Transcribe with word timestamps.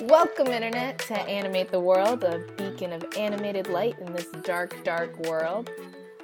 Welcome, 0.00 0.48
Internet, 0.48 0.98
to 1.00 1.20
Animate 1.20 1.70
the 1.70 1.80
World, 1.80 2.24
a 2.24 2.38
beacon 2.56 2.92
of 2.92 3.04
animated 3.16 3.68
light 3.68 3.98
in 3.98 4.12
this 4.12 4.26
dark, 4.42 4.82
dark 4.84 5.18
world. 5.26 5.70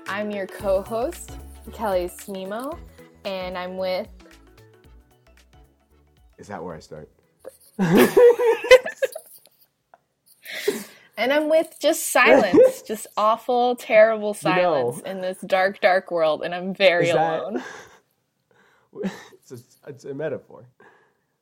I'm 0.09 0.30
your 0.30 0.46
co 0.46 0.83
host, 0.83 1.33
Kelly 1.73 2.09
Smimo, 2.09 2.78
and 3.24 3.56
I'm 3.56 3.77
with. 3.77 4.09
Is 6.38 6.48
that 6.48 6.62
where 6.62 6.74
I 6.74 6.80
start? 6.80 7.10
And 11.24 11.33
I'm 11.33 11.48
with 11.48 11.77
just 11.80 12.12
silence, 12.12 12.83
just 12.87 13.06
awful, 13.16 13.77
terrible 13.77 14.28
know- 14.28 14.33
silence 14.34 15.01
in 15.06 15.23
this 15.23 15.41
dark, 15.41 15.80
dark 15.80 16.10
world, 16.10 16.42
and 16.42 16.55
I'm 16.55 16.74
very 16.74 17.06
that- 17.06 17.41
alone. 17.41 17.62
it's, 19.02 19.50
a, 19.50 19.88
it's 19.88 20.05
a 20.05 20.12
metaphor. 20.12 20.66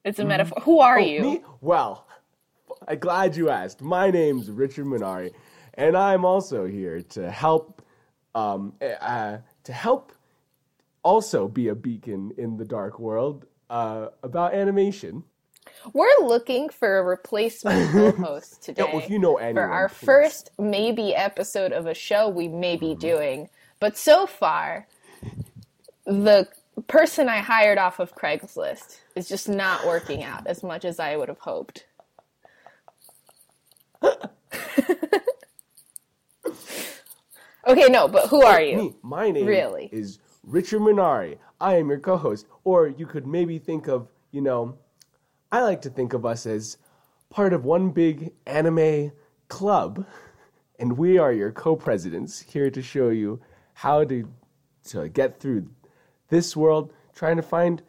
It's 0.05 0.21
a 0.21 0.25
metaphor. 0.25 0.63
Who 0.63 0.79
are 0.79 1.01
Oh, 1.01 1.05
you? 1.05 1.21
Me? 1.23 1.43
Well, 1.61 2.07
I'm 2.87 3.01
glad 3.01 3.35
you 3.35 3.51
asked. 3.51 3.83
My 3.83 4.13
name's 4.13 4.53
Richard 4.53 4.87
Minari, 4.87 5.33
and 5.75 5.97
I'm 5.97 6.25
also 6.25 6.65
here 6.65 7.03
to 7.03 7.29
help, 7.29 7.83
um, 8.37 8.75
uh, 9.01 9.39
to 9.65 9.73
help 9.73 10.13
also 11.03 11.49
be 11.49 11.67
a 11.67 11.75
beacon 11.75 12.31
in 12.39 12.57
the 12.57 12.65
dark 12.65 13.01
world 13.01 13.47
uh, 13.69 14.11
about 14.23 14.55
animation. 14.55 15.25
We're 15.93 16.09
looking 16.23 16.69
for 16.69 16.99
a 16.99 17.03
replacement 17.03 17.91
co-host 17.91 18.63
today. 18.65 18.85
Yeah, 18.85 18.95
well, 18.95 19.03
if 19.03 19.11
you 19.11 19.19
know 19.19 19.37
anyone, 19.37 19.55
for 19.55 19.73
our 19.73 19.89
please. 19.89 20.05
first 20.07 20.51
maybe 20.59 21.15
episode 21.15 21.73
of 21.73 21.87
a 21.87 21.95
show 21.95 22.29
we 22.29 22.49
may 22.49 22.77
be 22.77 22.89
mm-hmm. 22.89 23.01
doing. 23.01 23.49
But 23.81 23.97
so 23.97 24.27
far, 24.27 24.87
the 26.05 26.47
person 26.87 27.29
I 27.29 27.39
hired 27.39 27.79
off 27.79 27.99
of 27.99 28.15
Craigslist 28.15 28.99
is 29.15 29.29
just 29.29 29.49
not 29.49 29.85
working 29.87 30.23
out 30.23 30.47
as 30.47 30.63
much 30.63 30.85
as 30.85 31.01
I 31.01 31.17
would 31.17 31.29
have 31.29 31.41
hoped. 31.41 31.87
okay, 37.67 37.89
no, 37.89 38.09
but 38.09 38.29
who 38.29 38.43
are 38.43 38.61
you? 38.61 38.77
Me, 38.77 38.95
my 39.03 39.31
name 39.31 39.47
Really? 39.47 39.89
is 39.93 40.19
Richard 40.45 40.81
Minari. 40.81 41.39
I 41.61 41.77
am 41.77 41.89
your 41.89 42.01
co-host, 42.01 42.47
or 42.65 42.89
you 42.89 43.07
could 43.07 43.27
maybe 43.27 43.59
think 43.59 43.87
of, 43.87 44.09
you 44.33 44.41
know, 44.41 44.77
I 45.53 45.61
like 45.61 45.83
to 45.83 45.91
think 45.91 46.15
of 46.15 46.25
us 46.25 46.47
as 46.47 46.79
part 47.29 47.53
of 47.53 47.67
one 47.67 47.91
big 47.91 48.33
anime 48.47 49.13
club, 49.49 50.07
and 50.79 50.97
we 50.97 51.19
are 51.19 51.33
your 51.33 51.53
co-presidents 51.53 52.41
here 52.41 52.71
to 52.71 52.83
show 52.83 53.11
you 53.11 53.41
how 53.75 54.05
to 54.05 54.29
to 54.85 55.09
get 55.09 55.39
through 55.39 55.69
this 56.29 56.57
world, 56.57 56.93
trying 57.15 57.37
to 57.37 57.43
find 57.43 57.83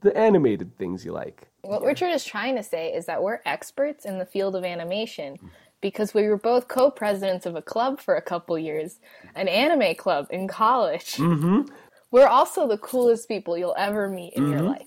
the 0.00 0.16
animated 0.16 0.78
things 0.78 1.04
you 1.04 1.12
like. 1.12 1.48
What 1.62 1.82
Richard 1.82 2.08
is 2.08 2.24
trying 2.24 2.56
to 2.56 2.62
say 2.62 2.94
is 2.94 3.04
that 3.06 3.22
we're 3.22 3.40
experts 3.44 4.06
in 4.06 4.18
the 4.18 4.24
field 4.24 4.56
of 4.56 4.64
animation 4.64 5.36
because 5.82 6.14
we 6.14 6.26
were 6.28 6.38
both 6.38 6.68
co-presidents 6.68 7.44
of 7.44 7.56
a 7.56 7.62
club 7.62 8.00
for 8.00 8.14
a 8.14 8.22
couple 8.22 8.58
years, 8.58 9.00
an 9.34 9.48
anime 9.48 9.94
club 9.96 10.28
in 10.30 10.48
college. 10.48 11.16
Mm-hmm. 11.16 11.62
We're 12.10 12.28
also 12.28 12.66
the 12.66 12.78
coolest 12.78 13.28
people 13.28 13.58
you'll 13.58 13.74
ever 13.76 14.08
meet 14.08 14.32
in 14.34 14.50
your 14.50 14.62
life. 14.62 14.86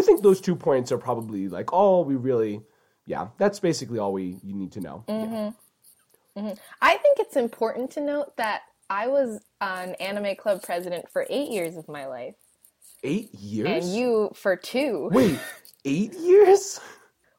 We 0.00 0.06
think 0.06 0.22
those 0.22 0.40
two 0.40 0.56
points 0.56 0.90
are 0.92 0.96
probably 0.98 1.50
like 1.50 1.74
all 1.74 2.06
we 2.06 2.16
really, 2.16 2.62
yeah, 3.04 3.28
that's 3.36 3.60
basically 3.60 3.98
all 3.98 4.14
we 4.14 4.38
you 4.42 4.54
need 4.54 4.72
to 4.72 4.80
know. 4.80 5.04
Yeah. 5.06 5.14
Mm-hmm. 5.14 6.40
Mm-hmm. 6.40 6.58
I 6.80 6.96
think 6.96 7.18
it's 7.18 7.36
important 7.36 7.90
to 7.92 8.00
note 8.00 8.34
that 8.38 8.62
I 8.88 9.08
was 9.08 9.40
an 9.60 9.94
anime 9.96 10.36
club 10.36 10.62
president 10.62 11.10
for 11.10 11.26
eight 11.28 11.50
years 11.50 11.76
of 11.76 11.86
my 11.86 12.06
life, 12.06 12.34
Eight 13.04 13.34
years. 13.34 13.84
and 13.84 13.94
you 13.94 14.30
for 14.34 14.56
two. 14.56 15.10
Wait, 15.12 15.38
eight 15.84 16.14
years? 16.14 16.80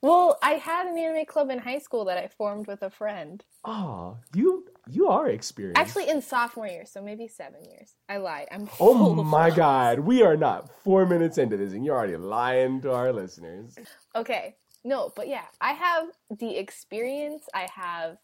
Well, 0.04 0.38
I 0.44 0.52
had 0.52 0.86
an 0.86 1.00
anime 1.00 1.26
club 1.26 1.50
in 1.50 1.58
high 1.58 1.80
school 1.80 2.06
that 2.06 2.18
I 2.20 2.28
formed 2.28 2.68
with 2.68 2.84
a 2.84 2.92
friend. 2.92 3.44
Oh, 3.66 4.18
you 4.36 4.68
you 4.92 5.08
are 5.08 5.30
experienced. 5.30 5.80
Actually, 5.80 6.10
in 6.10 6.22
sophomore 6.22 6.68
year, 6.68 6.86
so 6.86 7.02
maybe 7.02 7.28
seven 7.28 7.64
years. 7.66 7.94
I 8.10 8.18
lied. 8.18 8.48
I'm 8.52 8.70
oh 8.80 9.14
my 9.24 9.48
lies. 9.48 9.58
God, 9.58 10.00
we 10.00 10.22
are 10.24 10.38
not 10.38 10.70
four 10.84 11.06
minutes 11.06 11.38
into 11.38 11.58
this, 11.58 11.74
and 11.74 11.86
you're 11.86 11.96
already 11.98 12.18
lying 12.18 12.82
to 12.82 12.92
our 12.92 13.14
listeners. 13.14 13.78
Okay, 14.16 14.56
no, 14.84 15.12
but 15.16 15.28
yeah, 15.28 15.46
I 15.62 15.72
have 15.74 16.08
the 16.40 16.58
experience. 16.58 17.44
I 17.54 17.68
have 17.74 18.18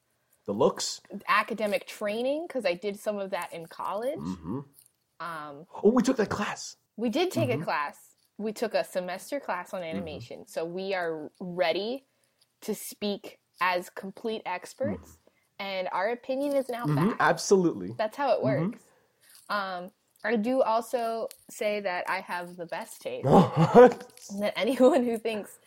The 0.46 0.54
looks. 0.54 1.02
academic 1.28 1.88
training 1.88 2.46
because 2.48 2.66
I 2.66 2.74
did 2.74 3.00
some 3.00 3.18
of 3.20 3.32
that 3.32 3.54
in 3.54 3.66
college. 3.68 4.18
hmm 4.20 4.60
Um, 5.20 5.66
Oh, 5.84 5.92
we 5.92 6.04
took 6.04 6.18
that 6.18 6.30
class. 6.30 6.76
we 6.98 7.10
did 7.10 7.32
take 7.32 7.50
Mm-hmm. 7.50 7.62
a 7.62 7.66
class. 7.66 7.98
We 8.38 8.52
took 8.54 8.74
a 8.74 8.84
semester 8.84 9.40
class 9.40 9.74
on 9.74 9.82
animation, 9.84 10.46
so 10.48 10.64
we 10.66 10.94
are 10.94 11.32
ready 11.40 12.06
to 12.62 12.76
speak 12.76 13.40
as 13.62 13.90
complete 13.90 14.42
experts, 14.46 15.18
and 15.60 15.88
our 15.92 16.10
opinion 16.10 16.56
is 16.56 16.70
now 16.70 16.86
Mhm, 16.86 16.96
fact. 17.10 17.22
Absolutely. 17.22 17.94
That's 17.98 18.16
how 18.18 18.32
it 18.32 18.42
works. 18.44 18.80
Um, 19.50 19.92
I 20.24 20.36
do 20.36 20.62
also 20.62 21.30
say 21.50 21.80
that 21.82 22.10
I 22.10 22.20
have 22.22 22.58
the 22.58 22.66
best 22.66 23.02
taste. 23.02 23.28
and 24.32 24.42
that 24.42 24.54
anyone 24.58 25.04
who 25.04 25.18
thinks 25.18 25.60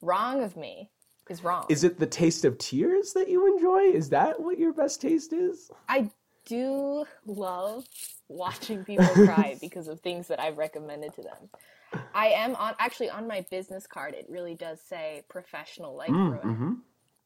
wrong 0.00 0.42
of 0.42 0.56
me 0.56 0.90
is 1.28 1.44
wrong. 1.44 1.66
is 1.68 1.84
it 1.84 1.98
the 1.98 2.06
taste 2.06 2.44
of 2.44 2.56
tears 2.58 3.12
that 3.12 3.28
you 3.28 3.54
enjoy? 3.54 3.80
Is 3.80 4.08
that 4.10 4.40
what 4.40 4.58
your 4.58 4.72
best 4.72 5.00
taste 5.00 5.32
is? 5.32 5.70
I 5.88 6.10
do 6.46 7.04
love 7.26 7.84
watching 8.28 8.84
people 8.84 9.04
cry 9.04 9.56
because 9.60 9.88
of 9.88 10.00
things 10.00 10.28
that 10.28 10.40
I've 10.40 10.56
recommended 10.56 11.12
to 11.14 11.22
them. 11.22 11.50
I 12.14 12.28
am 12.28 12.56
on 12.56 12.74
actually 12.78 13.10
on 13.10 13.26
my 13.28 13.44
business 13.50 13.86
card. 13.86 14.14
It 14.14 14.26
really 14.28 14.54
does 14.54 14.80
say 14.80 15.22
professional 15.28 15.94
life 15.96 16.14
ruin 16.14 16.38
Mm-hmm. 16.44 16.72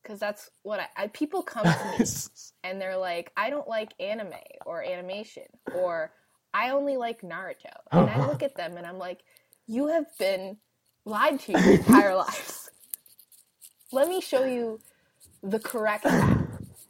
Because 0.02 0.18
that's 0.18 0.50
what 0.62 0.80
I, 0.80 0.88
I. 0.96 1.06
People 1.08 1.42
come 1.42 1.64
to 1.64 1.96
me 1.98 2.04
and 2.64 2.80
they're 2.80 2.96
like, 2.96 3.32
I 3.36 3.50
don't 3.50 3.68
like 3.68 3.92
anime 4.00 4.32
or 4.66 4.82
animation 4.82 5.44
or 5.74 6.12
I 6.54 6.70
only 6.70 6.96
like 6.96 7.22
Naruto, 7.22 7.72
and 7.90 8.10
I 8.10 8.26
look 8.26 8.42
at 8.42 8.56
them 8.56 8.76
and 8.76 8.86
I'm 8.86 8.98
like, 8.98 9.20
you 9.66 9.86
have 9.88 10.06
been 10.18 10.58
lied 11.04 11.41
to 11.41 11.52
your 11.52 11.70
entire 11.72 12.14
lives. 12.16 12.70
Let 13.91 14.08
me 14.08 14.20
show 14.20 14.44
you 14.44 14.80
the 15.42 15.58
correct 15.58 16.04
path. 16.04 16.46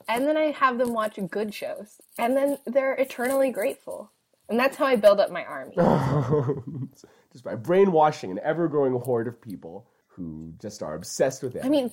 And 0.08 0.26
then 0.26 0.36
I 0.36 0.50
have 0.50 0.78
them 0.78 0.92
watch 0.92 1.18
good 1.30 1.54
shows. 1.54 2.00
And 2.18 2.36
then 2.36 2.58
they're 2.66 2.94
eternally 2.94 3.50
grateful. 3.50 4.10
And 4.48 4.58
that's 4.58 4.76
how 4.76 4.86
I 4.86 4.96
build 4.96 5.20
up 5.20 5.30
my 5.30 5.44
army. 5.44 5.74
just 7.32 7.44
by 7.44 7.54
brainwashing 7.54 8.30
an 8.30 8.40
ever-growing 8.42 8.92
horde 9.00 9.28
of 9.28 9.40
people 9.40 9.86
who 10.08 10.52
just 10.60 10.82
are 10.82 10.94
obsessed 10.94 11.42
with 11.42 11.56
it. 11.56 11.64
I 11.64 11.68
mean, 11.68 11.90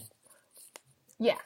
yeah. 1.19 1.37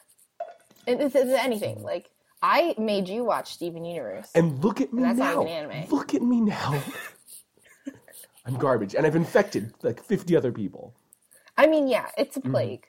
It- 0.88 1.00
It's, 1.01 1.16
it's 1.16 1.31
anything. 1.31 1.81
Like, 1.84 2.09
I 2.41 2.75
made 2.78 3.07
you 3.07 3.23
watch 3.23 3.53
Steven 3.53 3.85
Universe. 3.85 4.29
And 4.35 4.63
look 4.63 4.81
at 4.81 4.91
me 4.94 5.03
that's 5.03 5.17
not 5.17 5.35
now. 5.35 5.41
even 5.44 5.53
anime. 5.72 5.89
Look 5.89 6.13
at 6.13 6.22
me 6.22 6.41
now. 6.41 6.81
I'm 8.45 8.57
garbage, 8.57 8.94
and 8.95 9.06
I've 9.06 9.16
infected 9.16 9.73
like 9.83 10.03
50 10.03 10.35
other 10.35 10.51
people. 10.51 10.94
I 11.57 11.67
mean, 11.67 11.88
yeah, 11.88 12.07
it's 12.17 12.35
a 12.35 12.41
Mm-hmm. 12.41 12.51
plague. 12.51 12.85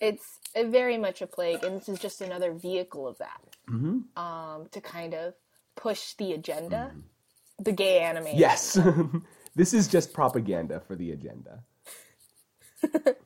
It's 0.00 0.38
a 0.54 0.64
very 0.64 0.96
much 0.98 1.20
a 1.20 1.26
plague, 1.26 1.62
and 1.64 1.76
this 1.80 1.88
is 1.88 1.98
just 1.98 2.20
another 2.22 2.52
vehicle 2.52 3.06
of 3.06 3.18
that. 3.18 3.40
Mm-hmm. 3.70 4.18
Um, 4.22 4.68
to 4.70 4.80
kind 4.80 5.12
of 5.14 5.34
push 5.76 6.14
the 6.14 6.32
agenda, 6.32 6.92
the 7.58 7.72
gay 7.72 7.98
anime. 8.00 8.28
Yes, 8.34 8.78
this 9.54 9.74
is 9.74 9.88
just 9.88 10.12
propaganda 10.14 10.80
for 10.80 10.96
the 10.96 11.12
agenda. 11.12 11.62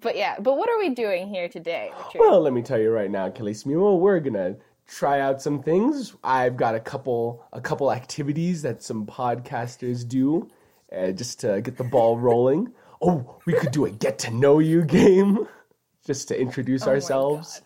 But 0.00 0.16
yeah, 0.16 0.36
but 0.40 0.56
what 0.56 0.68
are 0.68 0.78
we 0.78 0.90
doing 0.90 1.28
here 1.28 1.48
today, 1.48 1.90
Richard? 1.96 2.18
Well, 2.18 2.40
let 2.40 2.52
me 2.52 2.62
tell 2.62 2.78
you 2.80 2.90
right 2.90 3.10
now, 3.10 3.30
Kelly 3.30 3.52
Smimo, 3.52 3.98
we're 3.98 4.20
gonna 4.20 4.56
try 4.86 5.20
out 5.20 5.40
some 5.40 5.62
things. 5.62 6.14
I've 6.24 6.56
got 6.56 6.74
a 6.74 6.80
couple 6.80 7.44
a 7.52 7.60
couple 7.60 7.92
activities 7.92 8.62
that 8.62 8.82
some 8.82 9.06
podcasters 9.06 10.06
do, 10.06 10.50
uh, 10.94 11.12
just 11.12 11.40
to 11.40 11.60
get 11.60 11.76
the 11.76 11.84
ball 11.84 12.18
rolling. 12.18 12.72
Oh, 13.00 13.40
we 13.46 13.52
could 13.52 13.70
do 13.70 13.84
a 13.84 13.90
get 13.90 14.18
to 14.20 14.30
know 14.32 14.58
you 14.58 14.82
game, 14.84 15.46
just 16.06 16.28
to 16.28 16.40
introduce 16.40 16.86
Oh 16.86 16.90
ourselves. 16.90 17.62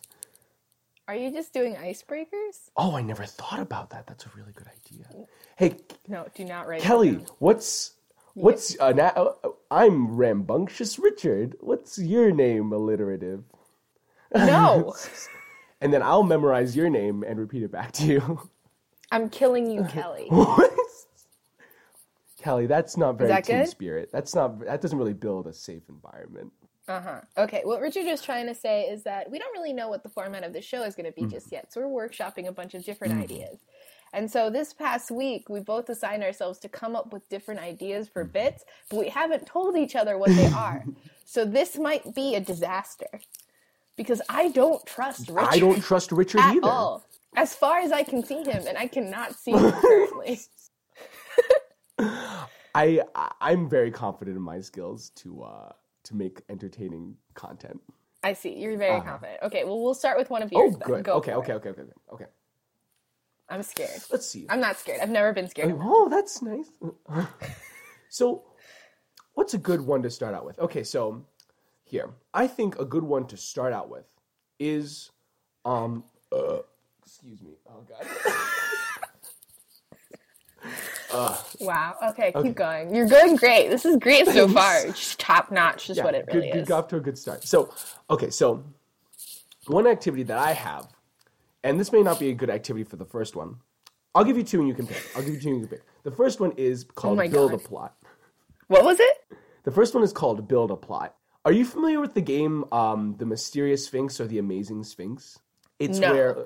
Are 1.07 1.15
you 1.17 1.31
just 1.33 1.55
doing 1.55 1.75
icebreakers? 1.77 2.69
Oh, 2.77 2.95
I 2.95 3.01
never 3.01 3.25
thought 3.25 3.61
about 3.61 3.89
that. 3.91 4.07
That's 4.07 4.27
a 4.27 4.31
really 4.37 4.53
good 4.53 4.67
idea. 4.69 5.07
Hey, 5.57 5.77
No, 6.07 6.27
do 6.35 6.45
not 6.45 6.69
write. 6.69 6.81
it 6.81 6.85
Kelly, 6.85 7.25
what's 7.39 7.93
what's 8.43 8.79
uh, 8.81 8.93
na- 8.93 9.13
uh, 9.17 9.33
I'm 9.71 10.17
rambunctious 10.17 10.99
Richard. 10.99 11.57
What's 11.61 11.99
your 11.99 12.31
name 12.33 12.73
alliterative? 12.73 13.45
No, 14.35 14.95
And 15.81 15.93
then 15.93 16.03
I'll 16.03 16.23
memorize 16.25 16.75
your 16.77 16.91
name 16.91 17.23
and 17.23 17.39
repeat 17.39 17.63
it 17.63 17.71
back 17.73 17.93
to 17.93 18.05
you. 18.05 18.49
I'm 19.13 19.31
killing 19.31 19.71
you, 19.71 19.85
Kelly. 19.85 20.27
What? 20.31 20.71
Kelly, 22.41 22.67
that's 22.67 22.97
not 22.97 23.19
very 23.19 23.29
that 23.31 23.45
team 23.45 23.59
good? 23.61 23.69
spirit. 23.69 24.11
That's 24.13 24.35
not. 24.35 24.61
That 24.65 24.81
doesn't 24.81 24.97
really 24.99 25.13
build 25.15 25.47
a 25.49 25.53
safe 25.53 25.83
environment. 25.89 26.53
Uh 26.87 27.01
huh. 27.01 27.21
Okay. 27.37 27.63
What 27.65 27.81
Richard 27.81 28.07
was 28.07 28.23
trying 28.23 28.47
to 28.47 28.55
say 28.55 28.83
is 28.85 29.03
that 29.05 29.29
we 29.31 29.39
don't 29.39 29.53
really 29.53 29.73
know 29.73 29.89
what 29.89 30.03
the 30.03 30.09
format 30.09 30.45
of 30.45 30.53
the 30.53 30.63
show 30.63 30.85
is 30.85 30.95
going 30.95 31.07
to 31.07 31.13
be 31.13 31.23
Mm. 31.23 31.31
just 31.33 31.51
yet. 31.53 31.73
So 31.73 31.87
we're 31.87 32.09
workshopping 32.09 32.47
a 32.47 32.53
bunch 32.53 32.75
of 32.75 32.85
different 32.85 33.15
Mhm. 33.15 33.23
ideas. 33.25 33.59
And 34.13 34.31
so 34.31 34.51
this 34.51 34.73
past 34.73 35.11
week, 35.11 35.49
we 35.49 35.61
both 35.61 35.89
assigned 35.89 36.23
ourselves 36.23 36.59
to 36.61 36.69
come 36.69 36.97
up 36.97 37.13
with 37.13 37.29
different 37.29 37.61
ideas 37.61 38.09
for 38.09 38.25
Mm. 38.25 38.33
bits, 38.33 38.65
but 38.89 38.99
we 38.99 39.09
haven't 39.09 39.47
told 39.47 39.77
each 39.77 39.95
other 39.97 40.17
what 40.19 40.31
they 40.37 40.47
are. 40.55 40.85
so 41.25 41.45
this 41.45 41.77
might 41.79 42.15
be 42.15 42.35
a 42.35 42.41
disaster 42.41 43.21
because 43.97 44.23
I 44.29 44.49
don't 44.49 44.85
trust 44.87 45.29
Richard 45.29 45.49
I 45.55 45.59
don't 45.59 45.81
trust 45.83 46.13
Richard 46.13 46.41
at 46.41 46.55
either. 46.55 46.69
all. 46.69 47.05
As 47.37 47.55
far 47.55 47.79
as 47.81 47.93
I 47.93 48.03
can 48.03 48.25
see 48.25 48.43
him, 48.43 48.67
and 48.67 48.77
I 48.79 48.87
cannot 48.89 49.35
see 49.35 49.53
him 49.53 49.73
currently. 49.83 50.41
I 52.75 53.03
I'm 53.41 53.69
very 53.69 53.91
confident 53.91 54.37
in 54.37 54.43
my 54.43 54.61
skills 54.61 55.11
to 55.17 55.43
uh 55.43 55.73
to 56.05 56.17
make 56.17 56.43
entertaining 56.49 57.17
content. 57.35 57.81
I 58.23 58.33
see. 58.33 58.55
You're 58.59 58.77
very 58.79 58.99
Uh-huh. 58.99 59.11
confident. 59.11 59.43
Okay, 59.43 59.65
well, 59.65 59.81
we'll 59.83 59.95
start 59.95 60.19
with 60.19 60.31
one 60.31 60.43
of 60.43 60.53
you. 60.53 60.59
Oh, 60.59 60.65
yours. 60.65 60.77
then. 60.79 60.89
good. 60.89 61.05
Go 61.05 61.13
Okay, 61.15 61.35
okay, 61.35 61.53
okay, 61.55 61.69
okay, 61.71 61.83
okay, 61.83 61.93
okay. 62.13 62.25
I'm 63.51 63.63
scared. 63.63 64.01
Let's 64.11 64.27
see. 64.27 64.47
I'm 64.49 64.61
not 64.61 64.79
scared. 64.79 65.01
I've 65.01 65.11
never 65.11 65.33
been 65.33 65.49
scared. 65.49 65.71
of 65.71 65.79
Oh, 65.81 66.09
that's 66.09 66.43
nice. 66.43 66.67
so, 68.11 68.43
what's 69.35 69.55
a 69.55 69.59
good 69.59 69.81
one 69.81 70.03
to 70.03 70.11
start 70.11 70.35
out 70.35 70.45
with? 70.45 70.59
Okay, 70.59 70.85
so 70.85 71.25
here, 71.85 72.11
I 72.35 72.47
think 72.47 72.79
a 72.79 72.85
good 72.85 73.05
one 73.05 73.27
to 73.29 73.37
start 73.37 73.73
out 73.73 73.89
with 73.89 74.05
is, 74.59 75.11
um, 75.65 76.05
uh, 76.33 76.59
excuse 77.05 77.41
me. 77.41 77.53
Oh 77.69 77.85
God. 77.89 78.07
Wow. 81.61 81.97
Okay, 82.11 82.33
Okay. 82.35 82.49
keep 82.49 82.57
going. 82.57 82.95
You're 82.95 83.09
going 83.09 83.37
great. 83.37 83.71
This 83.71 83.85
is 83.85 83.97
great 83.97 84.27
so 84.27 84.47
Thanks. 84.47 84.53
far. 84.53 84.87
Just 84.89 85.19
top 85.19 85.51
notch 85.51 85.89
is 85.91 85.97
yeah, 85.97 86.05
what 86.05 86.15
it 86.15 86.27
really 86.33 86.51
good, 86.51 86.61
is. 86.61 86.69
got 86.69 86.85
off 86.85 86.89
to 86.89 86.97
a 86.97 87.01
good 87.01 87.17
start. 87.19 87.45
So, 87.45 87.73
okay, 88.11 88.31
so 88.31 88.63
one 89.67 89.87
activity 89.87 90.23
that 90.25 90.39
I 90.39 90.53
have, 90.53 90.89
and 91.65 91.79
this 91.79 91.93
may 91.93 92.03
not 92.03 92.19
be 92.21 92.31
a 92.31 92.35
good 92.35 92.51
activity 92.51 92.85
for 92.85 92.97
the 92.97 93.05
first 93.05 93.37
one. 93.37 93.57
I'll 94.15 94.25
give 94.25 94.37
you 94.37 94.43
two 94.45 94.59
and 94.61 94.69
you 94.69 94.75
can 94.75 94.87
pick. 94.87 95.03
I'll 95.15 95.23
give 95.23 95.35
you 95.35 95.41
two 95.41 95.49
and 95.51 95.61
you 95.61 95.67
can 95.67 95.79
pick. 95.79 95.87
The 96.03 96.11
first 96.11 96.41
one 96.41 96.53
is 96.57 96.85
called 96.85 97.19
Oh 97.21 97.29
Build 97.29 97.53
a 97.53 97.59
Plot. 97.59 97.95
What 98.69 98.85
was 98.85 98.99
it? 99.01 99.13
The 99.65 99.71
first 99.71 99.95
one 99.95 100.03
is 100.03 100.13
called 100.13 100.47
Build 100.49 100.71
a 100.71 100.77
Plot. 100.77 101.15
Are 101.45 101.53
you 101.53 101.65
familiar 101.65 102.01
with 102.01 102.15
the 102.15 102.21
game 102.21 102.65
um, 102.73 103.15
The 103.19 103.27
Mysterious 103.27 103.85
Sphinx 103.87 104.21
or 104.21 104.27
The 104.27 104.39
Amazing 104.39 104.85
Sphinx? 104.85 105.39
It's 105.79 105.99
No. 105.99 106.13
where 106.13 106.37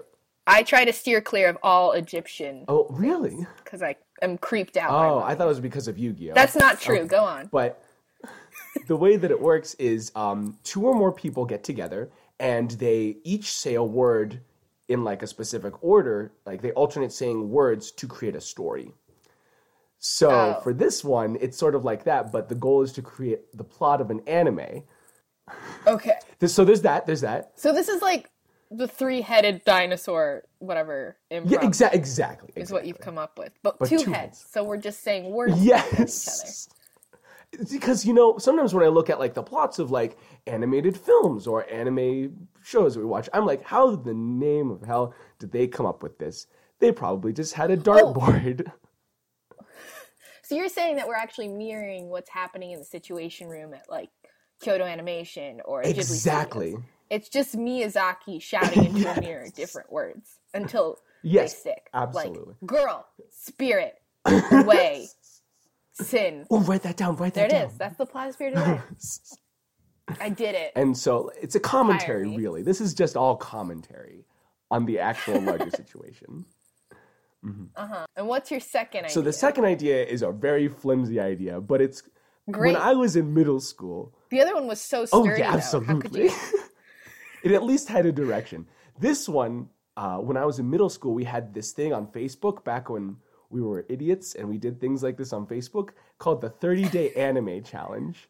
I 0.46 0.62
try 0.64 0.84
to 0.84 0.92
steer 0.92 1.20
clear 1.20 1.48
of 1.48 1.56
all 1.62 1.92
Egyptian 1.92 2.64
Oh, 2.68 2.86
really? 2.90 3.46
because 3.64 3.82
I 3.82 3.96
am 4.20 4.38
creeped 4.38 4.76
out. 4.76 4.90
Oh. 4.90 5.20
I 5.20 5.34
thought 5.34 5.44
it 5.44 5.48
was 5.48 5.60
because 5.60 5.88
of 5.88 5.98
Yu-Gi-Oh. 5.98 6.34
That's 6.34 6.56
not 6.56 6.80
true. 6.80 7.06
Go 7.06 7.22
on. 7.24 7.46
But 7.50 7.82
the 8.86 8.96
way 8.96 9.16
that 9.16 9.30
it 9.30 9.40
works 9.40 9.74
is 9.74 10.12
um, 10.14 10.58
two 10.64 10.84
or 10.86 10.94
more 10.94 11.12
people 11.12 11.44
get 11.44 11.64
together 11.64 12.10
and 12.38 12.70
they 12.72 13.16
each 13.24 13.52
say 13.52 13.74
a 13.74 13.82
word 13.84 14.40
in 14.88 15.05
like 15.05 15.23
a 15.23 15.26
specific 15.26 15.82
order. 15.82 16.32
Like 16.46 16.62
they 16.62 16.73
alternate 16.73 17.12
saying 17.12 17.50
words 17.50 17.90
to 17.93 18.06
create 18.06 18.34
a 18.37 18.40
story. 18.40 18.93
So 19.99 20.31
Oh. 20.31 20.61
for 20.62 20.73
this 20.75 21.05
one, 21.05 21.37
it's 21.40 21.56
sort 21.56 21.75
of 21.75 21.84
like 21.84 22.05
that, 22.05 22.32
but 22.32 22.49
the 22.49 22.55
goal 22.56 22.82
is 22.82 22.93
to 22.94 23.02
create 23.02 23.56
the 23.56 23.64
plot 23.64 24.00
of 24.00 24.11
an 24.11 24.20
anime. 24.26 24.82
Okay. 25.87 26.14
So 26.46 26.64
there's 26.64 26.82
that. 26.82 27.06
There's 27.06 27.20
that. 27.20 27.52
So 27.56 27.73
this 27.73 27.88
is 27.88 28.02
like 28.02 28.29
the 28.70 28.88
three-headed 28.88 29.64
dinosaur, 29.64 30.44
whatever. 30.58 31.17
Yeah, 31.31 31.40
exa- 31.58 31.93
exactly. 31.93 32.50
is 32.56 32.73
what 32.73 32.87
you've 32.87 32.99
come 33.00 33.19
up 33.19 33.38
with, 33.38 33.52
but, 33.62 33.79
But 33.79 33.88
two, 33.88 33.99
two 33.99 34.11
heads. 34.12 34.40
heads. 34.40 34.46
So 34.50 34.64
we're 34.64 34.76
just 34.79 35.02
saying 35.02 35.31
words 35.31 35.52
against 35.52 35.67
each 35.69 35.73
other. 35.75 35.99
Yes. 35.99 36.69
Because 37.70 38.06
you 38.06 38.14
know, 38.14 38.38
sometimes 38.38 38.73
when 38.73 38.82
I 38.82 38.88
look 38.88 39.11
at 39.11 39.19
like 39.19 39.34
the 39.34 39.43
plots 39.43 39.79
of 39.79 39.90
like 39.90 40.17
animated 40.46 40.96
films 40.96 41.46
or 41.46 41.70
anime 41.70 42.49
shows 42.62 42.94
that 42.94 43.00
we 43.00 43.06
watch, 43.06 43.28
I'm 43.32 43.46
like, 43.46 43.62
how 43.64 43.96
the 43.96 44.14
name 44.14 44.70
of 44.70 44.82
hell 44.82 45.14
did 45.38 45.52
they 45.52 45.66
come 45.66 45.86
up 45.86 46.02
with 46.02 46.18
this? 46.18 46.46
They 46.78 46.92
probably 46.92 47.32
just 47.32 47.54
had 47.54 47.70
a 47.70 47.76
dartboard. 47.76 48.70
So 50.44 50.56
you're 50.56 50.68
saying 50.68 50.96
that 50.96 51.08
we're 51.08 51.14
actually 51.14 51.48
mirroring 51.48 52.08
what's 52.10 52.28
happening 52.28 52.72
in 52.72 52.78
the 52.78 52.84
Situation 52.84 53.48
Room 53.48 53.72
at 53.72 53.88
like 53.88 54.10
Kyoto 54.60 54.84
Animation 54.84 55.60
or 55.64 55.82
Ghibli 55.82 55.90
exactly. 55.98 56.70
Studios. 56.72 56.88
It's 57.10 57.28
just 57.28 57.56
Miyazaki 57.56 58.42
shouting 58.42 58.84
into 58.84 59.10
a 59.10 59.20
mirror 59.22 59.46
different 59.54 59.90
words 59.90 60.38
until 60.52 60.98
Yes, 61.22 61.54
they 61.54 61.70
stick. 61.70 61.88
absolutely. 61.94 62.54
Like 62.60 62.66
girl, 62.66 63.06
spirit, 63.30 63.94
way, 64.66 65.06
sin. 65.94 66.44
Oh, 66.50 66.60
write 66.60 66.82
that 66.82 66.96
down. 66.96 67.16
Write 67.16 67.34
There 67.34 67.48
that 67.48 67.54
it 67.56 67.58
down. 67.60 67.70
is. 67.70 67.78
That's 67.78 67.96
the 67.96 68.06
plot 68.06 68.34
spirit 68.34 68.54
of 68.54 68.66
way. 68.66 68.80
I 70.20 70.28
did 70.28 70.54
it. 70.54 70.72
and 70.76 70.96
so 70.96 71.31
it's 71.40 71.54
a 71.54 71.60
commentary, 71.60 72.28
me. 72.28 72.37
really. 72.37 72.62
This 72.62 72.81
is 72.81 72.94
just 72.94 73.16
all 73.16 73.37
commentary 73.37 74.25
on 74.70 74.84
the 74.87 74.99
actual 74.99 75.40
larger 75.40 75.70
situation. 75.82 76.44
Uh-huh. 77.44 78.06
And 78.16 78.28
what's 78.28 78.50
your 78.50 78.60
second 78.60 79.00
idea? 79.06 79.10
So 79.10 79.20
the 79.20 79.32
second 79.32 79.64
idea 79.64 80.04
is 80.04 80.22
a 80.22 80.31
very 80.31 80.69
flimsy 80.69 81.19
idea, 81.19 81.60
but 81.60 81.81
it's 81.81 82.02
Great. 82.50 82.72
when 82.72 82.81
I 82.81 82.93
was 82.93 83.16
in 83.16 83.34
middle 83.34 83.60
school. 83.60 84.14
the 84.31 84.40
other 84.40 84.54
one 84.54 84.66
was 84.66 84.81
so 84.81 85.06
Oh 85.12 85.25
yeah, 85.25 85.37
though. 85.37 85.43
How 85.44 85.50
could 85.52 85.56
absolutely. 85.56 86.22
you? 86.25 86.31
it 87.44 87.52
at 87.52 87.64
least 87.64 87.88
had 87.88 88.06
a 88.06 88.12
direction. 88.12 88.66
This 88.98 89.28
one, 89.28 89.69
uh, 89.96 90.19
when 90.19 90.37
I 90.37 90.44
was 90.44 90.58
in 90.58 90.70
middle 90.70 90.88
school, 90.88 91.14
we 91.14 91.25
had 91.25 91.52
this 91.52 91.72
thing 91.72 91.93
on 91.93 92.06
Facebook 92.06 92.64
back 92.64 92.88
when 92.88 93.16
we 93.50 93.60
were 93.60 93.84
idiots 93.88 94.34
and 94.34 94.48
we 94.48 94.56
did 94.58 94.81
things 94.81 95.02
like 95.02 95.16
this 95.16 95.32
on 95.32 95.46
Facebook 95.46 95.90
called 96.19 96.40
the 96.40 96.50
30 96.50 96.88
Day 96.90 97.12
Anime 97.16 97.62
Challenge. 97.62 98.28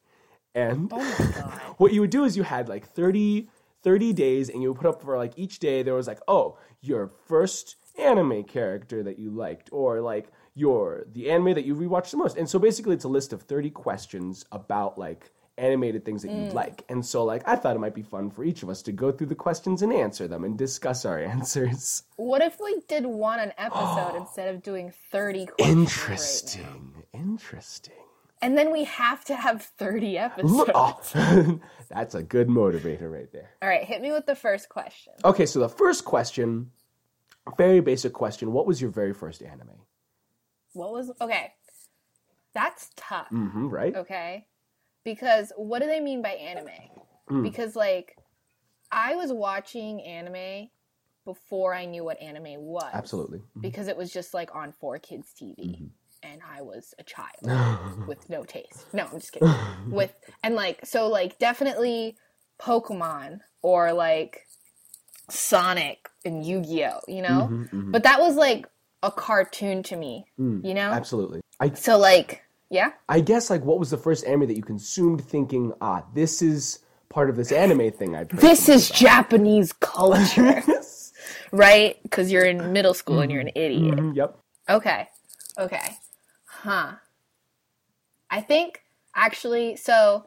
And 0.55 0.91
Oh 0.93 1.75
what 1.79 1.93
you 1.93 2.01
would 2.01 2.11
do 2.11 2.25
is 2.25 2.37
you 2.37 2.43
had 2.43 2.69
like 2.69 2.87
30, 2.87 3.49
30 3.83 4.13
days 4.13 4.49
and 4.49 4.63
you 4.63 4.73
would 4.73 4.81
put 4.81 4.89
up 4.89 5.03
for 5.03 5.17
like 5.17 5.33
each 5.37 5.59
day 5.59 5.83
there 5.83 5.95
was 5.95 6.07
like, 6.07 6.21
oh, 6.29 6.59
your 6.81 7.11
first 7.27 7.77
anime 7.99 8.45
character 8.45 9.03
that 9.03 9.19
you 9.19 9.31
liked 9.31 9.69
or 9.73 10.01
like 10.01 10.31
your 10.55 11.05
the 11.13 11.31
anime 11.31 11.55
that 11.55 11.65
you 11.65 11.75
rewatched 11.75 12.11
the 12.11 12.17
most. 12.17 12.37
And 12.37 12.49
so 12.49 12.59
basically 12.59 12.95
it's 12.95 13.05
a 13.05 13.09
list 13.09 13.33
of 13.33 13.43
30 13.43 13.71
questions 13.71 14.45
about 14.53 14.99
like 14.99 15.31
animated 15.59 16.05
things 16.05 16.23
that 16.23 16.31
you 16.31 16.49
mm. 16.49 16.53
like. 16.53 16.85
And 16.89 17.05
so 17.05 17.25
like 17.25 17.43
I 17.47 17.57
thought 17.57 17.77
it 17.77 17.81
might 17.81 17.95
be 17.95 18.03
fun 18.03 18.31
for 18.31 18.45
each 18.45 18.63
of 18.63 18.69
us 18.69 18.83
to 18.83 18.93
go 18.93 19.13
through 19.13 19.29
the 19.29 19.35
questions 19.35 19.83
and 19.83 19.93
answer 19.93 20.29
them 20.29 20.45
and 20.45 20.57
discuss 20.57 21.05
our 21.05 21.19
answers. 21.23 22.03
What 22.17 22.43
if 22.43 22.59
we 22.61 22.81
did 22.89 23.07
one 23.07 23.41
an 23.41 23.53
episode 23.59 24.17
instead 24.21 24.55
of 24.55 24.63
doing 24.63 24.93
30 25.11 25.47
questions? 25.47 25.79
right? 27.13 27.21
Interesting. 27.21 28.02
And 28.43 28.59
then 28.59 28.73
we 28.73 28.85
have 28.85 29.25
to 29.27 29.37
have 29.37 29.63
30 29.63 30.19
episodes. 30.19 30.71
Oh, 30.75 31.61
that's 31.89 32.17
a 32.17 32.23
good 32.23 32.49
motivator 32.49 33.11
right 33.11 33.31
there. 33.33 33.51
All 33.63 33.69
right, 33.69 33.85
hit 33.85 34.03
me 34.03 34.11
with 34.11 34.27
the 34.27 34.35
first 34.35 34.69
question. 34.69 35.13
Okay, 35.25 35.47
so 35.47 35.61
the 35.61 35.69
first 35.69 36.05
question, 36.05 36.73
very 37.57 37.81
basic 37.81 38.13
question. 38.13 38.53
What 38.53 38.67
was 38.67 38.83
your 38.83 38.91
very 38.91 39.15
first 39.15 39.43
anime? 39.43 39.79
What 40.73 40.93
was 40.93 41.13
okay? 41.21 41.53
That's 42.53 42.91
tough. 42.97 43.29
Mm-hmm, 43.33 43.69
right? 43.69 43.97
Okay? 43.97 44.47
Because 45.05 45.53
what 45.57 45.81
do 45.81 45.87
they 45.87 46.01
mean 46.01 46.21
by 46.21 46.31
anime? 46.31 46.69
Mm. 47.31 47.43
Because 47.45 47.77
like 47.77 48.17
I 48.91 49.15
was 49.15 49.33
watching 49.33 50.03
anime 50.03 50.69
before 51.25 51.75
I 51.75 51.85
knew 51.85 52.05
what 52.05 52.21
anime 52.21 52.61
was. 52.61 52.91
Absolutely. 52.93 53.39
Mm-hmm. 53.39 53.61
Because 53.61 53.87
it 53.87 53.97
was 53.97 54.13
just 54.13 54.35
like 54.35 54.55
on 54.55 54.73
4 54.73 54.99
Kids 54.99 55.33
TV. 55.41 55.91
And 56.23 56.41
I 56.57 56.63
was 56.63 56.95
a 56.99 57.03
child 57.03 57.29
Mm-hmm. 57.43 58.07
with 58.07 58.29
no 58.31 58.45
taste. 58.45 58.87
No, 58.93 59.07
I'm 59.13 59.19
just 59.21 59.33
kidding. 59.33 59.49
with 59.91 60.15
and 60.43 60.55
like 60.55 60.85
so 60.87 61.09
like 61.09 61.39
definitely 61.39 62.17
Pokemon 62.61 63.41
or 63.63 63.93
like 63.93 64.47
Sonic 65.31 66.09
and 66.25 66.45
Yu-Gi-Oh, 66.45 67.01
you 67.09 67.23
know? 67.23 67.49
Mhm, 67.51 67.69
mhm. 67.71 67.93
But 67.93 68.03
that 68.05 68.21
was 68.21 68.37
like 68.37 68.67
a 69.03 69.11
cartoon 69.11 69.83
to 69.85 69.97
me, 69.97 70.27
Mm, 70.39 70.65
you 70.65 70.75
know? 70.75 70.91
Absolutely. 70.93 71.41
I 71.61 71.71
So 71.71 71.99
like, 71.99 72.43
yeah. 72.71 72.93
I 73.09 73.21
guess 73.21 73.51
like 73.51 73.65
what 73.65 73.79
was 73.79 73.91
the 73.91 73.99
first 73.99 74.25
anime 74.27 74.47
that 74.49 74.57
you 74.57 74.63
consumed 74.63 75.25
thinking, 75.25 75.73
ah, 75.81 76.05
this 76.15 76.43
is 76.43 76.81
part 77.09 77.31
of 77.31 77.37
this 77.37 77.51
anime 77.53 77.91
thing 77.91 78.15
I've. 78.15 78.29
This 78.29 78.69
is 78.69 78.89
Japanese 78.91 79.73
culture, 79.73 80.63
right? 81.53 81.99
Because 82.03 82.31
you're 82.31 82.45
in 82.47 82.73
middle 82.73 82.95
school 82.95 83.21
and 83.21 83.31
you're 83.31 83.41
an 83.41 83.51
idiot. 83.55 83.99
Mhm, 83.99 84.17
yep. 84.17 84.39
Okay. 84.69 85.09
Okay. 85.59 85.97
Huh. 86.63 86.93
I 88.31 88.41
think 88.41 88.83
actually, 89.17 89.75
so, 89.75 90.27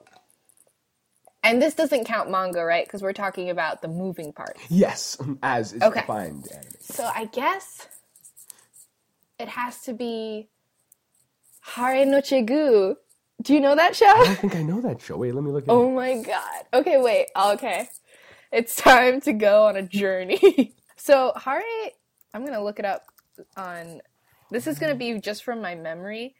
and 1.41 1.61
this 1.61 1.73
doesn't 1.75 2.03
count 2.03 2.29
manga, 2.29 2.61
right? 2.65 2.85
Because 2.85 3.01
we're 3.01 3.13
talking 3.13 3.49
about 3.49 3.81
the 3.81 3.87
moving 3.87 4.33
part. 4.33 4.57
Yes, 4.67 5.17
as 5.43 5.71
is 5.71 5.81
Okay. 5.81 6.01
defined 6.01 6.49
anime. 6.51 6.71
So 6.81 7.05
I 7.05 7.25
guess 7.25 7.87
it 9.39 9.47
has 9.47 9.79
to 9.83 9.93
be 9.93 10.49
Hare 11.61 12.05
nochi 12.05 12.45
Guu. 12.45 12.95
Do 13.41 13.53
you 13.53 13.61
know 13.61 13.75
that 13.75 13.91
I 13.91 13.93
show? 13.93 14.23
don't 14.25 14.35
think 14.39 14.55
I 14.57 14.61
know 14.63 14.81
that 14.81 15.01
show. 15.01 15.15
Wait, 15.15 15.33
let 15.33 15.43
me 15.45 15.51
look 15.51 15.63
at 15.63 15.69
Oh 15.69 15.89
my 15.89 16.21
god. 16.21 16.65
Okay, 16.73 16.99
wait. 17.01 17.27
Okay. 17.37 17.87
It's 18.51 18.75
time 18.75 19.21
to 19.21 19.31
go 19.31 19.67
on 19.67 19.77
a 19.77 19.83
journey. 19.83 20.73
so, 20.97 21.31
Hare, 21.41 21.61
I'm 22.33 22.41
going 22.41 22.53
to 22.57 22.61
look 22.63 22.79
it 22.79 22.85
up 22.85 23.05
on. 23.55 24.01
This 24.55 24.67
is 24.67 24.79
going 24.79 24.93
to 24.93 24.97
be 24.97 25.19
just 25.19 25.43
from 25.43 25.61
my 25.61 25.75
memory. 25.75 26.33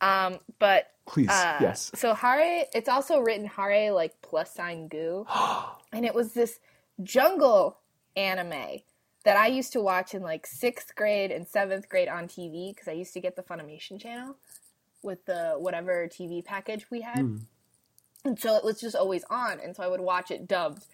Um, 0.00 0.38
but 0.60 0.92
Please, 1.06 1.28
uh, 1.28 1.58
yes. 1.60 1.90
So 1.96 2.14
Hare, 2.14 2.66
it's 2.72 2.88
also 2.88 3.18
written 3.18 3.46
Hare 3.46 3.90
like 3.90 4.22
plus 4.22 4.54
sign 4.54 4.88
Guu, 4.88 5.26
and 5.92 6.04
it 6.04 6.14
was 6.14 6.34
this 6.34 6.60
jungle 7.02 7.78
anime 8.16 8.82
that 9.24 9.36
I 9.36 9.48
used 9.48 9.72
to 9.72 9.80
watch 9.80 10.14
in 10.14 10.22
like 10.22 10.46
sixth 10.46 10.94
grade 10.94 11.32
and 11.32 11.48
seventh 11.48 11.88
grade 11.88 12.06
on 12.08 12.28
TV 12.28 12.72
because 12.72 12.86
I 12.86 12.92
used 12.92 13.12
to 13.14 13.20
get 13.20 13.34
the 13.34 13.42
Funimation 13.42 14.00
channel 14.00 14.36
with 15.02 15.24
the 15.24 15.54
whatever 15.58 16.06
TV 16.06 16.44
package 16.44 16.88
we 16.92 17.00
had, 17.00 17.18
Mm. 17.18 17.40
and 18.24 18.38
so 18.38 18.54
it 18.54 18.62
was 18.64 18.80
just 18.80 18.94
always 18.94 19.24
on, 19.30 19.58
and 19.58 19.74
so 19.74 19.82
I 19.82 19.88
would 19.88 20.00
watch 20.00 20.30
it 20.30 20.46
dubbed, 20.46 20.84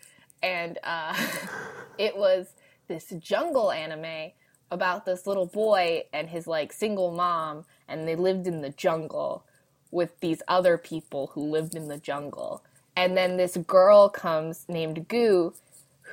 and 0.42 0.78
uh, 0.82 1.14
it 1.98 2.16
was 2.16 2.54
this 2.88 3.12
jungle 3.18 3.70
anime 3.70 4.32
about 4.74 5.06
this 5.06 5.26
little 5.26 5.46
boy 5.46 6.02
and 6.12 6.28
his 6.28 6.46
like 6.46 6.72
single 6.72 7.12
mom, 7.12 7.64
and 7.88 8.06
they 8.06 8.16
lived 8.16 8.46
in 8.46 8.60
the 8.60 8.70
jungle 8.70 9.44
with 9.90 10.20
these 10.20 10.42
other 10.48 10.76
people 10.76 11.28
who 11.28 11.40
lived 11.40 11.74
in 11.74 11.88
the 11.88 11.98
jungle. 11.98 12.62
And 12.96 13.16
then 13.16 13.36
this 13.36 13.56
girl 13.56 14.08
comes 14.08 14.66
named 14.68 15.08
Guu 15.08 15.54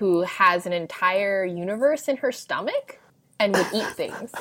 who 0.02 0.22
has 0.22 0.66
an 0.66 0.74
entire 0.74 1.46
universe 1.46 2.08
in 2.08 2.18
her 2.18 2.32
stomach 2.32 3.00
and 3.40 3.54
would 3.56 3.68
eat 3.74 3.88
things. 3.90 4.32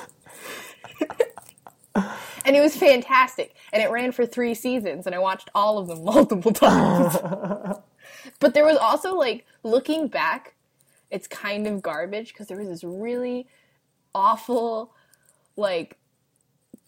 and 2.45 2.57
it 2.57 2.61
was 2.61 2.77
fantastic. 2.77 3.55
And 3.73 3.83
it 3.83 3.91
ran 3.91 4.13
for 4.13 4.25
three 4.25 4.55
seasons, 4.55 5.07
and 5.07 5.15
I 5.15 5.19
watched 5.19 5.51
all 5.55 5.77
of 5.79 5.89
them 5.89 6.05
multiple 6.05 6.53
times. 6.53 7.17
but 8.41 8.55
there 8.55 8.65
was 8.65 8.79
also, 8.79 9.15
like, 9.15 9.45
looking 9.63 10.09
back, 10.09 10.55
it's 11.11 11.27
kind 11.27 11.67
of 11.67 11.83
garbage 11.83 12.33
because 12.33 12.47
there 12.47 12.57
was 12.57 12.69
this 12.69 12.85
really 12.85 13.47
awful, 14.15 14.95
like, 15.57 15.99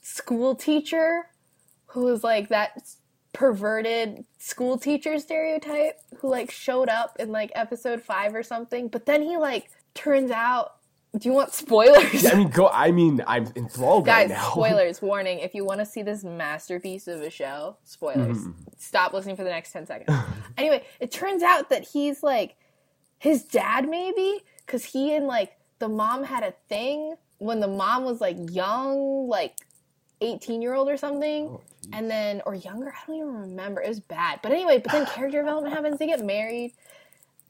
school 0.03 0.55
teacher 0.55 1.27
who 1.87 2.05
was 2.05 2.25
like 2.25 2.49
that 2.49 2.83
perverted 3.33 4.25
school 4.39 4.77
teacher 4.77 5.19
stereotype 5.19 5.99
who 6.19 6.29
like 6.29 6.51
showed 6.51 6.89
up 6.89 7.17
in 7.19 7.33
like 7.33 7.51
episode 7.55 8.03
five 8.03 8.35
or 8.35 8.43
something, 8.43 8.89
but 8.89 9.07
then 9.07 9.23
he 9.23 9.37
like 9.37 9.71
turns 9.95 10.31
out. 10.31 10.77
Do 11.19 11.29
you 11.29 11.35
want 11.35 11.53
spoilers? 11.53 12.23
Yeah, 12.23 12.31
I 12.31 12.37
mean, 12.37 12.49
go. 12.49 12.69
I 12.69 12.91
mean, 12.91 13.23
I'm 13.27 13.47
enthralled 13.55 14.07
Guys, 14.07 14.31
right 14.31 14.39
now. 14.39 14.51
spoilers, 14.53 15.03
warning. 15.03 15.41
If 15.41 15.55
you 15.55 15.63
want 15.63 15.81
to 15.81 15.85
see 15.85 16.01
this 16.01 16.25
masterpiece 16.25 17.07
of 17.07 17.21
a 17.21 17.29
show, 17.29 17.77
spoilers. 17.85 18.39
Mm-hmm. 18.39 18.53
Stop 18.79 19.13
listening 19.13 19.37
for 19.37 19.45
the 19.45 19.51
next 19.51 19.73
10 19.73 19.87
seconds. 19.87 20.19
anyway, 20.57 20.83
it 21.01 21.11
turns 21.13 21.43
out 21.43 21.69
that 21.69 21.87
he's 21.87 22.23
like 22.23 22.57
his 23.19 23.45
dad, 23.45 23.91
maybe, 23.91 24.41
because 24.65 24.87
he 24.87 25.15
and 25.15 25.27
like 25.27 25.53
the 25.83 25.89
mom 25.89 26.23
had 26.23 26.45
a 26.45 26.55
thing 26.69 27.17
when 27.39 27.59
the 27.59 27.67
mom 27.67 28.05
was 28.05 28.21
like 28.21 28.37
young, 28.53 29.27
like 29.27 29.57
18 30.21 30.63
year 30.63 30.75
old 30.75 30.89
or 30.89 30.97
something. 30.97 31.49
Oh, 31.49 31.61
and 31.93 32.09
then, 32.09 32.41
or 32.47 32.55
younger, 32.55 32.91
I 32.91 33.05
don't 33.05 33.17
even 33.17 33.35
remember. 33.35 33.83
It 33.83 33.89
was 33.89 33.99
bad. 33.99 34.39
But 34.45 34.53
anyway, 34.53 34.79
but 34.79 34.93
then 34.93 35.07
character 35.07 35.39
development 35.39 35.75
happens. 35.75 35.99
They 35.99 36.07
get 36.07 36.25
married. 36.25 36.73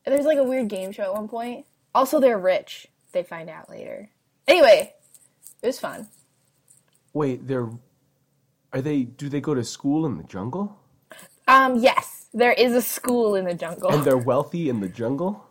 There's 0.07 0.25
like 0.25 0.39
a 0.39 0.45
weird 0.45 0.69
game 0.69 0.93
show 0.93 1.03
at 1.03 1.13
one 1.13 1.29
point. 1.29 1.67
Also, 1.95 2.21
they're 2.21 2.39
rich. 2.39 2.89
They 3.13 3.23
find 3.23 3.51
out 3.51 3.69
later. 3.69 4.09
Anyway, 4.49 4.95
it 5.63 5.67
was 5.67 5.79
fun. 5.79 6.09
Wait, 7.13 7.47
they're. 7.47 7.69
Are 8.73 8.81
they? 8.81 9.03
Do 9.03 9.29
they 9.29 9.43
go 9.43 9.53
to 9.53 9.63
school 9.63 10.07
in 10.07 10.17
the 10.17 10.25
jungle? 10.25 10.81
Um, 11.47 11.77
yes, 11.77 12.29
there 12.33 12.53
is 12.53 12.73
a 12.73 12.81
school 12.81 13.35
in 13.35 13.45
the 13.45 13.53
jungle. 13.53 13.91
And 13.91 14.03
they're 14.03 14.17
wealthy 14.33 14.71
in 14.71 14.81
the 14.81 14.89
jungle? 14.89 15.45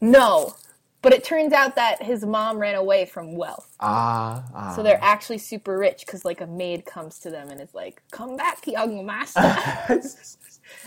no, 0.00 0.54
but 1.02 1.12
it 1.12 1.24
turns 1.24 1.52
out 1.52 1.76
that 1.76 2.02
his 2.02 2.24
mom 2.26 2.58
ran 2.58 2.74
away 2.74 3.06
from 3.06 3.36
wealth, 3.36 3.68
Ah, 3.80 4.44
ah. 4.54 4.74
so 4.74 4.82
they're 4.82 4.98
actually 5.02 5.38
super 5.38 5.78
rich 5.78 6.04
because 6.06 6.24
like 6.24 6.40
a 6.40 6.46
maid 6.46 6.84
comes 6.86 7.18
to 7.20 7.30
them 7.30 7.50
and 7.50 7.60
is 7.60 7.74
like, 7.74 8.02
"Come 8.10 8.36
back, 8.36 8.66
young 8.66 9.06
master." 9.06 9.40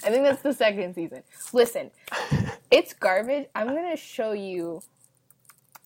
I 0.03 0.09
think 0.09 0.23
that's 0.23 0.41
the 0.43 0.53
second 0.53 0.93
season. 0.95 1.23
Listen, 1.53 1.91
it's 2.71 2.93
garbage. 2.93 3.47
I'm 3.55 3.67
gonna 3.67 3.97
show 3.97 4.33
you 4.33 4.81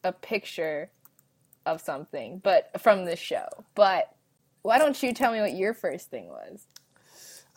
a 0.03 0.11
picture 0.11 0.91
of 1.65 1.81
something, 1.81 2.39
but 2.43 2.69
from 2.81 3.05
this 3.05 3.19
show. 3.19 3.47
But 3.75 4.09
why 4.63 4.79
don't 4.79 5.01
you 5.01 5.13
tell 5.13 5.31
me 5.31 5.39
what 5.41 5.53
your 5.53 5.73
first 5.73 6.09
thing 6.09 6.27
was? 6.27 6.67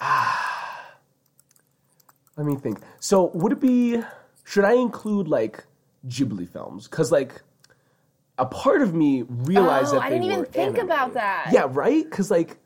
Ah. 0.00 0.94
Let 2.36 2.46
me 2.46 2.56
think. 2.56 2.80
So, 3.00 3.26
would 3.34 3.52
it 3.52 3.60
be. 3.60 4.00
Should 4.44 4.64
I 4.64 4.74
include, 4.74 5.28
like, 5.28 5.64
Ghibli 6.06 6.48
films? 6.48 6.86
Because, 6.88 7.10
like, 7.10 7.42
a 8.38 8.46
part 8.46 8.82
of 8.82 8.94
me 8.94 9.22
realized 9.22 9.90
Oh, 9.92 9.96
that 9.96 10.04
I 10.04 10.10
didn't 10.10 10.24
even 10.24 10.44
think 10.44 10.78
about 10.78 11.14
that. 11.14 11.50
Yeah, 11.52 11.66
right? 11.68 12.04
Because, 12.04 12.30
like, 12.30 12.58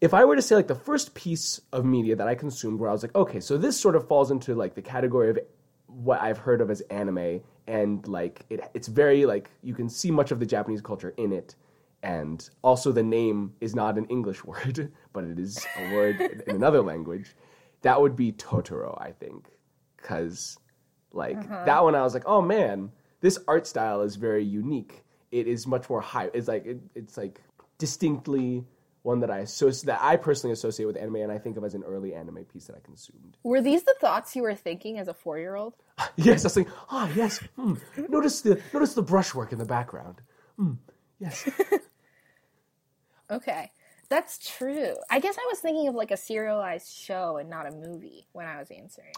if 0.00 0.12
I 0.12 0.24
were 0.24 0.36
to 0.36 0.42
say, 0.42 0.54
like, 0.54 0.66
the 0.66 0.74
first 0.74 1.14
piece 1.14 1.60
of 1.72 1.84
media 1.84 2.16
that 2.16 2.28
I 2.28 2.34
consumed 2.34 2.80
where 2.80 2.90
I 2.90 2.92
was 2.92 3.02
like, 3.02 3.14
okay, 3.14 3.40
so 3.40 3.56
this 3.56 3.78
sort 3.78 3.96
of 3.96 4.06
falls 4.08 4.30
into, 4.30 4.54
like, 4.54 4.74
the 4.74 4.82
category 4.82 5.30
of 5.30 5.38
what 5.86 6.20
I've 6.20 6.38
heard 6.38 6.60
of 6.60 6.70
as 6.70 6.80
anime, 6.82 7.40
and, 7.66 8.06
like, 8.06 8.44
it, 8.50 8.60
it's 8.74 8.88
very, 8.88 9.26
like, 9.26 9.50
you 9.62 9.74
can 9.74 9.88
see 9.88 10.10
much 10.10 10.30
of 10.32 10.40
the 10.40 10.46
Japanese 10.46 10.80
culture 10.80 11.14
in 11.16 11.32
it. 11.32 11.54
And 12.02 12.48
also, 12.62 12.92
the 12.92 13.02
name 13.02 13.54
is 13.60 13.74
not 13.74 13.96
an 13.96 14.04
English 14.06 14.44
word, 14.44 14.92
but 15.12 15.24
it 15.24 15.38
is 15.38 15.64
a 15.78 15.94
word 15.94 16.20
in 16.46 16.56
another 16.56 16.82
language. 16.82 17.34
That 17.82 18.00
would 18.00 18.16
be 18.16 18.32
Totoro, 18.32 19.00
I 19.00 19.12
think. 19.12 19.48
Because, 19.96 20.58
like, 21.12 21.36
Uh-huh. 21.38 21.64
that 21.64 21.82
one 21.82 21.94
I 21.94 22.02
was 22.02 22.14
like, 22.14 22.24
oh 22.26 22.42
man, 22.42 22.90
this 23.20 23.38
art 23.48 23.66
style 23.66 24.02
is 24.02 24.16
very 24.16 24.44
unique. 24.44 25.04
It 25.30 25.46
is 25.46 25.66
much 25.66 25.88
more 25.90 26.00
high. 26.00 26.30
It's 26.34 26.48
like, 26.48 26.66
it, 26.66 26.80
it's 26.94 27.16
like 27.16 27.40
distinctly 27.78 28.64
one 29.02 29.20
that 29.20 29.30
I 29.30 29.42
associ- 29.42 29.84
that 29.84 30.00
I 30.02 30.16
personally 30.16 30.52
associate 30.52 30.86
with 30.86 30.96
anime 30.96 31.16
and 31.16 31.30
I 31.30 31.38
think 31.38 31.56
of 31.56 31.62
as 31.64 31.74
an 31.74 31.84
early 31.84 32.12
anime 32.14 32.44
piece 32.44 32.66
that 32.66 32.74
I 32.76 32.80
consumed. 32.80 33.36
Were 33.44 33.60
these 33.60 33.84
the 33.84 33.94
thoughts 34.00 34.34
you 34.34 34.42
were 34.42 34.54
thinking 34.54 34.98
as 34.98 35.06
a 35.08 35.14
four 35.14 35.38
year 35.38 35.54
old? 35.54 35.74
yes, 36.16 36.44
I 36.44 36.46
was 36.46 36.56
like, 36.56 36.68
ah, 36.90 37.08
yes. 37.14 37.38
Hmm. 37.56 37.74
Notice 38.08 38.40
the 38.40 38.60
notice 38.74 38.94
the 38.94 39.02
brushwork 39.02 39.52
in 39.52 39.58
the 39.58 39.64
background. 39.64 40.22
Hmm. 40.56 40.72
Yes. 41.18 41.48
Okay. 43.30 43.72
That's 44.08 44.38
true. 44.38 44.94
I 45.10 45.18
guess 45.18 45.36
I 45.36 45.44
was 45.50 45.58
thinking 45.58 45.88
of 45.88 45.94
like 45.96 46.12
a 46.12 46.16
serialized 46.16 46.92
show 46.96 47.38
and 47.38 47.50
not 47.50 47.66
a 47.66 47.72
movie 47.72 48.28
when 48.32 48.46
I 48.46 48.58
was 48.58 48.70
answering. 48.70 49.14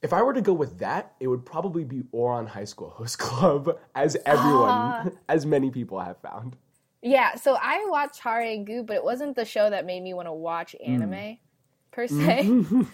If 0.00 0.12
I 0.12 0.22
were 0.22 0.32
to 0.32 0.40
go 0.40 0.52
with 0.52 0.78
that, 0.78 1.14
it 1.18 1.26
would 1.26 1.44
probably 1.44 1.84
be 1.84 2.02
Ouran 2.14 2.46
High 2.46 2.64
School 2.64 2.90
Host 2.90 3.18
Club, 3.18 3.78
as 3.94 4.16
everyone, 4.26 4.68
Ah. 4.70 5.06
as 5.28 5.44
many 5.44 5.70
people 5.70 5.98
have 5.98 6.18
found. 6.18 6.56
Yeah, 7.02 7.34
so 7.36 7.56
I 7.60 7.84
watched 7.88 8.20
Hare 8.20 8.40
and 8.40 8.66
Guu, 8.66 8.84
but 8.86 8.96
it 8.96 9.04
wasn't 9.04 9.34
the 9.36 9.44
show 9.44 9.70
that 9.70 9.86
made 9.86 10.02
me 10.02 10.14
want 10.14 10.26
to 10.28 10.32
watch 10.32 10.74
anime 10.84 11.38
per 11.90 12.06
se. 12.06 12.42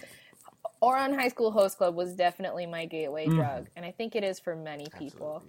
Ouran 0.81 1.15
High 1.15 1.29
School 1.29 1.51
Host 1.51 1.77
Club 1.77 1.95
was 1.95 2.13
definitely 2.13 2.65
my 2.65 2.85
gateway 2.85 3.27
drug, 3.27 3.67
and 3.75 3.85
I 3.85 3.91
think 3.91 4.15
it 4.15 4.23
is 4.23 4.39
for 4.39 4.55
many 4.55 4.87
people. 4.97 5.43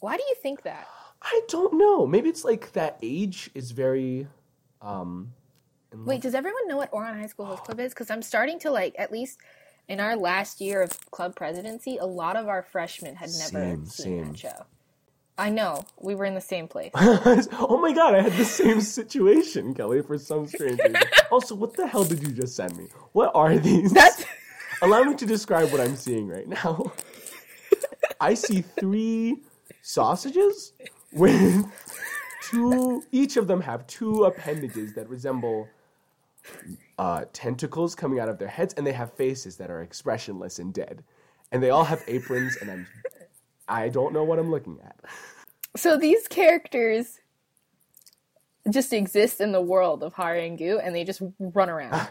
Why 0.00 0.16
do 0.16 0.22
you 0.28 0.34
think 0.42 0.62
that? 0.62 0.86
I 1.22 1.40
don't 1.48 1.74
know. 1.78 2.06
Maybe 2.06 2.28
it's 2.28 2.44
like 2.44 2.72
that 2.72 2.98
age 3.02 3.50
is 3.54 3.70
very. 3.70 4.26
Um, 4.82 5.32
Wait, 5.94 6.20
does 6.22 6.34
everyone 6.34 6.66
know 6.66 6.76
what 6.76 6.90
Ouran 6.92 7.18
High 7.18 7.26
School 7.26 7.46
Host 7.46 7.64
Club 7.64 7.80
is? 7.80 7.92
Because 7.94 8.10
I'm 8.10 8.20
starting 8.22 8.58
to 8.60 8.70
like, 8.70 8.94
at 8.98 9.12
least 9.12 9.38
in 9.88 10.00
our 10.00 10.16
last 10.16 10.60
year 10.60 10.82
of 10.82 11.10
club 11.10 11.34
presidency, 11.36 11.96
a 11.98 12.06
lot 12.06 12.36
of 12.36 12.48
our 12.48 12.62
freshmen 12.62 13.16
had 13.16 13.30
never 13.38 13.50
Same, 13.50 13.86
seen 13.86 14.04
same. 14.04 14.32
that 14.32 14.38
show. 14.38 14.66
I 15.36 15.50
know 15.50 15.84
we 16.00 16.14
were 16.14 16.24
in 16.26 16.34
the 16.34 16.40
same 16.40 16.68
place. 16.68 16.92
oh 16.94 17.78
my 17.82 17.92
god, 17.92 18.14
I 18.14 18.22
had 18.22 18.34
the 18.34 18.44
same 18.44 18.80
situation, 18.80 19.74
Kelly, 19.74 20.00
for 20.00 20.16
some 20.16 20.46
strange 20.46 20.78
reason. 20.78 20.96
Also, 21.32 21.56
what 21.56 21.76
the 21.76 21.86
hell 21.86 22.04
did 22.04 22.22
you 22.22 22.28
just 22.28 22.54
send 22.54 22.76
me? 22.76 22.86
What 23.12 23.32
are 23.34 23.58
these? 23.58 23.92
That's 23.92 24.24
Allow 24.82 25.04
me 25.04 25.14
to 25.16 25.26
describe 25.26 25.72
what 25.72 25.80
I'm 25.80 25.96
seeing 25.96 26.28
right 26.28 26.46
now. 26.46 26.92
I 28.20 28.34
see 28.34 28.62
three 28.62 29.38
sausages 29.82 30.72
with 31.12 31.64
two, 32.42 33.02
each 33.10 33.36
of 33.36 33.46
them 33.46 33.60
have 33.62 33.86
two 33.86 34.24
appendages 34.24 34.94
that 34.94 35.08
resemble 35.08 35.68
uh, 36.98 37.24
tentacles 37.32 37.94
coming 37.94 38.18
out 38.20 38.28
of 38.28 38.38
their 38.38 38.48
heads, 38.48 38.74
and 38.74 38.86
they 38.86 38.92
have 38.92 39.12
faces 39.14 39.56
that 39.56 39.70
are 39.70 39.82
expressionless 39.82 40.58
and 40.58 40.72
dead. 40.72 41.04
And 41.52 41.62
they 41.62 41.70
all 41.70 41.84
have 41.84 42.02
aprons, 42.06 42.56
and 42.56 42.70
I'm, 42.70 42.86
I 43.68 43.88
don't 43.88 44.12
know 44.12 44.24
what 44.24 44.38
I'm 44.38 44.50
looking 44.50 44.78
at. 44.84 44.96
so 45.76 45.96
these 45.96 46.26
characters 46.28 47.20
just 48.70 48.92
exist 48.92 49.40
in 49.40 49.52
the 49.52 49.60
world 49.60 50.02
of 50.02 50.14
Hare 50.14 50.36
and 50.36 50.60
and 50.60 50.94
they 50.94 51.04
just 51.04 51.22
run 51.38 51.68
around. 51.68 52.08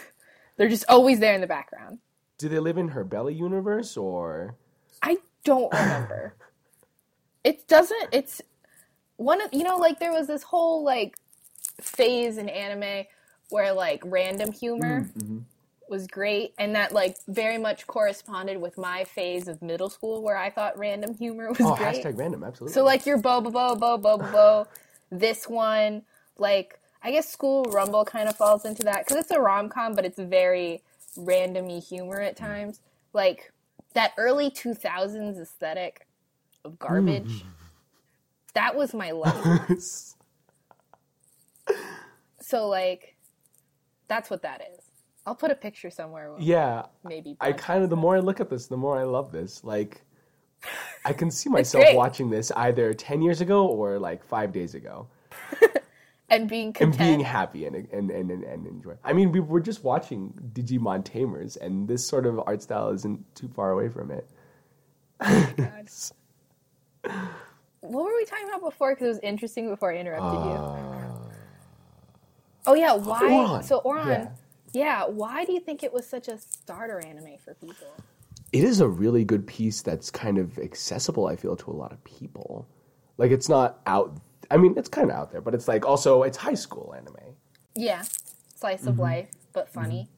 They're 0.56 0.68
just 0.68 0.84
always 0.88 1.20
there 1.20 1.34
in 1.34 1.40
the 1.40 1.46
background. 1.46 1.98
Do 2.38 2.48
they 2.48 2.58
live 2.58 2.78
in 2.78 2.88
her 2.88 3.04
belly 3.04 3.34
universe, 3.34 3.96
or 3.96 4.56
I 5.02 5.18
don't 5.44 5.72
remember. 5.72 6.34
it 7.44 7.68
doesn't. 7.68 8.08
It's 8.12 8.40
one 9.16 9.42
of 9.42 9.52
you 9.52 9.62
know 9.62 9.76
like 9.76 10.00
there 10.00 10.12
was 10.12 10.26
this 10.26 10.42
whole 10.42 10.82
like 10.82 11.16
phase 11.80 12.38
in 12.38 12.48
anime 12.48 13.04
where 13.50 13.72
like 13.72 14.02
random 14.04 14.52
humor 14.52 15.02
mm, 15.02 15.12
Mm-hmm. 15.22 15.38
was 15.88 16.06
great, 16.06 16.54
and 16.58 16.74
that 16.74 16.92
like 16.92 17.16
very 17.28 17.58
much 17.58 17.86
corresponded 17.86 18.60
with 18.60 18.78
my 18.78 19.04
phase 19.04 19.48
of 19.48 19.60
middle 19.62 19.90
school 19.90 20.22
where 20.22 20.36
I 20.36 20.50
thought 20.50 20.78
random 20.78 21.14
humor 21.14 21.48
was 21.48 21.60
oh, 21.60 21.74
great. 21.74 22.02
hashtag 22.02 22.18
random? 22.18 22.44
Absolutely. 22.44 22.74
So 22.74 22.84
like 22.84 23.06
your 23.06 23.18
bo 23.18 23.40
bo 23.40 23.50
bo 23.50 23.74
bo 23.74 23.98
bo 23.98 24.18
bo 24.18 24.32
bo, 24.32 24.66
this 25.10 25.48
one 25.48 26.02
like 26.38 26.80
I 27.02 27.10
guess 27.12 27.28
School 27.28 27.64
Rumble 27.64 28.04
kind 28.04 28.28
of 28.28 28.36
falls 28.36 28.64
into 28.64 28.82
that 28.84 29.06
because 29.06 29.16
it's 29.16 29.30
a 29.30 29.40
rom 29.40 29.68
com, 29.68 29.94
but 29.94 30.04
it's 30.04 30.18
very 30.18 30.82
randomy 31.16 31.86
humor 31.86 32.20
at 32.20 32.34
mm. 32.34 32.40
times. 32.40 32.80
Like 33.12 33.52
that 33.94 34.12
early 34.18 34.50
2000s 34.50 35.40
aesthetic 35.40 36.06
of 36.64 36.78
garbage. 36.78 37.42
Mm. 37.42 37.42
That 38.54 38.76
was 38.76 38.92
my 38.94 39.10
life. 39.12 40.14
so 42.40 42.68
like 42.68 43.16
that's 44.10 44.28
what 44.28 44.42
that 44.42 44.60
is. 44.74 44.84
I'll 45.24 45.34
put 45.34 45.50
a 45.50 45.54
picture 45.54 45.90
somewhere. 45.90 46.34
yeah, 46.38 46.86
maybe. 47.04 47.36
I 47.40 47.52
kind 47.52 47.82
of 47.84 47.88
the 47.90 47.96
more 47.96 48.16
I 48.16 48.20
look 48.20 48.40
at 48.40 48.50
this, 48.50 48.66
the 48.66 48.76
more 48.76 48.98
I 48.98 49.04
love 49.04 49.32
this. 49.32 49.64
Like, 49.64 50.02
I 51.04 51.12
can 51.14 51.30
see 51.30 51.48
myself 51.58 51.84
watching 51.94 52.28
this 52.28 52.50
either 52.52 52.92
ten 52.92 53.22
years 53.22 53.40
ago 53.40 53.66
or 53.66 53.98
like 53.98 54.24
five 54.24 54.52
days 54.52 54.74
ago, 54.74 55.06
and 56.28 56.48
being 56.48 56.72
content. 56.72 57.00
and 57.00 57.08
being 57.08 57.20
happy 57.20 57.64
and 57.66 57.76
and 57.76 58.10
and 58.10 58.30
and, 58.30 58.44
and 58.44 58.66
enjoy. 58.66 58.94
I 59.04 59.12
mean, 59.12 59.30
we 59.32 59.40
were 59.40 59.60
just 59.60 59.84
watching 59.84 60.32
Digimon 60.52 61.04
Tamers, 61.04 61.56
and 61.56 61.86
this 61.88 62.04
sort 62.06 62.26
of 62.26 62.40
art 62.46 62.62
style 62.62 62.88
isn't 62.90 63.34
too 63.34 63.48
far 63.48 63.70
away 63.72 63.88
from 63.88 64.10
it. 64.10 64.26
what 67.80 68.04
were 68.04 68.14
we 68.16 68.24
talking 68.24 68.48
about 68.48 68.62
before? 68.62 68.94
Because 68.94 69.04
it 69.04 69.08
was 69.08 69.18
interesting 69.22 69.68
before 69.68 69.92
I 69.92 69.96
interrupted 69.98 70.40
Uh, 70.40 70.44
you. 70.46 71.09
Oh 72.66 72.74
yeah, 72.74 72.94
why? 72.94 73.30
Ouran. 73.32 73.64
So 73.64 73.80
Ouran, 73.84 74.06
Yeah. 74.06 74.28
yeah. 74.72 75.06
Why 75.06 75.44
do 75.44 75.52
you 75.52 75.60
think 75.60 75.82
it 75.82 75.92
was 75.92 76.06
such 76.06 76.28
a 76.28 76.38
starter 76.38 77.00
anime 77.00 77.38
for 77.44 77.54
people? 77.54 77.86
it 78.52 78.64
is 78.64 78.80
a 78.80 78.88
really 78.88 79.24
good 79.24 79.46
piece 79.46 79.80
that's 79.80 80.10
kind 80.10 80.36
of 80.36 80.58
accessible 80.58 81.28
i 81.28 81.36
feel 81.36 81.54
to 81.54 81.70
a 81.70 81.76
lot 81.82 81.92
of 81.92 82.02
people 82.02 82.66
like 83.16 83.30
it's 83.30 83.48
not 83.48 83.78
out 83.86 84.16
i 84.50 84.56
mean 84.56 84.74
it's 84.76 84.88
kind 84.88 85.08
of 85.08 85.16
out 85.16 85.30
there 85.30 85.40
but 85.40 85.54
it's 85.54 85.68
like 85.68 85.86
also 85.86 86.24
it's 86.24 86.36
high 86.36 86.54
school 86.54 86.92
anime 86.96 87.14
Yeah, 87.76 88.02
slice 88.56 88.80
Mm-hmm. 88.80 88.88
of 88.90 88.98
life, 88.98 89.28
but 89.52 89.68
funny. 89.72 90.08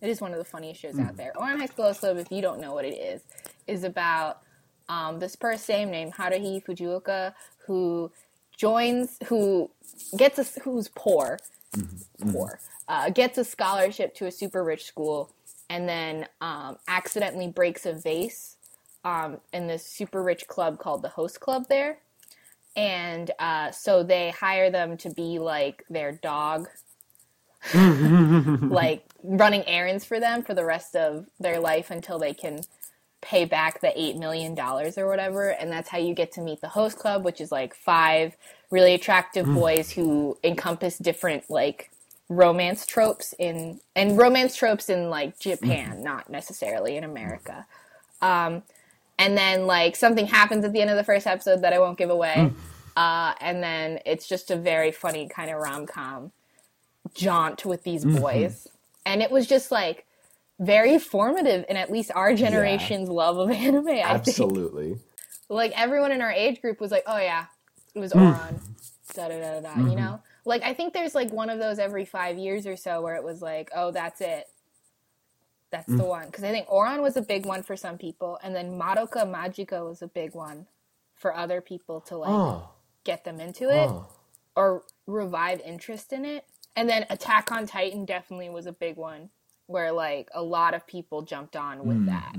It 0.00 0.08
is 0.08 0.20
one 0.20 0.32
of 0.32 0.38
the 0.38 0.44
funniest 0.44 0.80
shows 0.82 0.94
Mm. 0.94 1.08
out 1.08 1.16
there. 1.16 1.32
Ouran 1.36 1.58
High 1.58 1.66
School 1.66 1.92
Club, 1.94 2.18
if 2.18 2.30
you 2.30 2.40
don't 2.42 2.60
know 2.60 2.72
what 2.74 2.84
it 2.84 2.94
is, 2.94 3.22
is 3.66 3.82
about 3.84 4.38
um, 4.88 5.18
this 5.18 5.34
person 5.34 5.90
named 5.90 6.12
Haruhi 6.14 6.62
Fujioka 6.64 7.34
who 7.66 8.12
joins, 8.56 9.18
who 9.26 9.70
gets 10.16 10.38
a, 10.38 10.60
who's 10.60 10.88
poor, 10.88 11.38
Mm-hmm. 11.76 12.32
poor, 12.32 12.60
uh, 12.88 13.10
gets 13.10 13.38
a 13.38 13.44
scholarship 13.44 14.14
to 14.16 14.26
a 14.26 14.30
super 14.30 14.62
rich 14.62 14.84
school, 14.84 15.32
and 15.68 15.88
then 15.88 16.26
um, 16.40 16.76
accidentally 16.88 17.48
breaks 17.48 17.86
a 17.86 17.92
vase 17.92 18.56
um, 19.04 19.38
in 19.52 19.66
this 19.66 19.86
super 19.86 20.22
rich 20.22 20.46
club 20.46 20.78
called 20.78 21.02
the 21.02 21.08
Host 21.08 21.40
Club 21.40 21.66
there. 21.68 21.98
And 22.76 23.30
uh, 23.38 23.70
so 23.70 24.02
they 24.02 24.30
hire 24.30 24.70
them 24.70 24.96
to 24.98 25.10
be 25.10 25.38
like 25.38 25.84
their 25.88 26.12
dog 26.12 26.68
like 27.74 29.04
running 29.22 29.66
errands 29.66 30.04
for 30.04 30.20
them 30.20 30.42
for 30.42 30.54
the 30.54 30.64
rest 30.64 30.94
of 30.94 31.26
their 31.40 31.58
life 31.58 31.90
until 31.90 32.18
they 32.18 32.34
can 32.34 32.60
pay 33.24 33.44
back 33.44 33.80
the 33.80 33.92
eight 34.00 34.16
million 34.16 34.54
dollars 34.54 34.98
or 34.98 35.08
whatever 35.08 35.50
and 35.50 35.70
that's 35.70 35.88
how 35.88 35.98
you 35.98 36.14
get 36.14 36.30
to 36.30 36.40
meet 36.40 36.60
the 36.60 36.68
host 36.68 36.98
club 36.98 37.24
which 37.24 37.40
is 37.40 37.50
like 37.50 37.74
five 37.74 38.36
really 38.70 38.94
attractive 38.94 39.46
boys 39.46 39.90
who 39.90 40.36
encompass 40.44 40.98
different 40.98 41.48
like 41.48 41.90
romance 42.28 42.86
tropes 42.86 43.34
in 43.38 43.80
and 43.96 44.18
romance 44.18 44.54
tropes 44.54 44.88
in 44.88 45.10
like 45.10 45.38
japan 45.38 46.02
not 46.02 46.28
necessarily 46.30 46.96
in 46.96 47.04
america. 47.04 47.66
Um, 48.22 48.62
and 49.18 49.36
then 49.36 49.66
like 49.66 49.96
something 49.96 50.26
happens 50.26 50.64
at 50.64 50.72
the 50.72 50.80
end 50.80 50.90
of 50.90 50.96
the 50.96 51.04
first 51.04 51.26
episode 51.26 51.62
that 51.62 51.72
i 51.72 51.78
won't 51.78 51.98
give 51.98 52.10
away. 52.10 52.52
Uh, 52.96 53.34
and 53.40 53.62
then 53.62 53.98
it's 54.06 54.26
just 54.28 54.50
a 54.50 54.56
very 54.56 54.92
funny 54.92 55.28
kind 55.28 55.50
of 55.50 55.60
rom-com 55.60 56.30
jaunt 57.12 57.64
with 57.64 57.82
these 57.82 58.04
boys. 58.04 58.68
And 59.04 59.20
it 59.20 59.30
was 59.30 59.46
just 59.46 59.70
like 59.70 60.03
very 60.60 60.98
formative 60.98 61.64
in 61.68 61.76
at 61.76 61.90
least 61.90 62.10
our 62.14 62.34
generation's 62.34 63.08
love 63.08 63.38
of 63.38 63.50
anime. 63.52 63.88
I 63.88 64.18
think. 64.18 64.38
absolutely 64.38 64.98
Like 65.48 65.72
everyone 65.78 66.12
in 66.12 66.20
our 66.22 66.32
age 66.32 66.60
group 66.60 66.80
was 66.80 66.90
like, 66.90 67.04
oh 67.06 67.18
yeah, 67.18 67.46
it 67.94 67.98
was 68.00 68.12
Ouran. 68.12 68.60
Da 69.14 69.28
da 69.28 69.40
da 69.40 69.60
da. 69.60 69.68
Mm-hmm. 69.70 69.88
You 69.88 69.96
know? 69.96 70.20
Like 70.44 70.62
I 70.62 70.74
think 70.74 70.94
there's 70.94 71.14
like 71.14 71.32
one 71.32 71.50
of 71.50 71.58
those 71.58 71.78
every 71.78 72.04
five 72.04 72.38
years 72.38 72.66
or 72.66 72.76
so 72.76 73.02
where 73.02 73.16
it 73.16 73.24
was 73.24 73.42
like, 73.42 73.70
oh, 73.74 73.90
that's 73.90 74.20
it. 74.20 74.46
That's 75.70 75.88
Mm. 75.90 75.98
the 75.98 76.04
one. 76.04 76.26
Because 76.26 76.44
I 76.44 76.50
think 76.50 76.68
Ouran 76.68 77.02
was 77.02 77.16
a 77.16 77.22
big 77.22 77.46
one 77.46 77.62
for 77.64 77.76
some 77.76 77.98
people, 77.98 78.38
and 78.42 78.54
then 78.54 78.78
Madoka 78.78 79.26
Magica 79.26 79.84
was 79.86 80.02
a 80.02 80.06
big 80.08 80.34
one 80.34 80.66
for 81.16 81.34
other 81.36 81.60
people 81.60 82.00
to 82.02 82.16
like 82.16 82.30
oh 82.30 82.68
get 83.04 83.24
them 83.24 83.40
into 83.40 83.64
it 83.70 83.90
oh 83.90 84.08
or 84.56 84.82
revive 85.06 85.60
interest 85.60 86.12
in 86.12 86.24
it. 86.24 86.44
And 86.76 86.88
then 86.88 87.06
Attack 87.10 87.50
on 87.52 87.66
Titan 87.66 88.04
definitely 88.04 88.48
was 88.50 88.66
a 88.66 88.72
big 88.72 88.96
one 88.96 89.30
where 89.66 89.92
like 89.92 90.28
a 90.34 90.42
lot 90.42 90.74
of 90.74 90.86
people 90.86 91.22
jumped 91.22 91.56
on 91.56 91.78
Mm, 91.78 91.84
with 91.84 92.06
that. 92.06 92.32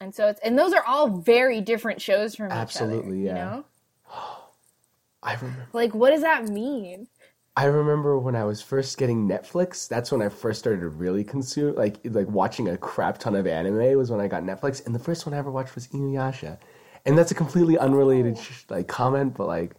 And 0.00 0.14
so 0.14 0.28
it's 0.28 0.40
and 0.40 0.58
those 0.58 0.72
are 0.72 0.84
all 0.84 1.08
very 1.08 1.60
different 1.60 2.00
shows 2.02 2.34
from 2.34 2.50
Absolutely, 2.50 3.24
each 3.24 3.30
other. 3.30 3.38
yeah. 3.38 3.50
You 3.50 3.56
know? 3.56 3.64
i 5.22 5.34
remember 5.34 5.66
Like 5.72 5.94
what 5.94 6.10
does 6.10 6.22
that 6.22 6.48
mean? 6.48 7.06
I 7.54 7.64
remember 7.66 8.18
when 8.18 8.34
I 8.34 8.44
was 8.44 8.62
first 8.62 8.96
getting 8.96 9.28
Netflix. 9.28 9.86
That's 9.86 10.10
when 10.10 10.22
I 10.22 10.30
first 10.30 10.58
started 10.58 10.80
to 10.80 10.88
really 10.88 11.22
consume, 11.22 11.74
like, 11.76 11.98
like 12.04 12.26
watching 12.28 12.68
a 12.68 12.78
crap 12.78 13.18
ton 13.18 13.34
of 13.36 13.46
anime. 13.46 13.96
Was 13.98 14.10
when 14.10 14.20
I 14.22 14.26
got 14.26 14.42
Netflix, 14.42 14.84
and 14.86 14.94
the 14.94 14.98
first 14.98 15.26
one 15.26 15.34
I 15.34 15.38
ever 15.38 15.50
watched 15.50 15.74
was 15.74 15.86
Inuyasha, 15.88 16.58
and 17.04 17.16
that's 17.18 17.30
a 17.30 17.34
completely 17.34 17.76
unrelated 17.76 18.38
sh- 18.38 18.64
like 18.70 18.88
comment, 18.88 19.34
but 19.36 19.46
like 19.48 19.74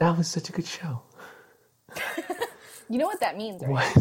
that 0.00 0.18
was 0.18 0.26
such 0.26 0.48
a 0.48 0.52
good 0.52 0.66
show. 0.66 1.02
You 2.88 2.98
know 2.98 3.06
what 3.06 3.20
that 3.20 3.38
means, 3.38 3.62
right? 3.62 3.70
What? 3.70 3.96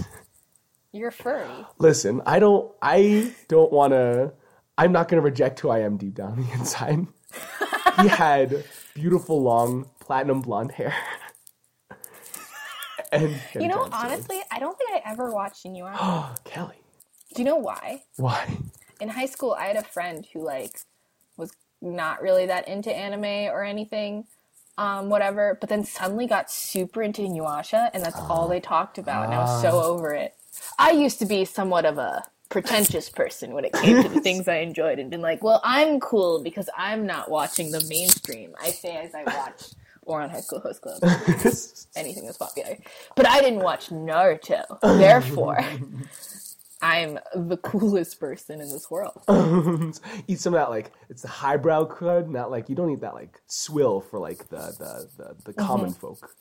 You're 0.94 1.12
furry. 1.12 1.48
Listen, 1.78 2.22
I 2.26 2.40
don't, 2.40 2.72
I 2.82 3.34
don't 3.48 3.72
want 3.72 3.94
to. 3.94 4.34
I'm 4.78 4.92
not 4.92 5.08
going 5.08 5.22
to 5.22 5.26
reject 5.26 5.60
who 5.60 5.70
I 5.70 5.80
am 5.80 5.98
deep 5.98 6.16
down 6.16 6.36
the 6.42 6.52
inside. 6.54 7.08
he 8.02 8.08
had 8.08 8.64
beautiful, 8.94 9.42
long, 9.42 9.90
platinum 10.00 10.42
blonde 10.42 10.72
hair. 10.72 10.94
and 13.12 13.36
You 13.56 13.68
know, 13.68 13.88
honestly, 13.92 14.42
I 14.52 14.60
don't 14.60 14.78
think 14.78 14.92
I 14.92 15.02
ever 15.10 15.32
watched 15.32 15.66
Inuyasha. 15.66 16.38
Kelly, 16.44 16.76
Do 17.36 17.42
you 17.42 17.46
know 17.46 17.58
why? 17.58 18.04
why? 18.18 18.58
in 19.02 19.10
high 19.10 19.26
school 19.26 19.56
i 19.60 19.66
had 19.66 19.76
a 19.76 19.82
friend 19.84 20.28
who 20.32 20.46
like 20.46 20.80
was 21.38 21.52
not 21.82 22.22
really 22.22 22.46
that 22.46 22.68
into 22.68 22.96
anime 22.96 23.52
or 23.52 23.64
anything 23.64 24.26
um 24.78 25.10
whatever 25.10 25.58
but 25.60 25.68
then 25.70 25.84
suddenly 25.84 26.28
got 26.28 26.52
super 26.52 27.02
into 27.02 27.24
Inuyasha 27.24 27.90
and 27.94 28.04
that's 28.04 28.20
all 28.20 28.48
they 28.48 28.60
talked 28.60 28.98
about 29.00 29.26
and 29.26 29.34
i 29.34 29.40
was 29.40 29.62
so 29.62 29.82
over 29.82 30.14
it 30.14 30.36
i 30.80 30.92
used 30.92 31.20
to 31.20 31.26
be 31.26 31.46
somewhat 31.46 31.86
of 31.86 31.98
a 31.98 32.24
pretentious 32.50 33.10
person 33.10 33.54
when 33.54 33.64
it 33.64 33.74
came 33.74 34.04
to 34.04 34.10
the 34.10 34.20
things 34.28 34.48
i 34.48 34.58
enjoyed 34.58 35.00
and 35.00 35.10
been 35.10 35.22
like 35.22 35.44
well 35.44 35.62
i'm 35.64 36.00
cool 36.00 36.44
because 36.44 36.70
i'm 36.78 37.06
not 37.06 37.30
watching 37.32 37.72
the 37.72 37.84
mainstream. 37.90 38.54
I 38.62 38.70
say 38.72 38.98
as 38.98 39.16
i 39.16 39.24
watch 39.24 39.64
Ouran 40.08 40.32
high 40.32 40.42
school 40.42 40.60
host 40.60 40.82
club 40.82 41.00
anything 41.96 42.26
that's 42.26 42.38
popular. 42.38 42.78
But 43.16 43.28
i 43.28 43.40
didn't 43.40 43.62
watch 43.62 43.90
naruto. 43.90 44.80
Therefore 44.82 45.64
i'm 46.82 47.20
the 47.36 47.58
coolest 47.58 48.20
person 48.20 48.60
in 48.60 48.70
this 48.70 48.90
world. 48.92 49.22
Eat 50.28 50.40
some 50.40 50.54
of 50.54 50.60
that 50.60 50.70
like 50.70 50.92
it's 51.10 51.22
the 51.22 51.28
highbrow 51.28 51.86
crud, 51.86 52.28
not 52.28 52.52
like 52.52 52.68
you 52.68 52.76
don't 52.76 52.90
eat 52.92 53.02
that 53.02 53.14
like 53.14 53.40
swill 53.48 54.02
for 54.02 54.20
like 54.20 54.50
the 54.50 54.76
the 54.78 55.08
the, 55.18 55.36
the 55.46 55.54
common 55.54 55.92
mm-hmm. 55.92 56.00
folk. 56.00 56.36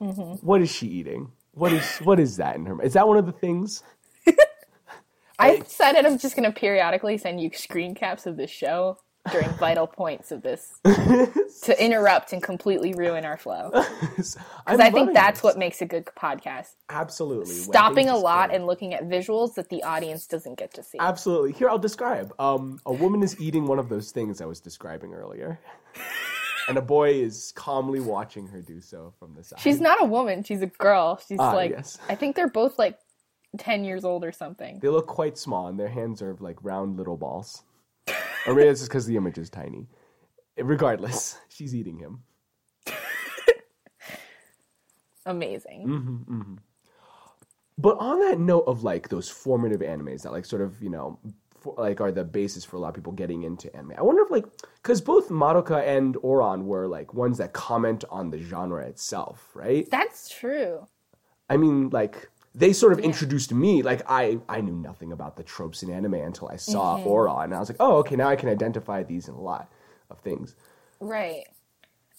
Mm-hmm. 0.00 0.44
What 0.44 0.60
is 0.60 0.70
she 0.70 0.88
eating? 0.88 1.30
What 1.52 1.72
is 1.72 1.98
what 1.98 2.18
is 2.18 2.36
that 2.38 2.56
in 2.56 2.66
her? 2.66 2.80
Is 2.82 2.94
that 2.94 3.06
one 3.06 3.16
of 3.16 3.26
the 3.26 3.32
things? 3.32 3.82
I 5.38 5.58
decided 5.58 6.06
I'm 6.06 6.18
just 6.18 6.36
going 6.36 6.50
to 6.50 6.58
periodically 6.58 7.18
send 7.18 7.40
you 7.40 7.50
screen 7.52 7.94
caps 7.94 8.26
of 8.26 8.36
this 8.36 8.50
show 8.50 8.98
during 9.30 9.48
vital 9.50 9.86
points 9.86 10.32
of 10.32 10.42
this 10.42 10.80
to 10.84 11.84
interrupt 11.84 12.32
and 12.32 12.42
completely 12.42 12.92
ruin 12.94 13.24
our 13.24 13.36
flow. 13.36 13.70
Because 14.12 14.36
I 14.66 14.90
think 14.90 15.12
that's 15.12 15.42
what 15.42 15.58
makes 15.58 15.80
a 15.82 15.86
good 15.86 16.06
podcast. 16.18 16.74
absolutely 16.88 17.52
Stopping 17.52 18.08
a 18.08 18.16
lot 18.16 18.54
and 18.54 18.66
looking 18.66 18.94
at 18.94 19.08
visuals 19.08 19.54
that 19.54 19.68
the 19.68 19.82
audience 19.82 20.26
doesn't 20.26 20.58
get 20.58 20.72
to 20.74 20.82
see. 20.82 20.98
Absolutely. 21.00 21.52
Here, 21.52 21.68
I'll 21.68 21.78
describe. 21.78 22.32
Um, 22.38 22.78
a 22.86 22.92
woman 22.92 23.22
is 23.22 23.40
eating 23.40 23.66
one 23.66 23.78
of 23.78 23.88
those 23.88 24.12
things 24.12 24.40
I 24.40 24.44
was 24.44 24.60
describing 24.60 25.14
earlier, 25.14 25.58
and 26.68 26.78
a 26.78 26.82
boy 26.82 27.10
is 27.10 27.52
calmly 27.56 28.00
watching 28.00 28.46
her 28.48 28.60
do 28.62 28.80
so 28.80 29.12
from 29.18 29.34
the 29.34 29.42
side. 29.44 29.60
She's 29.60 29.80
not 29.80 30.00
a 30.02 30.04
woman, 30.06 30.42
she's 30.44 30.62
a 30.62 30.66
girl. 30.66 31.20
She's 31.26 31.38
Ah, 31.40 31.52
like, 31.52 31.70
yes. 31.70 31.98
I 32.08 32.14
think 32.14 32.36
they're 32.36 32.48
both 32.48 32.78
like 32.78 32.98
10 33.58 33.84
years 33.84 34.04
old 34.04 34.24
or 34.24 34.32
something. 34.32 34.78
They 34.80 34.88
look 34.88 35.06
quite 35.06 35.36
small, 35.38 35.66
and 35.68 35.78
their 35.78 35.88
hands 35.88 36.22
are 36.22 36.36
like 36.40 36.56
round 36.62 36.96
little 36.96 37.16
balls. 37.16 37.62
or 38.46 38.54
maybe 38.54 38.68
it's 38.68 38.80
just 38.80 38.90
because 38.90 39.06
the 39.06 39.16
image 39.16 39.38
is 39.38 39.50
tiny. 39.50 39.86
Regardless, 40.58 41.38
she's 41.48 41.74
eating 41.74 41.98
him. 41.98 42.22
Amazing. 45.24 45.86
Mm-hmm. 45.86 46.54
But 47.78 47.96
on 47.98 48.20
that 48.20 48.38
note 48.40 48.64
of 48.66 48.82
like 48.82 49.08
those 49.08 49.28
formative 49.28 49.80
animes 49.80 50.22
that 50.22 50.32
like 50.32 50.44
sort 50.44 50.62
of 50.62 50.82
you 50.82 50.90
know 50.90 51.18
for, 51.62 51.74
like 51.78 52.00
are 52.00 52.12
the 52.12 52.24
basis 52.24 52.64
for 52.64 52.76
a 52.76 52.80
lot 52.80 52.88
of 52.88 52.94
people 52.94 53.12
getting 53.12 53.42
into 53.44 53.74
anime. 53.76 53.94
I 53.98 54.02
wonder 54.02 54.22
if 54.22 54.30
like 54.30 54.44
because 54.76 55.00
both 55.00 55.28
Madoka 55.28 55.86
and 55.86 56.16
Ouran 56.16 56.64
were 56.64 56.86
like 56.88 57.14
ones 57.14 57.38
that 57.38 57.52
comment 57.52 58.04
on 58.10 58.30
the 58.30 58.38
genre 58.38 58.84
itself, 58.86 59.50
right? 59.54 59.88
That's 59.90 60.28
true. 60.28 60.86
I 61.48 61.56
mean, 61.56 61.90
like 61.90 62.28
they 62.54 62.72
sort 62.72 62.92
of 62.92 62.98
introduced 62.98 63.52
me. 63.52 63.82
Like 63.82 64.02
I, 64.08 64.38
I 64.48 64.60
knew 64.60 64.74
nothing 64.76 65.12
about 65.12 65.36
the 65.36 65.42
tropes 65.42 65.82
in 65.82 65.90
anime 65.90 66.14
until 66.14 66.48
I 66.48 66.56
saw 66.56 66.98
Mm-hmm. 66.98 67.06
Aura, 67.08 67.36
and 67.38 67.54
I 67.54 67.58
was 67.60 67.70
like, 67.70 67.78
oh, 67.80 67.96
okay, 67.98 68.16
now 68.16 68.28
I 68.28 68.36
can 68.36 68.48
identify 68.48 69.02
these 69.02 69.28
in 69.28 69.34
a 69.34 69.40
lot 69.40 69.70
of 70.10 70.18
things. 70.20 70.54
Right. 71.00 71.44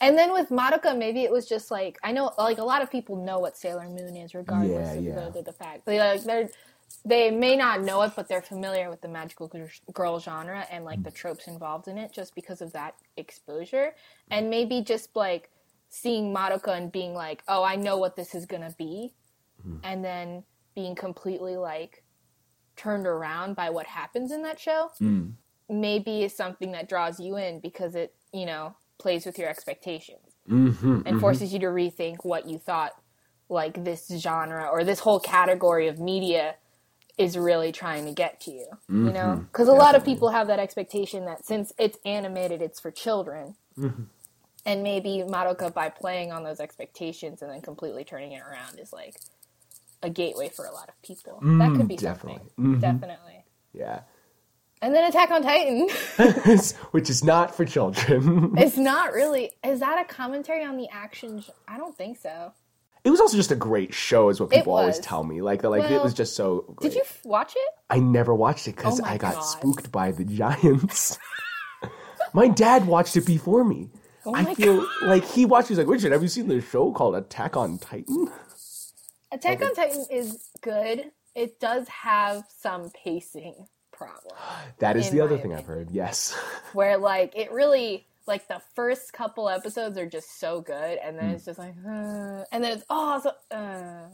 And 0.02 0.18
then 0.18 0.34
with 0.34 0.50
Madoka, 0.50 0.98
maybe 0.98 1.24
it 1.24 1.32
was 1.32 1.48
just 1.48 1.72
like 1.72 1.98
I 2.04 2.12
know, 2.12 2.32
like 2.38 2.58
a 2.58 2.64
lot 2.64 2.82
of 2.82 2.92
people 2.92 3.16
know 3.16 3.40
what 3.40 3.56
Sailor 3.58 3.88
Moon 3.90 4.16
is, 4.18 4.34
regardless 4.34 4.90
Yeah, 4.90 4.94
of 4.94 5.04
yeah. 5.04 5.16
The, 5.16 5.32
the, 5.32 5.42
the 5.44 5.54
fact 5.54 5.86
they 5.86 6.00
like 6.00 6.24
they're 6.24 6.50
they 7.06 7.32
may 7.32 7.56
not 7.56 7.82
know 7.82 8.02
it, 8.04 8.14
but 8.16 8.28
they're 8.28 8.42
familiar 8.42 8.90
with 8.90 9.02
the 9.02 9.08
magical 9.08 9.52
girl 9.92 10.20
genre 10.20 10.66
and 10.72 10.86
like 10.86 11.04
the 11.04 11.12
mm. 11.12 11.16
tropes 11.16 11.48
involved 11.48 11.88
in 11.88 11.98
it, 11.98 12.12
just 12.12 12.36
because 12.36 12.62
of 12.62 12.74
that 12.74 12.96
exposure, 13.18 13.94
and 14.30 14.50
maybe 14.50 14.82
just 14.82 15.16
like 15.16 15.50
seeing 15.90 16.34
Madoka 16.34 16.78
and 16.78 16.92
being 16.92 17.14
like, 17.14 17.44
oh, 17.48 17.64
I 17.64 17.76
know 17.76 17.98
what 17.98 18.16
this 18.16 18.36
is 18.36 18.46
gonna 18.46 18.74
be, 18.78 19.14
mm. 19.66 19.80
and 19.84 20.04
then 20.04 20.44
being 20.76 20.96
completely 20.96 21.58
like 21.58 22.04
turned 22.76 23.06
around 23.06 23.56
by 23.56 23.70
what 23.70 23.86
happens 23.86 24.32
in 24.32 24.42
that 24.42 24.60
show 24.60 24.90
mm. 25.00 25.32
maybe 25.70 26.24
is 26.24 26.36
something 26.36 26.72
that 26.72 26.90
draws 26.90 27.20
you 27.20 27.38
in 27.38 27.60
because 27.60 27.94
it, 27.94 28.16
you 28.34 28.48
know, 28.48 28.76
plays 28.98 29.26
with 29.26 29.38
your 29.38 29.48
expectations 29.48 30.34
Mm-hmm, 30.50 30.86
and 30.88 31.06
mm-hmm. 31.06 31.20
forces 31.20 31.54
you 31.54 31.60
to 31.60 31.68
rethink 31.68 32.18
what 32.24 32.50
you 32.50 32.58
thought 32.58 32.92
like 33.48 33.86
this 33.86 34.12
genre 34.18 34.68
or 34.68 34.84
this 34.84 35.00
whole 35.00 35.20
category 35.20 35.88
of 35.88 36.00
media 36.00 36.56
is 37.18 37.38
really 37.38 37.72
trying 37.72 38.06
to 38.06 38.12
get 38.12 38.40
to 38.42 38.52
you. 38.52 38.68
You 38.90 38.96
mm-hmm. 38.96 39.14
know, 39.14 39.46
because 39.52 39.68
a 39.68 39.74
lot 39.74 39.96
of 39.96 40.04
people 40.04 40.30
have 40.30 40.48
that 40.48 40.60
expectation 40.60 41.26
that 41.26 41.46
since 41.46 41.72
it's 41.78 41.98
animated, 42.06 42.62
it's 42.62 42.80
for 42.80 42.92
children. 42.92 43.56
Mm-hmm. 43.78 44.04
And 44.66 44.82
maybe 44.82 45.24
Madoka, 45.28 45.74
by 45.74 45.90
playing 45.90 46.32
on 46.32 46.44
those 46.44 46.60
expectations 46.60 47.42
and 47.42 47.52
then 47.52 47.62
completely 47.62 48.04
turning 48.04 48.32
it 48.32 48.42
around, 48.42 48.80
is 48.80 48.94
like 48.94 49.16
a 50.02 50.10
gateway 50.10 50.50
for 50.50 50.66
a 50.66 50.72
lot 50.72 50.90
of 50.90 51.02
people. 51.02 51.40
that 51.42 51.72
could 51.72 51.86
mm, 51.86 51.88
be 51.88 51.98
definitely. 51.98 52.42
something. 52.56 52.80
Definitely. 52.80 53.46
Yeah, 53.74 54.02
And 54.82 54.94
then 54.94 55.10
Attack 55.10 55.32
on 55.32 55.42
Titan. 55.42 55.90
which 56.92 57.10
is 57.10 57.24
not 57.24 57.56
for 57.56 57.66
children. 57.66 58.54
It's 58.58 58.78
not 58.78 59.14
really. 59.14 59.52
Is 59.64 59.80
that 59.80 60.00
a 60.00 60.06
commentary 60.06 60.64
on 60.64 60.78
the 60.78 60.88
action? 60.92 61.44
I 61.68 61.78
don't 61.78 61.98
think 61.98 62.18
so. 62.18 62.54
It 63.04 63.10
was 63.10 63.20
also 63.20 63.36
just 63.36 63.52
a 63.52 63.56
great 63.56 63.94
show, 63.94 64.30
is 64.30 64.40
what 64.40 64.50
people 64.50 64.74
always 64.74 65.00
tell 65.00 65.24
me. 65.24 65.42
Like, 65.42 65.64
like 65.64 65.92
it 65.92 66.02
was 66.02 66.14
just 66.14 66.36
so. 66.36 66.62
Great. 66.76 66.92
Did 66.92 66.98
you 66.98 67.04
watch 67.26 67.54
it? 67.56 67.70
I 67.90 68.00
never 68.00 68.34
watched 68.34 68.68
it 68.68 68.76
because 68.76 69.02
Oh 69.02 69.06
I 69.06 69.18
got 69.18 69.36
God. 69.36 69.42
spooked 69.42 69.92
by 69.92 70.12
the 70.12 70.24
giants. 70.24 71.20
My 72.34 72.48
dad 72.48 72.88
watched 72.88 73.16
it 73.18 73.26
before 73.26 73.64
me. 73.64 73.90
Oh 74.26 74.34
I 74.34 74.54
feel 74.54 74.88
like 75.02 75.26
he 75.26 75.46
watched. 75.46 75.68
He's 75.68 75.78
like, 75.78 75.88
Richard, 75.88 76.14
have 76.14 76.22
you 76.22 76.30
seen 76.30 76.48
this 76.48 76.68
show 76.68 76.92
called 76.94 77.16
Attack 77.16 77.58
on 77.58 77.78
Titan? 77.78 78.30
Attack 79.32 79.62
on 79.62 79.76
Titan 79.76 80.06
is 80.10 80.50
good. 80.62 81.12
It 81.36 81.60
does 81.60 81.88
have 81.90 82.44
some 82.48 82.92
pacing 82.92 83.68
problems 83.92 84.38
That 84.80 84.96
is 84.98 85.10
the 85.10 85.22
other 85.22 85.38
thing 85.38 85.54
I've 85.54 85.66
heard. 85.66 85.92
Yes. 85.92 86.34
where, 86.74 86.98
like, 86.98 87.36
it 87.36 87.52
really 87.52 88.08
like 88.26 88.48
the 88.48 88.62
first 88.76 89.14
couple 89.14 89.50
episodes 89.50 89.98
are 89.98 90.06
just 90.06 90.40
so 90.40 90.62
good, 90.62 90.98
and 91.04 91.18
then 91.18 91.30
it's 91.32 91.46
just 91.46 91.60
like, 91.60 91.76
uh, 91.86 92.44
and 92.52 92.64
then 92.64 92.72
it's 92.74 92.84
oh, 92.90 93.20
so, 93.22 93.32
uh, 93.52 94.10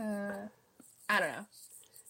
uh, 0.00 0.46
I 1.08 1.20
don't 1.20 1.32
know. 1.32 1.46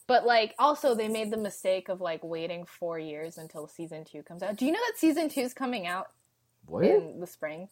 But 0.06 0.26
like, 0.26 0.54
also 0.58 0.94
they 0.94 1.08
made 1.08 1.30
the 1.30 1.36
mistake 1.36 1.88
of 1.88 2.00
like 2.00 2.24
waiting 2.24 2.66
four 2.66 2.98
years 2.98 3.38
until 3.38 3.68
season 3.68 4.04
two 4.04 4.22
comes 4.22 4.42
out. 4.42 4.56
Do 4.56 4.66
you 4.66 4.72
know 4.72 4.80
that 4.88 4.98
season 4.98 5.28
two 5.28 5.42
is 5.42 5.54
coming 5.54 5.86
out 5.86 6.08
what? 6.66 6.84
in 6.84 7.20
the 7.20 7.26
spring? 7.26 7.68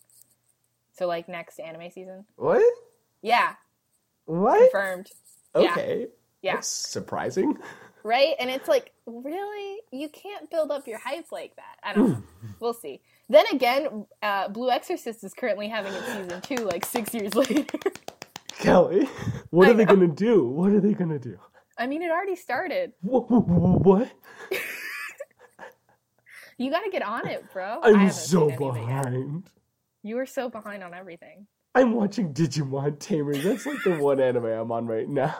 So 0.96 1.06
like 1.06 1.28
next 1.28 1.58
anime 1.58 1.90
season. 1.90 2.24
What? 2.36 2.62
Yeah, 3.22 3.54
What? 4.26 4.70
confirmed. 4.70 5.10
Yeah. 5.56 5.72
Okay. 5.72 6.06
Yeah. 6.42 6.54
That's 6.54 6.68
surprising. 6.68 7.58
right? 8.04 8.34
And 8.40 8.50
it's 8.50 8.68
like, 8.68 8.92
really? 9.06 9.80
You 9.92 10.08
can't 10.08 10.50
build 10.50 10.70
up 10.70 10.86
your 10.86 10.98
hype 10.98 11.26
like 11.32 11.56
that. 11.56 11.78
I 11.82 11.94
don't 11.94 12.10
know. 12.10 12.22
We'll 12.60 12.74
see. 12.74 13.00
Then 13.28 13.44
again, 13.52 14.06
uh, 14.22 14.48
Blue 14.48 14.70
Exorcist 14.70 15.22
is 15.22 15.32
currently 15.34 15.68
having 15.68 15.92
its 15.92 16.06
season 16.06 16.40
two, 16.40 16.64
like 16.64 16.84
six 16.84 17.14
years 17.14 17.34
later. 17.36 17.64
Kelly, 18.58 19.08
what 19.50 19.68
I 19.68 19.70
are 19.70 19.74
they 19.74 19.84
know. 19.84 19.94
gonna 19.94 20.08
do? 20.08 20.44
What 20.48 20.72
are 20.72 20.80
they 20.80 20.92
gonna 20.94 21.18
do? 21.20 21.38
I 21.78 21.86
mean, 21.86 22.02
it 22.02 22.10
already 22.10 22.34
started. 22.34 22.92
Wha- 23.02 23.20
wha- 23.28 23.38
wha- 23.38 23.78
What? 23.78 24.10
You 26.60 26.70
got 26.72 26.80
to 26.80 26.90
get 26.90 27.02
on 27.02 27.28
it, 27.28 27.44
bro. 27.52 27.78
I'm 27.84 28.10
so 28.10 28.48
seen 28.48 28.50
any 28.50 28.64
of 28.66 28.76
it 28.76 28.80
yet. 28.80 28.86
behind. 29.04 29.50
You 30.02 30.18
are 30.18 30.26
so 30.26 30.48
behind 30.50 30.82
on 30.82 30.92
everything. 30.92 31.46
I'm 31.74 31.92
watching 31.92 32.34
Digimon 32.34 32.98
Tamers. 32.98 33.44
That's 33.44 33.64
like 33.64 33.82
the 33.84 33.96
one 33.98 34.18
anime 34.20 34.46
I'm 34.46 34.72
on 34.72 34.86
right 34.86 35.08
now. 35.08 35.36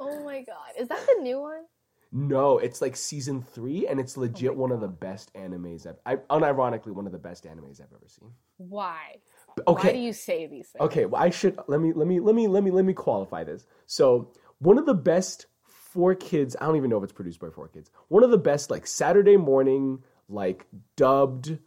Oh 0.00 0.24
my 0.24 0.42
god, 0.42 0.72
is 0.78 0.88
that 0.88 1.06
the 1.06 1.22
new 1.22 1.40
one? 1.40 1.64
No, 2.12 2.58
it's 2.58 2.80
like 2.80 2.94
season 2.96 3.42
three, 3.42 3.86
and 3.88 3.98
it's 3.98 4.16
oh 4.16 4.20
legit 4.20 4.50
Oh 4.52 4.54
one 4.54 4.70
of 4.72 4.80
the 4.80 4.88
best 4.88 5.32
animes 5.34 5.86
I've. 5.86 5.98
I, 6.06 6.16
unironically, 6.16 6.92
one 6.92 7.06
of 7.06 7.12
the 7.12 7.18
best 7.18 7.44
animes 7.44 7.80
I've 7.80 7.92
ever 7.92 8.06
seen. 8.06 8.30
Why? 8.58 9.16
But- 9.56 9.66
Why 9.66 9.74
Okay, 9.78 9.92
do 9.92 9.98
you 9.98 10.12
say 10.12 10.46
these 10.46 10.68
things? 10.68 10.82
okay. 10.84 11.06
Well, 11.06 11.20
I 11.22 11.30
should 11.30 11.58
let 11.66 11.80
me 11.80 11.92
let 11.92 12.06
me 12.06 12.20
let 12.20 12.34
me 12.34 12.46
let 12.46 12.62
me 12.62 12.70
let 12.70 12.84
me 12.84 12.92
qualify 12.92 13.42
this. 13.44 13.66
So, 13.86 14.32
one 14.58 14.78
of 14.78 14.86
the 14.86 14.94
best 14.94 15.46
for 15.64 16.14
kids. 16.14 16.56
I 16.60 16.66
don't 16.66 16.76
even 16.76 16.90
know 16.90 16.98
if 16.98 17.04
it's 17.04 17.12
produced 17.12 17.40
by 17.40 17.50
four 17.50 17.68
kids. 17.68 17.90
One 18.08 18.22
of 18.24 18.30
the 18.30 18.38
best 18.38 18.70
like 18.70 18.86
Saturday 18.86 19.36
morning 19.36 20.02
like 20.28 20.66
dubbed 20.96 21.58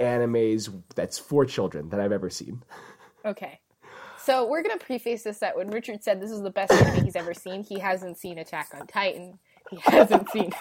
animes 0.00 0.70
that's 0.94 1.18
for 1.18 1.44
children 1.44 1.88
that 1.90 2.00
I've 2.00 2.12
ever 2.12 2.30
seen. 2.30 2.62
Okay. 3.24 3.60
So 4.28 4.46
we're 4.46 4.60
gonna 4.60 4.76
preface 4.76 5.22
this 5.22 5.38
that 5.38 5.56
when 5.56 5.70
Richard 5.70 6.04
said 6.04 6.20
this 6.20 6.30
is 6.30 6.42
the 6.42 6.50
best 6.50 6.70
movie 6.70 7.00
he's 7.00 7.16
ever 7.16 7.32
seen, 7.32 7.62
he 7.62 7.78
hasn't 7.78 8.18
seen 8.18 8.36
Attack 8.36 8.68
on 8.78 8.86
Titan. 8.86 9.38
He 9.70 9.78
hasn't 9.84 10.28
seen 10.28 10.52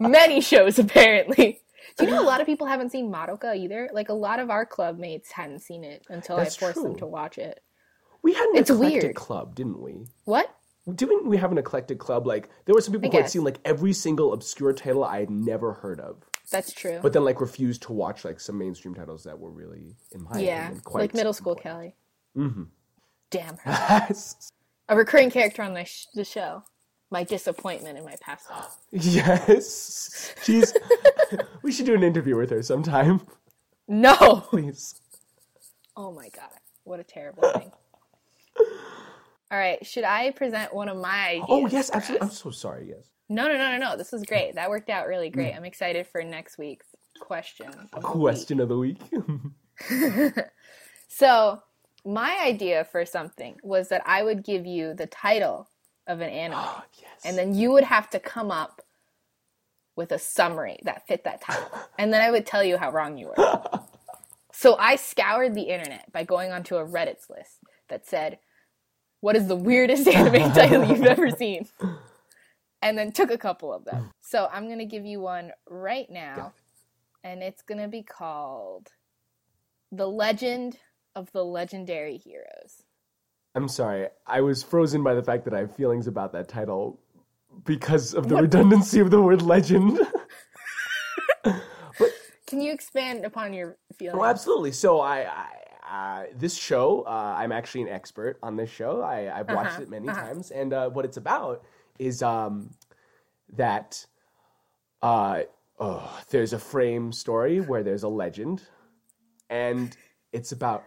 many 0.00 0.40
shows 0.40 0.78
apparently. 0.78 1.60
Do 1.98 2.06
you 2.06 2.12
know 2.12 2.22
a 2.22 2.24
lot 2.24 2.40
of 2.40 2.46
people 2.46 2.66
haven't 2.66 2.92
seen 2.92 3.12
Madoka 3.12 3.54
either? 3.54 3.90
Like 3.92 4.08
a 4.08 4.14
lot 4.14 4.40
of 4.40 4.48
our 4.48 4.64
club 4.64 4.98
mates 4.98 5.32
hadn't 5.32 5.58
seen 5.58 5.84
it 5.84 6.02
until 6.08 6.38
That's 6.38 6.56
I 6.56 6.60
forced 6.60 6.82
them 6.82 6.96
to 6.96 7.06
watch 7.06 7.36
it. 7.36 7.62
We 8.22 8.32
had 8.32 8.48
an 8.48 8.56
It's 8.56 8.70
eclectic 8.70 9.02
weird. 9.02 9.16
club, 9.16 9.54
didn't 9.54 9.82
we? 9.82 10.06
What? 10.24 10.54
Didn't 10.94 11.26
we 11.26 11.36
have 11.36 11.52
an 11.52 11.58
eclectic 11.58 11.98
club? 11.98 12.26
Like 12.26 12.48
there 12.64 12.74
were 12.74 12.80
some 12.80 12.94
people 12.94 13.10
I 13.10 13.12
who 13.12 13.18
had 13.18 13.30
seen 13.30 13.44
like 13.44 13.58
every 13.66 13.92
single 13.92 14.32
obscure 14.32 14.72
title 14.72 15.04
I 15.04 15.20
had 15.20 15.28
never 15.28 15.74
heard 15.74 16.00
of. 16.00 16.24
That's 16.50 16.72
true. 16.72 17.00
but 17.02 17.12
then 17.12 17.26
like 17.26 17.42
refused 17.42 17.82
to 17.82 17.92
watch 17.92 18.24
like 18.24 18.40
some 18.40 18.56
mainstream 18.56 18.94
titles 18.94 19.24
that 19.24 19.38
were 19.38 19.50
really 19.50 19.94
in 20.12 20.22
my 20.22 20.40
yeah, 20.40 20.64
opinion 20.64 20.82
quite 20.84 21.00
like 21.02 21.14
middle 21.14 21.34
school. 21.34 21.54
Kelly. 21.54 21.94
Mm-hmm. 22.34 22.62
Damn 23.30 23.56
her. 23.58 23.70
yes 24.10 24.50
A 24.88 24.96
recurring 24.96 25.30
character 25.30 25.62
on 25.62 25.74
the, 25.74 25.84
sh- 25.84 26.06
the 26.14 26.24
show. 26.24 26.62
My 27.12 27.24
disappointment 27.24 27.98
in 27.98 28.04
my 28.04 28.14
past 28.20 28.48
life. 28.50 28.76
yes 28.92 30.32
she's 30.44 30.72
we 31.62 31.72
should 31.72 31.86
do 31.86 31.94
an 31.94 32.02
interview 32.04 32.36
with 32.36 32.50
her 32.50 32.62
sometime 32.62 33.20
No. 33.88 34.14
please 34.48 35.00
Oh 35.96 36.12
my 36.12 36.28
god, 36.28 36.50
what 36.84 37.00
a 37.00 37.04
terrible 37.04 37.42
thing. 37.52 37.70
All 39.52 39.58
right, 39.58 39.84
should 39.84 40.04
I 40.04 40.30
present 40.30 40.72
one 40.72 40.88
of 40.88 40.96
my 40.96 41.30
ideas? 41.30 41.46
oh 41.48 41.66
yes 41.66 41.90
absolutely 41.92 42.24
i'm 42.28 42.32
so 42.32 42.50
sorry 42.52 42.86
yes 42.90 43.08
No, 43.28 43.48
no, 43.48 43.54
no, 43.58 43.72
no, 43.72 43.78
no. 43.78 43.96
This 43.96 44.12
was 44.12 44.22
great. 44.22 44.54
That 44.54 44.70
worked 44.70 44.90
out 44.90 45.06
really 45.08 45.30
great. 45.30 45.52
Mm. 45.52 45.56
I'm 45.58 45.64
excited 45.64 46.06
for 46.06 46.22
next 46.22 46.58
week's 46.58 46.86
question. 47.20 47.66
of 47.92 48.02
the 48.02 48.08
week. 48.08 48.20
question 48.20 48.60
of 48.60 48.68
the 48.68 48.76
week 48.78 48.98
So, 51.08 51.60
my 52.04 52.38
idea 52.44 52.84
for 52.84 53.04
something 53.06 53.56
was 53.62 53.88
that 53.88 54.02
I 54.06 54.22
would 54.22 54.44
give 54.44 54.66
you 54.66 54.94
the 54.94 55.06
title 55.06 55.68
of 56.06 56.20
an 56.20 56.30
anime, 56.30 56.58
yes 57.00 57.20
and 57.24 57.38
then 57.38 57.54
you 57.54 57.72
would 57.72 57.84
have 57.84 58.10
to 58.10 58.20
come 58.20 58.50
up 58.50 58.82
with 59.96 60.12
a 60.12 60.18
summary 60.18 60.78
that 60.84 61.06
fit 61.06 61.24
that 61.24 61.42
title. 61.42 61.70
And 61.98 62.12
then 62.12 62.22
I 62.22 62.30
would 62.30 62.46
tell 62.46 62.64
you 62.64 62.78
how 62.78 62.90
wrong 62.90 63.18
you 63.18 63.28
were. 63.36 63.62
So 64.52 64.76
I 64.76 64.96
scoured 64.96 65.54
the 65.54 65.62
internet 65.62 66.12
by 66.12 66.24
going 66.24 66.52
onto 66.52 66.76
a 66.76 66.84
Reddit's 66.84 67.30
list 67.30 67.60
that 67.88 68.06
said, 68.06 68.38
What 69.20 69.34
is 69.34 69.46
the 69.48 69.56
weirdest 69.56 70.06
anime 70.14 70.52
title 70.52 70.84
you've 70.84 71.06
ever 71.06 71.30
seen? 71.30 71.66
And 72.82 72.98
then 72.98 73.12
took 73.12 73.30
a 73.30 73.38
couple 73.38 73.72
of 73.72 73.86
them. 73.86 74.10
So 74.20 74.50
I'm 74.52 74.66
going 74.66 74.78
to 74.78 74.84
give 74.84 75.06
you 75.06 75.20
one 75.20 75.52
right 75.66 76.10
now, 76.10 76.52
and 77.24 77.42
it's 77.42 77.62
going 77.62 77.80
to 77.80 77.88
be 77.88 78.02
called 78.02 78.88
The 79.92 80.06
Legend 80.08 80.76
of 81.14 81.30
the 81.32 81.44
Legendary 81.44 82.16
Heroes. 82.16 82.84
i'm 83.54 83.68
sorry 83.68 84.08
i 84.26 84.40
was 84.40 84.62
frozen 84.62 85.02
by 85.02 85.14
the 85.14 85.22
fact 85.22 85.44
that 85.44 85.54
i 85.54 85.58
have 85.60 85.74
feelings 85.74 86.06
about 86.06 86.32
that 86.32 86.48
title 86.48 87.00
because 87.64 88.14
of 88.14 88.28
the 88.28 88.34
What? 88.36 88.42
redundancy 88.42 89.00
of 89.00 89.10
the 89.10 89.20
word 89.20 89.42
legend 89.42 89.98
but, 91.44 92.10
Can 92.46 92.60
you 92.60 92.72
expand 92.72 93.24
upon 93.24 93.52
your 93.52 93.76
feelings? 93.96 94.18
Well, 94.18 94.28
absolutely. 94.28 94.72
So 94.72 95.00
I, 95.00 95.18
I 95.22 95.46
uh, 95.88 96.24
this 96.36 96.56
show, 96.56 97.02
uh, 97.02 97.34
I'm 97.38 97.52
actually 97.52 97.82
an 97.82 97.88
expert 97.88 98.38
on 98.42 98.56
this 98.56 98.70
show. 98.70 99.02
I, 99.02 99.38
I've 99.38 99.48
watched 99.48 99.72
Uh-huh, 99.74 99.82
it 99.82 99.88
many 99.88 100.08
uh-huh. 100.08 100.20
times, 100.20 100.50
and 100.50 100.72
uh, 100.72 100.88
what 100.90 101.04
it's 101.04 101.16
about 101.16 101.62
is 101.98 102.22
um, 102.22 102.70
that 103.56 104.04
uh, 105.02 105.42
oh, 105.78 106.20
there's 106.30 106.52
a 106.52 106.58
frame 106.58 107.12
story 107.12 107.60
where 107.60 107.82
there's 107.84 108.02
a 108.02 108.08
legend, 108.08 108.62
and 109.48 109.96
it's 110.32 110.52
about 110.52 110.84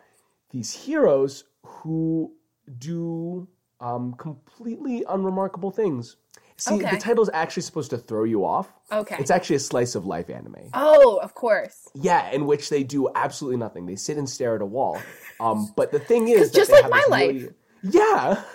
these 0.54 0.72
heroes 0.72 1.44
who 1.66 2.32
do 2.78 3.48
um, 3.82 4.14
completely 4.18 5.04
unremarkable 5.10 5.72
things. 5.72 6.16
See, 6.56 6.76
Okay. 6.76 6.92
the 6.92 6.98
title's 6.98 7.30
actually 7.34 7.64
supposed 7.64 7.90
to 7.90 7.98
throw 7.98 8.24
you 8.24 8.46
off. 8.46 8.72
Okay. 8.92 9.18
It's 9.20 9.32
actually 9.32 9.56
a 9.58 9.60
slice 9.60 9.96
of 9.96 10.06
life 10.06 10.30
anime. 10.30 10.56
Oh, 10.74 11.18
of 11.18 11.34
course. 11.34 11.90
Yeah, 11.96 12.30
in 12.30 12.46
which 12.46 12.70
they 12.70 12.84
do 12.84 13.10
absolutely 13.16 13.58
nothing. 13.58 13.88
They 13.88 13.96
sit 13.96 14.18
and 14.18 14.30
stare 14.30 14.56
at 14.56 14.62
a 14.62 14.66
wall. 14.66 15.02
Um, 15.40 15.74
but 15.76 15.92
the 15.92 16.00
thing 16.00 16.28
is, 16.30 16.52
that 16.52 16.58
just 16.58 16.72
like 16.72 16.90
my 16.90 17.04
life. 17.10 17.28
really- 17.34 17.50
yeah. 17.84 18.44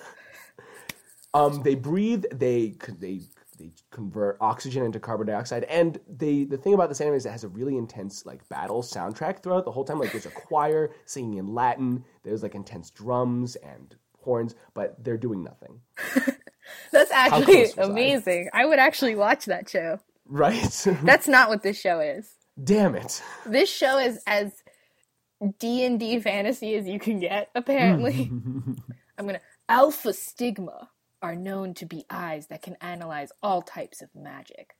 Um, 1.34 1.62
they 1.62 1.74
breathe. 1.74 2.24
They 2.32 2.74
they 2.98 3.20
they 3.58 3.72
convert 3.90 4.38
oxygen 4.40 4.84
into 4.84 5.00
carbon 5.00 5.26
dioxide, 5.26 5.64
and 5.64 5.98
they 6.08 6.44
the 6.44 6.56
thing 6.56 6.74
about 6.74 6.88
this 6.88 7.00
anime 7.00 7.14
is 7.14 7.26
it 7.26 7.32
has 7.32 7.44
a 7.44 7.48
really 7.48 7.76
intense 7.76 8.24
like 8.24 8.48
battle 8.48 8.82
soundtrack 8.82 9.42
throughout 9.42 9.64
the 9.64 9.72
whole 9.72 9.84
time. 9.84 9.98
Like 9.98 10.12
there's 10.12 10.26
a 10.26 10.30
choir 10.30 10.90
singing 11.04 11.34
in 11.34 11.54
Latin. 11.54 12.04
There's 12.22 12.42
like 12.42 12.54
intense 12.54 12.90
drums 12.90 13.56
and 13.56 13.94
horns, 14.20 14.54
but 14.74 15.02
they're 15.02 15.18
doing 15.18 15.42
nothing. 15.42 15.80
That's 16.92 17.10
actually 17.10 17.62
was 17.62 17.78
I? 17.78 17.82
amazing. 17.82 18.50
I? 18.52 18.66
would 18.66 18.78
actually 18.78 19.14
watch 19.14 19.46
that 19.46 19.68
show. 19.68 19.98
Right? 20.26 20.86
That's 21.02 21.28
not 21.28 21.48
what 21.48 21.62
this 21.62 21.80
show 21.80 22.00
is. 22.00 22.30
Damn 22.62 22.94
it. 22.94 23.22
This 23.46 23.70
show 23.70 23.98
is 23.98 24.22
as 24.26 24.52
D 25.58 25.84
and 25.84 25.98
D 25.98 26.18
fantasy 26.20 26.74
as 26.74 26.86
you 26.86 26.98
can 26.98 27.20
get. 27.20 27.50
Apparently, 27.54 28.30
I'm 29.18 29.26
gonna 29.26 29.40
alpha 29.68 30.12
stigma 30.12 30.90
are 31.22 31.36
known 31.36 31.74
to 31.74 31.86
be 31.86 32.04
eyes 32.10 32.46
that 32.48 32.62
can 32.62 32.76
analyze 32.80 33.32
all 33.42 33.62
types 33.62 34.02
of 34.02 34.14
magic. 34.14 34.74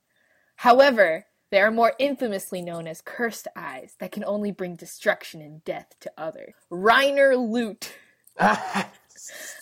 However, 0.56 1.26
they 1.50 1.60
are 1.60 1.70
more 1.70 1.94
infamously 1.98 2.60
known 2.62 2.86
as 2.86 3.00
cursed 3.00 3.48
eyes 3.56 3.94
that 4.00 4.12
can 4.12 4.24
only 4.24 4.52
bring 4.52 4.76
destruction 4.76 5.40
and 5.40 5.64
death 5.64 5.94
to 6.00 6.12
others. 6.18 6.54
Ryner 6.70 7.36
Lute, 7.36 7.94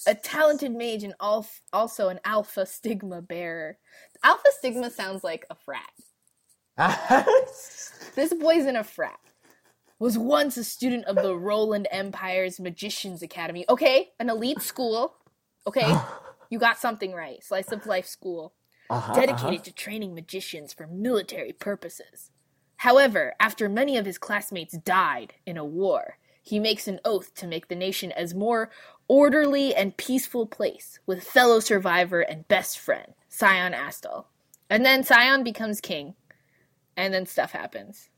a 0.07 0.15
talented 0.15 0.73
mage 0.73 1.05
and 1.05 1.15
al- 1.21 1.47
also 1.73 2.09
an 2.09 2.21
alpha 2.25 2.67
stigma 2.67 3.23
bearer. 3.23 3.79
Alpha 4.25 4.49
stigma 4.59 4.91
sounds 4.91 5.23
like 5.23 5.47
a 5.51 5.55
frat. 5.55 5.91
This 8.17 8.35
boy's 8.35 8.67
in 8.67 8.77
a 8.77 8.85
frat. 8.85 9.19
Was 9.99 10.19
once 10.19 10.57
a 10.59 10.65
student 10.65 11.07
of 11.07 11.17
the 11.17 11.35
Roland 11.35 11.89
Empire's 11.91 12.61
Magicians 12.61 13.23
Academy. 13.23 13.65
Okay, 13.69 14.11
an 14.21 14.29
elite 14.29 14.61
school. 14.61 15.15
Okay, 15.67 15.91
you 16.51 16.59
got 16.59 16.79
something 16.79 17.13
right. 17.13 17.43
Slice 17.43 17.73
of 17.73 17.87
life 17.87 18.07
school. 18.07 18.55
Uh-huh, 18.89 19.15
Dedicated 19.15 19.65
to 19.65 19.73
training 19.73 20.15
magicians 20.15 20.73
for 20.73 20.87
military 20.87 21.53
purposes. 21.53 22.31
However, 22.77 23.35
after 23.41 23.69
many 23.69 23.97
of 23.97 24.07
his 24.07 24.19
classmates 24.19 24.77
died 24.79 25.35
in 25.45 25.57
a 25.57 25.65
war, 25.65 26.19
he 26.43 26.61
makes 26.61 26.87
an 26.87 27.01
oath 27.05 27.35
to 27.35 27.47
make 27.49 27.67
the 27.67 27.75
nation 27.75 28.13
as 28.13 28.35
more 28.35 28.71
orderly 29.09 29.75
and 29.75 29.97
peaceful 29.97 30.47
place 30.47 31.01
with 31.07 31.25
fellow 31.25 31.59
survivor 31.59 32.21
and 32.21 32.47
best 32.47 32.79
friend, 32.79 33.15
Sion 33.29 33.73
Astal. 33.73 34.27
And 34.71 34.85
then 34.85 35.03
Sion 35.03 35.43
becomes 35.43 35.81
king, 35.81 36.15
and 36.97 37.13
then 37.13 37.27
stuff 37.27 37.53
happens. 37.53 38.11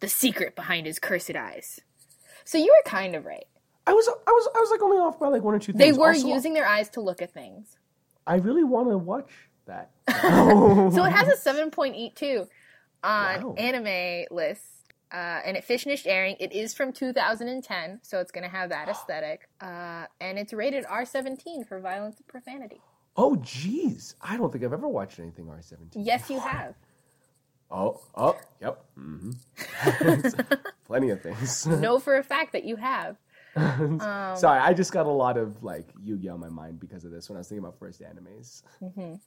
The 0.00 0.08
secret 0.08 0.56
behind 0.56 0.86
his 0.86 0.98
cursed 0.98 1.36
eyes. 1.36 1.80
So 2.44 2.58
you 2.58 2.74
were 2.74 2.90
kind 2.90 3.14
of 3.14 3.26
right. 3.26 3.46
I 3.86 3.92
was 3.92 4.08
I 4.08 4.30
was 4.30 4.48
I 4.56 4.60
was 4.60 4.70
like 4.70 4.82
only 4.82 4.96
off 4.98 5.18
by 5.20 5.28
like 5.28 5.42
one 5.42 5.54
or 5.54 5.58
two 5.58 5.72
things. 5.72 5.78
They 5.78 5.92
were 5.92 6.08
Also, 6.08 6.28
using 6.28 6.54
their 6.54 6.66
eyes 6.66 6.88
to 6.90 7.00
look 7.00 7.20
at 7.22 7.32
things. 7.32 7.76
I 8.26 8.36
really 8.36 8.64
want 8.64 8.88
to 8.88 8.98
watch 8.98 9.30
that. 9.66 9.90
So 10.94 11.04
it 11.04 11.12
has 11.12 11.28
a 11.28 11.50
7.82 11.50 12.48
on 13.02 13.42
Wow. 13.42 13.54
anime 13.56 14.24
list. 14.30 14.62
Uh, 15.12 15.40
and 15.44 15.56
it 15.56 15.62
finished 15.64 16.06
airing. 16.06 16.36
It 16.40 16.52
is 16.52 16.74
from 16.74 16.92
2010, 16.92 18.00
so 18.02 18.18
it's 18.18 18.32
going 18.32 18.42
to 18.42 18.50
have 18.50 18.70
that 18.70 18.88
aesthetic. 18.94 19.48
Uh, 19.60 20.06
and 20.20 20.38
it's 20.38 20.52
rated 20.52 20.84
R17 20.86 21.68
for 21.68 21.78
violence 21.80 22.16
and 22.16 22.26
profanity. 22.26 22.80
Oh, 23.16 23.36
jeez. 23.42 24.14
I 24.20 24.36
don't 24.36 24.50
think 24.50 24.64
I've 24.64 24.72
ever 24.72 24.88
watched 24.88 25.20
anything 25.20 25.46
R17. 25.46 25.90
Yes, 25.94 26.30
you 26.30 26.40
have. 26.40 26.74
Oh, 27.70 28.00
oh, 28.16 28.36
yep. 28.60 28.82
hmm 28.96 29.30
Plenty 30.86 31.10
of 31.10 31.22
things. 31.22 31.66
know 31.66 31.98
for 31.98 32.16
a 32.16 32.22
fact 32.24 32.52
that 32.52 32.64
you 32.64 32.76
have. 32.76 33.16
Um, 34.00 34.00
Sorry, 34.36 34.58
I 34.60 34.72
just 34.74 34.92
got 34.92 35.06
a 35.06 35.10
lot 35.10 35.36
of 35.36 35.62
like 35.62 35.88
Yu-Gi-Oh 36.02 36.34
on 36.34 36.40
my 36.40 36.48
mind 36.48 36.80
because 36.80 37.04
of 37.04 37.10
this 37.12 37.28
when 37.28 37.36
I 37.36 37.40
was 37.40 37.48
thinking 37.48 37.64
about 37.64 37.78
first 37.78 38.02
animes. 38.02 38.62
All 38.82 39.20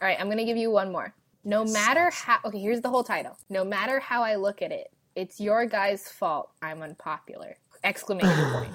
right, 0.00 0.16
I'm 0.20 0.30
to 0.30 0.44
give 0.44 0.56
you 0.56 0.70
one 0.70 0.92
more. 0.92 1.14
No 1.44 1.64
matter 1.64 2.10
how. 2.10 2.38
Okay, 2.44 2.58
here's 2.60 2.80
the 2.82 2.88
whole 2.90 3.02
title. 3.04 3.36
No 3.48 3.64
matter 3.64 3.98
how 3.98 4.22
I 4.22 4.36
look 4.36 4.62
at 4.62 4.72
it, 4.72 4.90
it's 5.16 5.40
your 5.40 5.66
guy's 5.66 6.08
fault 6.08 6.50
I'm 6.60 6.82
unpopular. 6.82 7.56
Exclamation 7.84 8.50
point. 8.52 8.70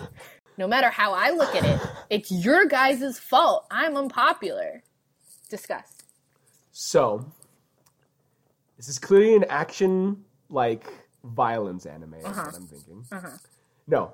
No 0.57 0.67
matter 0.67 0.89
how 0.89 1.13
I 1.13 1.29
look 1.29 1.55
at 1.55 1.63
it, 1.63 1.79
it's 2.09 2.31
your 2.31 2.65
guys' 2.65 3.19
fault 3.19 3.67
I'm 3.69 3.95
unpopular. 3.95 4.83
Discuss. 5.49 5.85
So, 6.71 7.25
this 8.75 8.87
is 8.89 8.97
clearly 8.99 9.35
an 9.35 9.45
action 9.49 10.23
like 10.49 10.87
violence 11.23 11.85
anime. 11.85 12.15
Is 12.15 12.25
Uh-huh. 12.25 12.43
what 12.45 12.55
I'm 12.55 12.67
thinking. 12.67 13.05
No, 13.87 14.13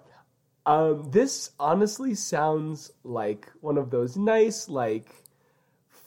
um, 0.65 1.09
this 1.11 1.51
honestly 1.59 2.15
sounds 2.15 2.91
like 3.03 3.51
one 3.61 3.77
of 3.77 3.89
those 3.89 4.15
nice 4.17 4.69
like 4.69 5.07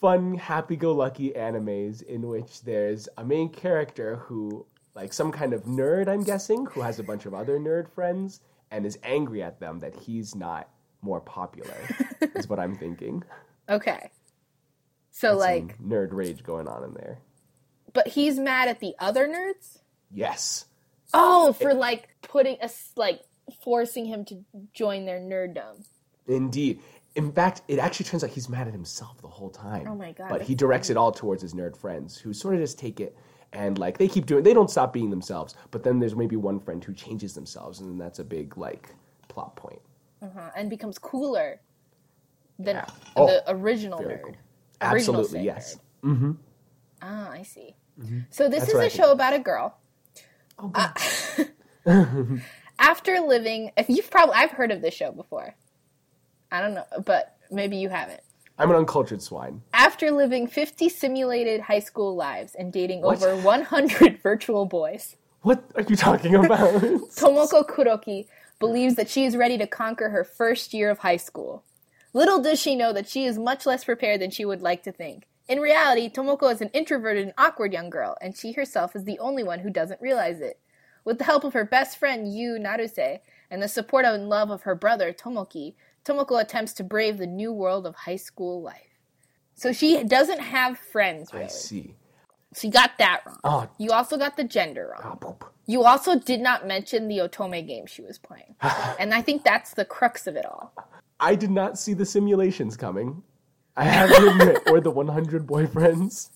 fun, 0.01 0.35
happy-go-lucky 0.35 1.31
animes 1.31 2.03
in 2.03 2.29
which 2.29 2.63
there's 2.63 3.09
a 3.19 3.25
main 3.25 3.49
character 3.49 4.17
who, 4.17 4.65
like 4.95 5.13
some 5.13 5.33
kind 5.33 5.53
of 5.53 5.65
nerd, 5.65 6.09
I'm 6.09 6.23
guessing, 6.23 6.67
who 6.67 6.81
has 6.81 6.99
a 6.99 7.03
bunch 7.03 7.27
of 7.27 7.35
other 7.35 7.59
nerd 7.59 7.89
friends 7.89 8.41
and 8.71 8.85
is 8.85 8.99
angry 9.03 9.43
at 9.43 9.61
them 9.61 9.81
that 9.81 9.95
he's 9.95 10.35
not 10.35 10.69
more 11.03 11.21
popular. 11.21 11.77
is 12.35 12.49
what 12.49 12.59
I'm 12.59 12.77
thinking. 12.77 13.23
Okay. 13.69 14.11
So, 15.11 15.35
like, 15.35 15.79
nerd 15.79 16.13
rage 16.13 16.43
going 16.43 16.69
on 16.69 16.85
in 16.85 16.95
there. 16.95 17.19
but 17.95 18.09
he's 18.09 18.39
mad 18.39 18.69
at 18.69 18.81
the 18.81 18.95
other 18.99 19.27
nerds? 19.27 19.79
Yes. 20.11 20.67
Oh, 21.15 21.55
for 21.55 21.73
like 21.73 22.09
putting 22.23 22.61
us, 22.61 22.93
like, 22.97 23.23
forcing 23.63 24.07
him 24.07 24.25
to 24.27 24.45
join 24.73 25.05
their 25.07 25.21
nerddom. 25.21 25.85
Indeed. 26.29 26.81
In 27.15 27.33
fact, 27.33 27.63
it 27.69 27.79
actually 27.79 28.05
turns 28.05 28.23
out 28.25 28.31
he's 28.31 28.49
mad 28.49 28.67
at 28.67 28.73
himself 28.75 29.21
the 29.23 29.29
whole 29.29 29.49
time. 29.51 29.87
Oh 29.89 29.95
my 29.95 30.13
God, 30.13 30.29
But 30.29 30.43
he 30.43 30.55
directs 30.55 30.91
it 30.91 30.97
all 30.97 31.13
towards 31.13 31.41
his 31.43 31.55
nerd 31.55 31.77
friends 31.77 32.19
who 32.19 32.33
sort 32.35 32.55
of 32.55 32.61
just 32.61 32.79
take 32.79 33.01
it 33.01 33.17
and 33.53 33.79
like 33.79 33.97
they 33.97 34.09
keep 34.09 34.27
doing 34.27 34.43
they 34.43 34.53
don't 34.53 34.71
stop 34.71 34.93
being 34.93 35.09
themselves. 35.09 35.55
But 35.71 35.83
then 35.83 35.99
there's 35.99 36.15
maybe 36.15 36.37
one 36.37 36.61
friend 36.61 36.83
who 36.85 36.93
changes 36.93 37.33
themselves 37.35 37.81
and 37.81 37.89
then 37.89 37.97
that's 37.99 38.19
a 38.19 38.25
big 38.25 38.59
like 38.59 38.95
plot 39.29 39.57
point. 39.57 39.81
Uh-huh. 40.21 40.51
And 40.57 40.69
becomes 40.69 40.99
cooler 40.99 41.61
than 42.59 42.77
Yeah. 42.77 42.87
Oh, 43.17 43.27
the 43.27 43.45
original 43.51 43.99
nerd. 44.01 44.23
cool. 44.23 44.35
Absolutely, 44.81 45.39
sick 45.39 45.45
yes. 45.45 45.79
nerd. 46.05 46.37
Ah, 47.01 47.31
I 47.31 47.43
see. 47.43 47.75
So 48.31 48.49
this 48.49 48.61
That's 48.61 48.75
is 48.75 48.93
a 48.93 48.97
show 48.97 49.13
about 49.13 49.33
a 49.33 49.39
girl. 49.39 49.79
Oh, 50.59 50.71
Uh, 50.75 50.93
After 52.79 53.21
living, 53.21 53.73
if 53.77 53.89
you've 53.89 54.11
probably 54.11 54.35
I've 54.37 54.51
heard 54.51 54.71
of 54.71 54.83
this 54.83 54.95
show 54.95 55.13
before. 55.13 55.55
I 56.53 56.61
don't 56.61 56.75
know, 56.75 56.85
but 57.05 57.37
maybe 57.51 57.77
you 57.77 57.89
haven't. 57.89 58.21
I'm 58.59 58.71
an 58.71 58.77
uncultured 58.77 59.21
swine. 59.21 59.63
After 59.75 60.11
living 60.11 60.47
50 60.47 60.89
simulated 60.89 61.61
high 61.61 61.81
school 61.81 62.15
lives 62.15 62.55
and 62.55 62.73
dating 62.73 63.03
What? 63.03 63.23
over 63.23 63.37
100 63.37 64.19
virtual 64.23 64.65
boys, 64.67 65.17
What 65.43 65.63
are 65.75 65.83
you 65.83 65.97
talking 65.97 66.35
about? 66.45 66.81
Tomoko 66.83 67.67
Kuroki 67.69 68.27
believes 68.59 68.95
that 68.95 69.11
she 69.11 69.25
is 69.27 69.37
ready 69.37 69.59
to 69.59 69.67
conquer 69.67 70.09
her 70.09 70.25
first 70.25 70.73
year 70.73 70.89
of 70.91 70.99
high 70.99 71.19
school. 71.19 71.65
Little 72.15 72.41
does 72.41 72.59
she 72.59 72.77
know 72.77 72.93
that 72.95 73.09
she 73.09 73.27
is 73.27 73.39
much 73.39 73.67
less 73.67 73.85
prepared 73.85 74.21
than 74.23 74.31
she 74.31 74.47
would 74.47 74.63
like 74.63 74.83
to 74.85 74.93
think. 74.93 75.25
In 75.49 75.61
reality, 75.61 76.09
Tomoko 76.09 76.51
is 76.51 76.63
an 76.63 76.71
introverted 76.73 77.25
and 77.25 77.35
awkward 77.37 77.73
young 77.75 77.91
girl, 77.91 78.17
and 78.23 78.35
she 78.37 78.53
herself 78.53 78.97
is 78.97 79.05
the 79.05 79.19
only 79.19 79.45
one 79.45 79.61
who 79.61 79.71
doesn't 79.71 80.01
realize 80.01 80.41
it. 80.41 80.59
With 81.07 81.19
the 81.19 81.25
help 81.25 81.45
of 81.45 81.53
her 81.55 81.65
best 81.65 81.99
friend 81.99 82.31
Yu 82.31 82.59
Naruse 82.59 83.21
and 83.49 83.63
the 83.63 83.69
support 83.69 84.05
and 84.05 84.29
love 84.29 84.51
of 84.51 84.63
her 84.63 84.75
brother 84.75 85.13
Tomoki, 85.13 85.75
Tomoko 86.05 86.43
attempts 86.43 86.73
to 86.75 86.85
brave 86.85 87.17
the 87.17 87.29
new 87.29 87.53
world 87.53 87.87
of 87.87 87.95
high 87.95 88.17
school 88.17 88.61
life. 88.61 88.99
So 89.55 89.73
she 89.73 90.03
doesn't 90.03 90.41
have 90.41 90.77
friends, 90.77 91.33
right? 91.33 91.45
I 91.45 91.47
see. 91.47 91.95
So 92.55 92.67
you 92.67 92.73
got 92.73 92.99
that 92.99 93.23
wrong. 93.25 93.39
Oh, 93.45 93.69
You 93.79 93.93
also 93.93 94.17
got 94.19 94.37
the 94.37 94.43
gender 94.43 94.91
wrong. 94.93 95.01
Ah, 95.05 95.15
poop. 95.15 95.45
You 95.67 95.85
also 95.85 96.19
did 96.19 96.41
not 96.41 96.67
mention 96.67 97.07
the 97.07 97.19
Otome 97.19 97.65
game 97.67 97.87
she 97.87 98.03
was 98.03 98.19
playing. 98.19 98.57
and 98.99 99.15
I 99.15 99.23
think 99.23 99.45
that's 99.45 99.75
the 99.75 99.85
crux 99.85 100.27
of 100.27 100.35
it 100.35 100.45
all. 100.45 100.73
I 101.21 101.37
did 101.37 101.51
not 101.53 101.79
see 101.79 101.95
the 101.95 102.05
simulations 102.05 102.77
coming. 102.77 103.23
I 103.77 103.85
have 103.85 104.11
to 104.11 104.31
admit, 104.31 104.63
or 104.69 104.81
the 104.81 104.91
100 104.91 105.47
boyfriends. 105.47 106.31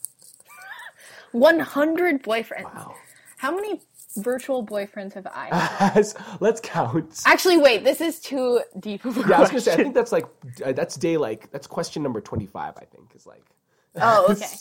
100 1.33 2.23
boyfriends. 2.23 2.65
Wow. 2.75 2.95
How 3.39 3.55
many 3.55 3.81
virtual 4.17 4.65
boyfriends 4.65 5.15
have 5.15 5.27
I 5.27 5.55
had? 5.55 6.07
Let's 6.41 6.61
count. 6.61 7.23
Actually, 7.27 7.59
wait, 7.59 7.85
this 7.85 8.01
is 8.01 8.21
too 8.21 8.61
deep 8.79 9.05
of 9.05 9.17
a 9.17 9.21
Yeah, 9.29 9.37
I 9.37 9.41
was 9.41 9.51
gonna 9.51 9.61
say. 9.61 9.73
I 9.73 9.77
think 9.77 9.95
that's 9.95 10.13
like 10.13 10.27
uh, 10.65 10.73
that's 10.73 10.97
day 10.97 11.17
like 11.17 11.51
that's 11.51 11.67
question 11.67 12.03
number 12.03 12.21
twenty 12.21 12.47
five. 12.47 12.75
I 12.77 12.85
think 12.85 13.15
is 13.15 13.27
like. 13.27 13.45
Oh, 13.97 14.27
okay. 14.31 14.47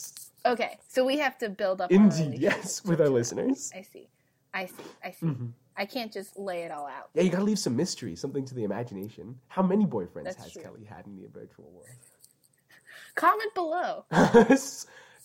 Okay, 0.45 0.77
so 0.87 1.03
we 1.03 1.17
have 1.17 1.37
to 1.39 1.49
build 1.49 1.81
up. 1.81 1.91
Indeed, 1.91 2.39
yes, 2.39 2.81
with 2.85 3.01
our 3.01 3.09
listeners. 3.09 3.73
I 3.75 3.81
see. 3.81 4.07
I 4.53 4.65
see. 4.67 4.73
I 5.03 5.11
see. 5.11 5.25
Mm-hmm. 5.25 5.47
I 5.75 5.85
can't 5.85 6.13
just 6.13 6.39
lay 6.39 6.63
it 6.63 6.71
all 6.71 6.87
out. 6.87 7.09
Yeah, 7.13 7.23
you 7.23 7.29
gotta 7.29 7.43
leave 7.43 7.59
some 7.59 7.75
mystery, 7.75 8.15
something 8.15 8.45
to 8.45 8.55
the 8.55 8.63
imagination. 8.63 9.37
How 9.49 9.61
many 9.61 9.85
boyfriends 9.85 10.23
That's 10.23 10.43
has 10.43 10.53
true. 10.53 10.63
Kelly 10.63 10.85
had 10.85 11.05
in 11.07 11.21
the 11.21 11.27
virtual 11.27 11.69
world? 11.73 11.89
Comment 13.15 13.53
below. 13.53 14.05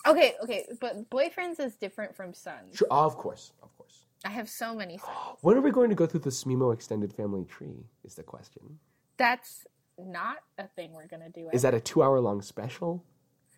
Okay, 0.06 0.34
okay, 0.42 0.66
but 0.80 1.08
boyfriends 1.08 1.58
is 1.58 1.76
different 1.76 2.14
from 2.14 2.34
sons. 2.34 2.76
Sure, 2.76 2.88
of 2.90 3.16
course, 3.16 3.52
of 3.62 3.74
course. 3.78 4.03
I 4.24 4.30
have 4.30 4.48
so 4.48 4.74
many 4.74 4.98
sons. 4.98 5.38
When 5.42 5.56
are 5.56 5.60
we 5.60 5.70
going 5.70 5.90
to 5.90 5.94
go 5.96 6.06
through 6.06 6.20
the 6.20 6.30
Smimo 6.30 6.72
extended 6.72 7.12
family 7.12 7.44
tree? 7.44 7.84
Is 8.04 8.14
the 8.14 8.22
question. 8.22 8.78
That's 9.16 9.66
not 9.98 10.38
a 10.58 10.66
thing 10.66 10.92
we're 10.92 11.06
gonna 11.06 11.28
do. 11.30 11.48
Is 11.52 11.62
that 11.62 11.74
a 11.74 11.80
two-hour 11.80 12.18
long 12.20 12.42
special? 12.42 13.04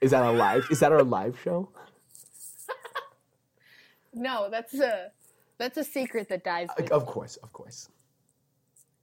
Is 0.00 0.10
that 0.10 0.24
a 0.24 0.30
live? 0.32 0.66
is 0.70 0.80
that 0.80 0.92
our 0.92 1.02
live 1.02 1.38
show? 1.42 1.70
no, 4.12 4.48
that's 4.50 4.74
a 4.74 5.12
that's 5.58 5.78
a 5.78 5.84
secret 5.84 6.28
that 6.28 6.44
dies 6.44 6.68
with 6.76 6.90
Of 6.90 7.06
course, 7.06 7.36
of 7.36 7.52
course. 7.52 7.88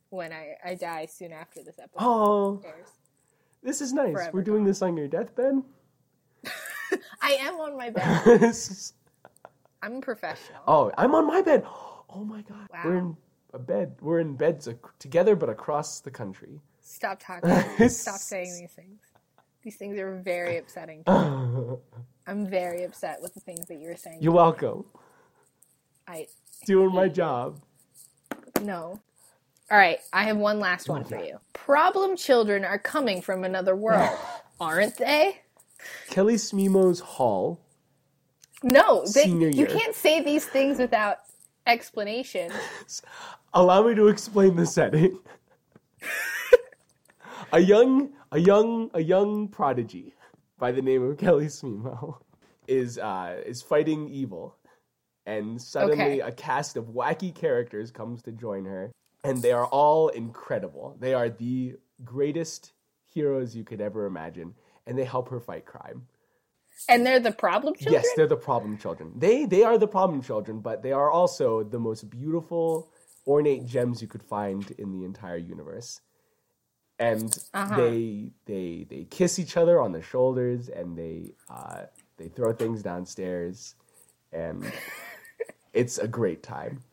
when 0.09 0.31
I, 0.31 0.55
I 0.63 0.75
die 0.75 1.07
soon 1.07 1.31
after 1.31 1.63
this 1.63 1.79
episode 1.79 1.97
Oh, 2.05 2.61
airs. 2.63 2.89
this 3.63 3.81
is 3.81 3.93
nice. 3.93 4.13
Forever 4.13 4.31
We're 4.33 4.43
doing 4.43 4.63
this 4.63 4.81
on 4.83 4.95
your 4.95 5.07
deathbed. 5.07 5.63
I 7.21 7.31
am 7.41 7.55
on 7.55 7.75
my 7.77 7.89
bed. 7.97 8.53
I'm 9.83 10.01
professional. 10.01 10.61
oh, 10.67 10.91
I'm 10.97 11.13
on 11.13 11.27
my 11.27 11.41
bed. 11.41 11.63
Oh 12.09 12.23
my 12.23 12.41
god, 12.41 12.67
Wow. 12.73 12.81
we're 12.85 12.95
in 12.97 13.17
a 13.53 13.59
bed. 13.59 13.95
We're 14.01 14.19
in 14.19 14.35
beds 14.35 14.67
ac- 14.67 14.77
together, 14.99 15.35
but 15.35 15.49
across 15.49 15.99
the 15.99 16.11
country. 16.11 16.61
Stop 16.81 17.19
talking. 17.21 17.49
Stop 17.89 18.15
saying 18.15 18.55
these 18.59 18.71
things. 18.71 18.99
These 19.63 19.75
things 19.77 19.97
are 19.99 20.15
very 20.21 20.57
upsetting. 20.57 21.03
to 21.05 21.11
me. 21.71 21.77
I'm 22.27 22.47
very 22.47 22.83
upset 22.83 23.21
with 23.21 23.33
the 23.33 23.39
things 23.41 23.67
that 23.67 23.79
you're 23.79 23.95
saying. 23.97 24.19
You're 24.21 24.33
welcome. 24.33 24.85
I 26.07 26.27
Doing 26.65 26.93
my 26.93 27.07
job. 27.09 27.59
no. 28.61 28.99
All 29.71 29.77
right, 29.77 29.99
I 30.11 30.23
have 30.25 30.37
one 30.37 30.59
last 30.59 30.87
one 30.89 31.03
for 31.03 31.17
you. 31.23 31.39
Problem 31.53 32.15
children 32.17 32.63
are 32.65 32.77
coming 32.77 33.21
from 33.21 33.43
another 33.43 33.75
world, 33.75 34.17
aren't 34.59 34.97
they? 34.97 35.41
Kelly 36.09 36.35
Smimo's 36.35 36.99
Hall. 36.99 37.59
No, 38.63 39.05
they, 39.05 39.27
you 39.27 39.65
can't 39.65 39.93
say 39.93 40.21
these 40.21 40.45
things 40.45 40.79
without 40.79 41.17
explanation. 41.67 42.51
Allow 43.53 43.87
me 43.87 43.95
to 43.95 44.07
explain 44.07 44.55
the 44.55 44.65
setting. 44.65 45.19
a 47.51 47.59
young, 47.59 48.13
a 48.31 48.39
young, 48.39 48.89
a 48.93 49.01
young 49.01 49.47
prodigy 49.49 50.15
by 50.57 50.71
the 50.71 50.81
name 50.81 51.03
of 51.03 51.17
Kelly 51.17 51.45
Smimo 51.47 52.17
is 52.67 52.97
uh, 52.97 53.41
is 53.45 53.61
fighting 53.61 54.07
evil, 54.09 54.55
and 55.25 55.61
suddenly 55.61 56.21
Okay. 56.21 56.31
a 56.31 56.31
cast 56.31 56.77
of 56.77 56.85
wacky 56.85 57.35
characters 57.35 57.91
comes 57.91 58.21
to 58.23 58.31
join 58.31 58.63
her, 58.65 58.91
and 59.25 59.41
they 59.41 59.51
are 59.51 59.65
all 59.67 60.07
incredible. 60.09 60.95
They 60.99 61.13
are 61.13 61.29
the 61.29 61.75
greatest 62.05 62.71
heroes 63.13 63.55
you 63.55 63.63
could 63.63 63.81
ever 63.81 64.05
imagine, 64.05 64.55
and 64.87 64.97
they 64.97 65.03
help 65.03 65.29
her 65.29 65.39
fight 65.39 65.65
crime. 65.65 66.07
And 66.89 67.05
they're 67.05 67.19
the 67.19 67.31
problem 67.31 67.75
children? 67.75 67.93
Yes, 67.93 68.13
they're 68.15 68.27
the 68.27 68.37
problem 68.37 68.77
children. 68.77 69.13
They 69.17 69.45
they 69.45 69.63
are 69.63 69.77
the 69.77 69.87
problem 69.87 70.21
children, 70.21 70.59
but 70.59 70.83
they 70.83 70.91
are 70.91 71.09
also 71.11 71.63
the 71.63 71.79
most 71.79 72.09
beautiful, 72.09 72.89
ornate 73.27 73.65
gems 73.65 74.01
you 74.01 74.07
could 74.07 74.23
find 74.23 74.71
in 74.77 74.91
the 74.91 75.05
entire 75.05 75.37
universe. 75.37 76.01
And 76.99 77.37
Uh-huh. 77.53 77.75
they 77.77 78.31
they 78.45 78.85
they 78.89 79.05
kiss 79.05 79.39
each 79.39 79.57
other 79.57 79.81
on 79.81 79.91
the 79.93 80.01
shoulders, 80.01 80.69
and 80.69 80.97
they 80.97 81.33
uh, 81.49 81.83
they 82.17 82.29
throw 82.29 82.53
things 82.53 82.83
downstairs, 82.83 83.75
and 84.31 84.71
it's 85.73 85.97
a 85.97 86.07
great 86.07 86.43
time. 86.43 86.83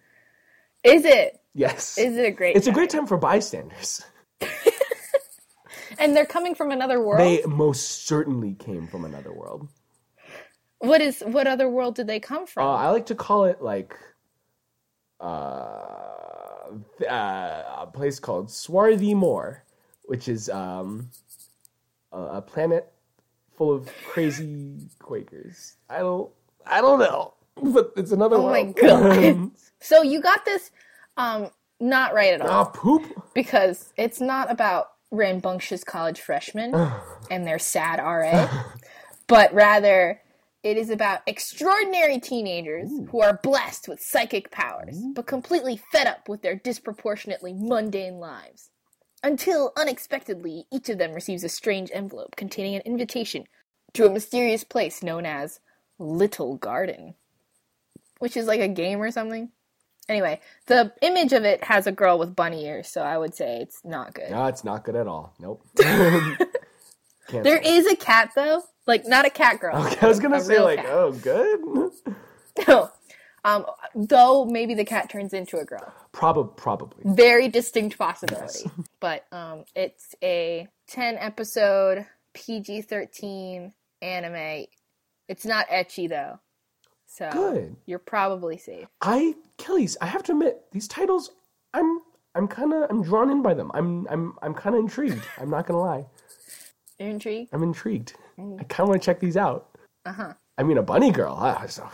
Is 0.85 1.05
it? 1.05 1.41
Yes, 1.55 1.99
Is 1.99 2.17
it 2.17 2.25
a 2.27 2.31
great 2.31 2.57
it's 2.57 2.67
a 2.67 2.73
great 2.73 2.91
time 2.91 3.07
for 3.07 3.19
bystanders. 3.19 4.03
And 5.99 6.17
they're 6.17 6.27
coming 6.27 6.55
from 6.55 6.71
another 6.71 7.01
world? 7.01 7.21
They 7.21 7.43
most 7.47 8.07
certainly 8.07 8.55
came 8.55 8.87
from 8.87 9.05
another 9.05 9.33
world. 9.33 9.69
What 10.81 11.01
is 11.01 11.21
what 11.27 11.47
other 11.47 11.69
world 11.69 11.95
did 11.95 12.07
they 12.07 12.21
come 12.21 12.47
from? 12.47 12.67
Uh, 12.67 12.73
I 12.73 12.89
like 12.91 13.07
to 13.07 13.15
call 13.15 13.45
it 13.45 13.63
like 13.63 13.97
uh, 15.21 15.25
uh, 17.09 17.63
a 17.79 17.89
place 17.93 18.19
called 18.19 18.51
Swarthy 18.51 19.15
Moor, 19.15 19.65
which 20.05 20.29
is 20.29 20.49
um, 20.49 21.11
a, 22.13 22.19
a 22.19 22.43
planet 22.43 22.91
full 23.57 23.73
of 23.75 23.89
crazy 24.07 24.77
Quakers. 24.99 25.75
I 25.89 25.99
don't, 25.99 26.31
I 26.67 26.81
don't 26.81 26.99
know, 26.99 27.35
but 27.63 27.93
it's 27.97 28.13
another 28.13 28.37
Oh 28.37 28.49
my. 28.49 28.65
God. 28.65 29.51
so 29.81 30.03
you 30.03 30.21
got 30.21 30.45
this 30.45 30.71
um 31.17 31.51
not 31.79 32.15
right 32.15 32.35
at 32.35 32.41
all. 32.43 32.49
ah, 32.51 32.65
poop. 32.65 33.03
because 33.35 33.93
it's 33.97 34.21
not 34.21 34.51
about 34.51 34.93
rambunctious 35.11 35.83
college 35.85 36.21
freshmen 36.21 36.75
and 37.31 37.47
their 37.47 37.59
sad 37.59 37.99
RA, 37.99 38.49
but 39.27 39.53
rather 39.53 40.21
it 40.63 40.77
is 40.77 40.91
about 40.91 41.23
extraordinary 41.27 42.19
teenagers 42.19 42.91
who 43.11 43.21
are 43.21 43.41
blessed 43.43 43.89
with 43.89 44.01
psychic 44.01 44.51
powers, 44.51 44.97
mm-hmm. 44.97 45.13
but 45.13 45.27
completely 45.27 45.81
fed 45.91 46.07
up 46.07 46.29
with 46.29 46.43
their 46.43 46.55
disproportionately 46.55 47.55
mundane 47.55 48.19
lives. 48.19 48.71
Until 49.23 49.73
unexpectedly, 49.77 50.67
each 50.71 50.89
of 50.89 50.99
them 50.99 51.13
receives 51.13 51.45
a 51.45 51.49
strange 51.49 51.91
envelope 51.93 52.37
containing 52.37 52.75
an 52.75 52.83
invitation 52.83 53.45
to 53.95 54.07
a 54.07 54.11
mysterious 54.11 54.65
place 54.65 55.03
known 55.03 55.27
as 55.27 55.61
Little 55.99 56.57
Garden, 56.57 57.15
which 58.19 58.37
is 58.37 58.47
like 58.47 58.61
a 58.61 58.69
game 58.69 59.01
or 59.01 59.11
something. 59.11 59.51
Anyway, 60.09 60.41
the 60.67 60.93
image 61.03 61.33
of 61.33 61.45
it 61.45 61.65
has 61.65 61.87
a 61.87 61.93
girl 61.93 62.19
with 62.19 62.35
bunny 62.35 62.67
ears, 62.67 62.89
so 62.89 63.03
I 63.03 63.17
would 63.17 63.35
say 63.35 63.61
it's 63.61 63.81
not 63.85 64.15
good. 64.15 64.31
No, 64.31 64.47
it's 64.47 64.65
not 64.65 64.85
good 64.85 64.97
at 64.97 65.07
all. 65.07 65.35
Nope. 65.39 65.65
There 67.31 67.59
is 67.59 67.87
a 67.87 67.97
cat 67.97 68.33
though, 68.35 68.63
like 68.87 69.07
not 69.07 69.27
a 69.27 69.31
cat 69.31 69.61
girl. 69.61 69.77
Okay, 69.87 69.99
I 70.01 70.09
was 70.09 70.21
gonna 70.21 70.41
say 70.41 70.61
like, 70.61 70.79
cat. 70.79 70.87
oh, 70.91 71.13
good. 71.13 71.91
No. 72.69 72.91
Um, 73.43 73.65
though 73.95 74.45
maybe 74.45 74.75
the 74.75 74.85
cat 74.85 75.09
turns 75.09 75.33
into 75.33 75.59
a 75.59 75.65
girl. 75.65 75.95
Probably, 76.13 76.53
probably. 76.57 77.03
Very 77.05 77.49
distinct 77.49 77.97
possibility. 77.97 78.65
Yes. 78.65 78.87
But 79.01 79.25
um, 79.33 79.65
it's 79.75 80.15
a 80.23 80.69
ten 80.89 81.17
episode 81.17 82.07
PG 82.35 82.83
thirteen 82.83 83.73
anime. 84.03 84.67
It's 85.29 85.47
not 85.47 85.69
ecchi 85.69 86.07
though, 86.09 86.39
so 87.07 87.31
Good. 87.33 87.77
you're 87.87 87.99
probably 87.99 88.59
safe. 88.59 88.89
I 89.01 89.37
Kelly's. 89.57 89.97
I 90.01 90.07
have 90.07 90.23
to 90.25 90.33
admit, 90.33 90.63
these 90.73 90.89
titles, 90.89 91.31
I'm, 91.75 92.01
I'm 92.35 92.49
kind 92.49 92.73
of, 92.73 92.91
I'm 92.91 93.03
drawn 93.03 93.31
in 93.31 93.43
by 93.43 93.55
them. 93.55 93.71
I'm, 93.75 94.07
I'm, 94.09 94.35
I'm 94.43 94.55
kind 94.55 94.75
of 94.75 94.81
intrigued. 94.81 95.23
I'm 95.39 95.51
not 95.51 95.67
gonna 95.67 95.81
lie. 95.81 96.07
You're 97.01 97.09
intrigued? 97.09 97.49
I'm 97.53 97.63
intrigued. 97.63 98.13
I 98.39 98.63
kind 98.65 98.81
of 98.81 98.89
want 98.89 99.03
to 99.03 99.07
check 99.07 99.19
these 99.21 99.37
out. 99.37 99.71
Uh 100.05 100.13
huh. 100.13 100.33
I 100.59 100.63
mean, 100.63 100.77
a 100.79 100.83
bunny 100.83 101.11
girl. 101.11 101.35
So, 101.69 101.89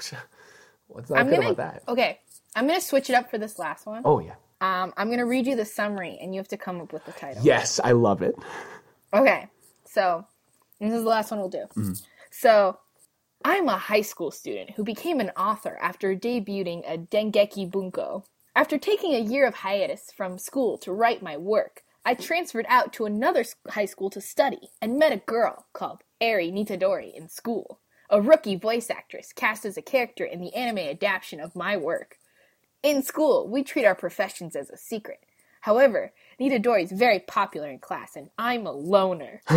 what's 0.89 1.09
not 1.11 1.21
I'm 1.21 1.29
good 1.29 1.37
gonna 1.37 1.51
about 1.51 1.85
that? 1.87 1.91
okay. 1.91 2.19
I'm 2.57 2.67
gonna 2.67 2.81
switch 2.81 3.09
it 3.09 3.15
up 3.15 3.31
for 3.31 3.39
this 3.39 3.59
last 3.59 3.87
one. 3.87 4.03
Oh 4.05 4.19
yeah. 4.19 4.35
Um, 4.61 4.93
I'm 4.97 5.09
gonna 5.11 5.27
read 5.27 5.47
you 5.47 5.55
the 5.55 5.65
summary, 5.65 6.19
and 6.21 6.35
you 6.35 6.41
have 6.41 6.49
to 6.49 6.57
come 6.57 6.81
up 6.81 6.93
with 6.93 7.05
the 7.05 7.13
title. 7.13 7.43
Yes, 7.45 7.79
I 7.83 7.93
love 7.93 8.23
it. 8.23 8.35
Okay, 9.15 9.47
so 9.85 10.27
this 10.81 10.93
is 10.93 11.03
the 11.05 11.09
last 11.09 11.31
one 11.31 11.41
we'll 11.41 11.49
do. 11.51 11.67
Mm-hmm. 11.77 11.93
So, 12.31 12.79
I'm 13.45 13.69
a 13.69 13.77
high 13.77 14.01
school 14.03 14.31
student 14.31 14.71
who 14.71 14.83
became 14.83 15.21
an 15.21 15.31
author 15.37 15.79
after 15.81 16.17
debuting 16.17 16.83
a 16.91 16.99
Dengeki 16.99 17.71
Bunko. 17.71 18.25
After 18.57 18.79
taking 18.79 19.13
a 19.15 19.21
year 19.21 19.47
of 19.47 19.55
hiatus 19.57 20.11
from 20.17 20.39
school 20.39 20.79
to 20.79 20.91
write 20.91 21.23
my 21.23 21.37
work, 21.37 21.83
I 22.09 22.15
transferred 22.15 22.67
out 22.69 22.93
to 22.93 23.05
another 23.05 23.45
high 23.69 23.87
school 23.87 24.11
to 24.11 24.21
study 24.21 24.71
and 24.81 24.97
met 24.97 25.11
a 25.11 25.17
girl 25.17 25.67
called 25.73 26.03
Eri 26.21 26.53
Nitadori 26.53 27.13
in 27.13 27.29
school, 27.29 27.81
a 28.09 28.23
rookie 28.23 28.55
voice 28.55 28.91
actress 28.91 29.33
cast 29.33 29.65
as 29.65 29.77
a 29.77 29.83
character 29.83 30.25
in 30.25 30.41
the 30.41 30.55
anime 30.55 30.79
adaptation 30.79 31.41
of 31.41 31.57
my 31.57 31.77
work. 31.77 32.19
In 32.85 33.03
school, 33.03 33.49
we 33.49 33.65
treat 33.65 33.85
our 33.85 33.97
professions 33.97 34.55
as 34.55 34.71
a 34.71 34.77
secret. 34.77 35.19
However, 35.63 36.13
Nita 36.39 36.61
Nitadori 36.61 36.85
is 36.85 36.93
very 36.93 37.19
popular 37.19 37.69
in 37.69 37.81
class, 37.81 38.15
and 38.15 38.31
I'm 38.39 38.69
a 38.69 38.73
loner. 38.73 39.41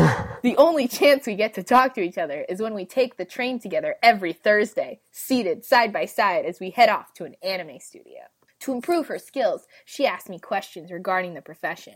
the 0.42 0.56
only 0.58 0.88
chance 0.88 1.28
we 1.28 1.36
get 1.36 1.54
to 1.54 1.62
talk 1.62 1.94
to 1.94 2.02
each 2.02 2.18
other 2.18 2.48
is 2.50 2.60
when 2.60 2.74
we 2.74 2.84
take 2.84 3.18
the 3.18 3.26
train 3.26 3.60
together 3.60 3.98
every 4.02 4.34
Thursday, 4.34 5.02
seated 5.12 5.64
side 5.64 5.94
by 5.94 6.06
side 6.06 6.46
as 6.46 6.60
we 6.60 6.72
head 6.72 6.90
off 6.90 7.14
to 7.14 7.26
an 7.26 7.36
anime 7.44 7.80
studio. 7.80 8.22
To 8.62 8.74
improve 8.74 9.06
her 9.06 9.20
skills, 9.20 9.68
she 9.86 10.08
asked 10.08 10.30
me 10.30 10.40
questions 10.40 10.92
regarding 10.92 11.36
the 11.36 11.44
profession. 11.44 11.94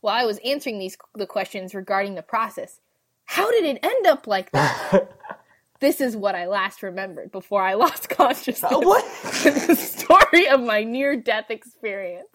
While 0.00 0.14
I 0.14 0.24
was 0.24 0.38
answering 0.44 0.78
these 0.78 0.96
the 1.14 1.26
questions 1.26 1.74
regarding 1.74 2.14
the 2.14 2.22
process, 2.22 2.80
how 3.26 3.50
did 3.50 3.64
it 3.64 3.78
end 3.82 4.06
up 4.06 4.26
like 4.26 4.50
that? 4.52 5.10
this 5.80 6.00
is 6.00 6.16
what 6.16 6.34
I 6.34 6.46
last 6.46 6.82
remembered 6.82 7.30
before 7.30 7.62
I 7.62 7.74
lost 7.74 8.08
consciousness. 8.10 8.72
what? 8.72 9.04
the 9.44 9.74
story 9.76 10.48
of 10.48 10.60
my 10.60 10.84
near 10.84 11.16
death 11.16 11.50
experience. 11.50 12.28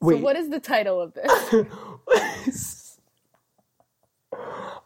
Wait. 0.00 0.16
So 0.18 0.22
what 0.22 0.36
is 0.36 0.50
the 0.50 0.60
title 0.60 1.00
of 1.00 1.14
this? 1.14 2.98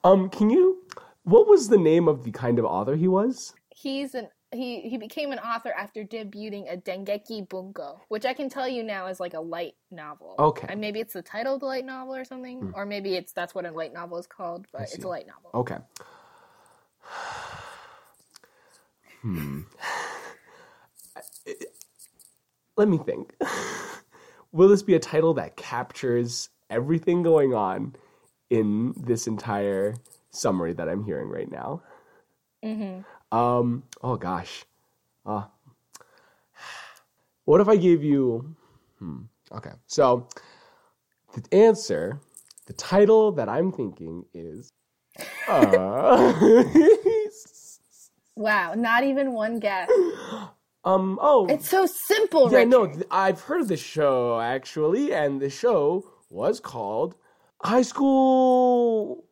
um, 0.05 0.29
can 0.29 0.51
you? 0.51 0.83
What 1.25 1.47
was 1.47 1.69
the 1.69 1.79
name 1.79 2.09
of 2.09 2.25
the 2.25 2.31
kind 2.31 2.59
of 2.59 2.65
author 2.65 2.97
he 2.97 3.09
was? 3.09 3.55
He's 3.75 4.15
an 4.15 4.29
he 4.53 4.81
he 4.81 4.99
became 4.99 5.33
an 5.33 5.39
author 5.39 5.73
after 5.77 6.05
debuting 6.05 6.73
a 6.73 6.77
Dengeki 6.77 7.49
Bunko, 7.49 8.01
which 8.09 8.25
I 8.25 8.35
can 8.35 8.49
tell 8.49 8.69
you 8.69 8.83
now 8.83 9.07
is 9.07 9.21
like 9.21 9.35
a 9.35 9.41
light 9.41 9.75
novel. 9.91 10.35
Okay. 10.39 10.67
And 10.69 10.81
maybe 10.81 11.01
it's 11.01 11.13
the 11.13 11.23
title 11.23 11.55
of 11.55 11.61
the 11.61 11.67
light 11.67 11.85
novel 11.85 12.17
or 12.17 12.25
something, 12.25 12.73
or 12.75 12.85
maybe 12.85 13.15
it's 13.15 13.33
that's 13.33 13.55
what 13.55 13.65
a 13.65 13.71
light 13.71 13.93
novel 13.93 14.19
is 14.19 14.27
called, 14.27 14.67
but 14.73 14.83
it's 14.83 15.05
a 15.05 15.09
light 15.09 15.27
novel. 15.27 15.51
Okay. 15.55 15.77
Hmm. 19.23 19.63
Let 22.77 22.89
me 22.89 22.99
think. 22.99 23.35
Will 24.53 24.69
this 24.69 24.83
be 24.83 24.95
a 24.95 24.99
title 24.99 25.35
that 25.35 25.57
captures 25.57 26.49
everything 26.71 27.23
going 27.23 27.55
on 27.55 27.95
in 28.49 28.95
this 28.97 29.29
entire 29.29 29.95
summary 30.31 30.73
that 30.73 30.89
I'm 30.89 31.05
hearing 31.05 31.29
right 31.29 31.51
now? 31.51 31.83
Mm-hmm. 32.65 33.03
Um. 33.33 33.85
Oh 34.03 34.17
gosh. 34.17 34.65
Uh, 35.25 35.45
what 37.45 37.61
if 37.61 37.69
I 37.69 37.77
gave 37.77 38.03
you? 38.05 38.55
Hmm. 38.99 39.23
Okay. 39.53 39.73
So 39.87 40.27
the 41.35 41.45
answer, 41.57 42.21
the 42.67 42.73
title 42.75 43.33
that 43.33 43.49
I'm 43.49 43.73
thinking 43.73 44.25
is. 44.35 44.73
Uh, 45.49 46.33
Wow, 48.37 48.73
not 48.75 49.05
even 49.05 49.33
one 49.33 49.59
guess. 49.59 49.91
um. 50.85 51.19
Oh. 51.21 51.47
It's 51.51 51.69
so 51.69 51.85
simple, 51.85 52.51
yeah. 52.51 52.59
Richard. 52.59 52.71
No. 52.71 52.87
th- 52.87 53.05
I've 53.11 53.41
heard 53.43 53.61
of 53.63 53.69
the 53.69 53.77
show 53.77 54.41
actually, 54.41 55.13
and 55.13 55.43
the 55.43 55.51
show 55.51 56.07
was 56.31 56.59
called 56.59 57.17
High 57.63 57.83
School 57.83 59.25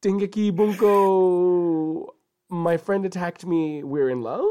Dengeki 0.00 0.54
Bunko. 0.56 2.13
My 2.54 2.76
friend 2.76 3.04
attacked 3.04 3.44
me. 3.44 3.82
We're 3.82 4.10
in 4.10 4.22
love. 4.22 4.46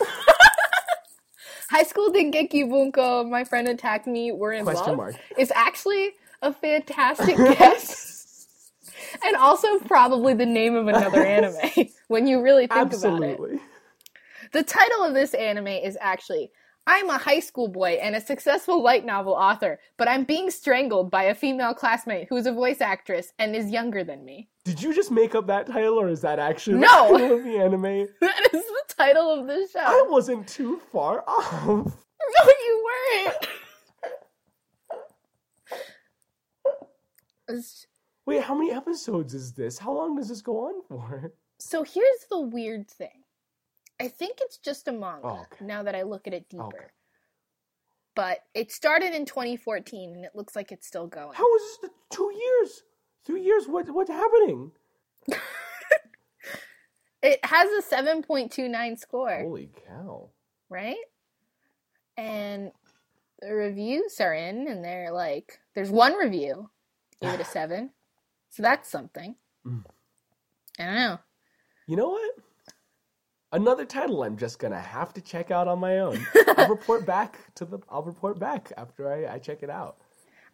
High 1.70 1.84
School 1.84 2.10
Dengeki 2.10 2.68
Bunko, 2.68 3.22
my 3.22 3.44
friend 3.44 3.68
attacked 3.68 4.08
me, 4.08 4.32
we're 4.32 4.52
in 4.54 4.64
Question 4.64 4.88
love. 4.88 4.96
mark. 4.96 5.14
It's 5.38 5.52
actually 5.54 6.14
a 6.42 6.52
fantastic 6.52 7.36
guess. 7.58 8.72
and 9.24 9.36
also 9.36 9.78
probably 9.78 10.34
the 10.34 10.44
name 10.44 10.74
of 10.74 10.88
another 10.88 11.24
anime 11.24 11.54
when 12.08 12.26
you 12.26 12.42
really 12.42 12.66
think 12.66 12.92
about 12.92 13.22
it. 13.22 13.60
The 14.52 14.64
title 14.64 15.04
of 15.04 15.14
this 15.14 15.32
anime 15.32 15.68
is 15.68 15.96
actually 16.00 16.50
I'm 16.88 17.08
a 17.08 17.18
high 17.18 17.38
school 17.38 17.68
boy 17.68 18.00
and 18.02 18.16
a 18.16 18.20
successful 18.20 18.82
light 18.82 19.04
novel 19.04 19.34
author, 19.34 19.78
but 19.96 20.08
I'm 20.08 20.24
being 20.24 20.50
strangled 20.50 21.08
by 21.12 21.24
a 21.24 21.34
female 21.36 21.74
classmate 21.74 22.26
who 22.28 22.36
is 22.36 22.46
a 22.46 22.52
voice 22.52 22.80
actress 22.80 23.32
and 23.38 23.54
is 23.54 23.70
younger 23.70 24.02
than 24.02 24.24
me. 24.24 24.48
Did 24.70 24.80
you 24.80 24.94
just 24.94 25.10
make 25.10 25.34
up 25.34 25.48
that 25.48 25.66
title, 25.66 25.98
or 26.00 26.08
is 26.08 26.20
that 26.20 26.38
actually 26.38 26.76
No. 26.78 27.08
the 27.12 27.18
title 27.18 27.38
of 27.38 27.44
the 27.44 27.58
anime? 27.58 28.08
That 28.20 28.48
is 28.54 28.62
the 28.62 28.82
title 28.96 29.28
of 29.28 29.48
the 29.48 29.66
show. 29.72 29.80
I 29.80 30.06
wasn't 30.08 30.46
too 30.46 30.80
far 30.92 31.24
off. 31.26 31.96
No, 32.44 32.52
you 32.64 32.86
weren't. 37.48 37.64
Wait, 38.26 38.42
how 38.42 38.54
many 38.54 38.70
episodes 38.70 39.34
is 39.34 39.52
this? 39.54 39.78
How 39.78 39.92
long 39.92 40.14
does 40.16 40.28
this 40.28 40.42
go 40.42 40.66
on 40.66 40.82
for? 40.86 41.32
So 41.58 41.82
here's 41.82 42.26
the 42.30 42.38
weird 42.40 42.88
thing. 42.88 43.24
I 43.98 44.06
think 44.06 44.38
it's 44.42 44.58
just 44.58 44.86
a 44.86 44.92
manga 44.92 45.26
Oh, 45.26 45.46
okay. 45.52 45.64
now 45.64 45.82
that 45.82 45.96
I 45.96 46.02
look 46.02 46.26
at 46.28 46.34
it 46.34 46.44
oh, 46.54 46.68
deeper. 46.70 46.76
Okay. 46.76 46.86
But 48.14 48.38
it 48.54 48.70
started 48.70 49.14
in 49.14 49.24
2014 49.24 50.14
and 50.14 50.24
it 50.24 50.32
looks 50.36 50.54
like 50.54 50.70
it's 50.70 50.86
still 50.86 51.06
going. 51.08 51.32
How 51.34 51.56
is 51.56 51.62
this? 51.82 51.90
Two 52.10 52.30
years? 52.32 52.82
Two 53.26 53.36
years? 53.36 53.66
What? 53.66 53.88
What's 53.90 54.10
happening? 54.10 54.72
It 57.22 57.38
has 57.44 57.68
a 57.70 57.94
7.29 57.94 58.98
score, 58.98 59.42
Holy 59.42 59.68
cow! 59.86 60.30
right? 60.70 60.96
And 62.16 62.72
the 63.40 63.52
reviews 63.54 64.20
are 64.20 64.32
in 64.34 64.66
and 64.68 64.82
they're 64.84 65.12
like 65.12 65.58
there's 65.74 65.90
one 65.90 66.14
review 66.14 66.70
gave 67.20 67.34
it 67.34 67.40
a 67.40 67.44
7. 67.44 67.90
So 68.48 68.62
that's 68.62 68.88
something. 68.88 69.36
Mm. 69.66 69.84
I 70.78 70.84
don't 70.84 70.94
know. 70.94 71.18
You 71.86 71.96
know 71.96 72.08
what? 72.08 72.34
Another 73.52 73.84
title 73.84 74.22
I'm 74.22 74.36
just 74.38 74.58
gonna 74.58 74.80
have 74.80 75.12
to 75.14 75.20
check 75.20 75.50
out 75.50 75.68
on 75.68 75.78
my 75.78 75.98
own. 75.98 76.26
I'll 76.56 76.68
report 76.68 77.04
back 77.04 77.38
to 77.56 77.64
the. 77.64 77.80
I'll 77.90 78.02
report 78.02 78.38
back 78.38 78.72
after 78.76 79.12
I, 79.12 79.34
I 79.34 79.38
check 79.38 79.62
it 79.62 79.70
out. 79.70 79.98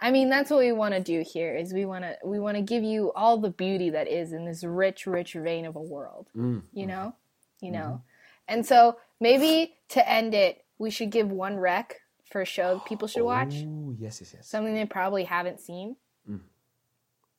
I 0.00 0.10
mean, 0.10 0.28
that's 0.28 0.50
what 0.50 0.60
we 0.60 0.72
want 0.72 0.94
to 0.94 1.00
do 1.00 1.24
here. 1.26 1.56
Is 1.56 1.72
we 1.72 1.84
want 1.84 2.04
to 2.04 2.16
we 2.24 2.38
want 2.38 2.56
to 2.56 2.62
give 2.62 2.84
you 2.84 3.12
all 3.14 3.38
the 3.38 3.50
beauty 3.50 3.90
that 3.90 4.08
is 4.08 4.32
in 4.32 4.44
this 4.44 4.62
rich, 4.64 5.06
rich 5.06 5.34
vein 5.34 5.64
of 5.66 5.76
a 5.76 5.82
world. 5.82 6.28
Mm. 6.36 6.62
You 6.72 6.86
know, 6.86 7.14
you 7.60 7.70
know, 7.70 8.02
and 8.48 8.64
so 8.64 8.98
maybe 9.20 9.76
to 9.90 10.08
end 10.08 10.34
it, 10.34 10.64
we 10.78 10.90
should 10.90 11.10
give 11.10 11.30
one 11.30 11.56
rec 11.56 12.00
for 12.30 12.42
a 12.42 12.46
show 12.46 12.74
that 12.74 12.84
people 12.84 13.08
should 13.08 13.24
watch. 13.24 13.54
Oh 13.56 13.94
yes, 13.98 14.20
yes, 14.20 14.32
yes. 14.34 14.48
Something 14.48 14.74
they 14.74 14.84
probably 14.84 15.24
haven't 15.24 15.60
seen. 15.60 15.96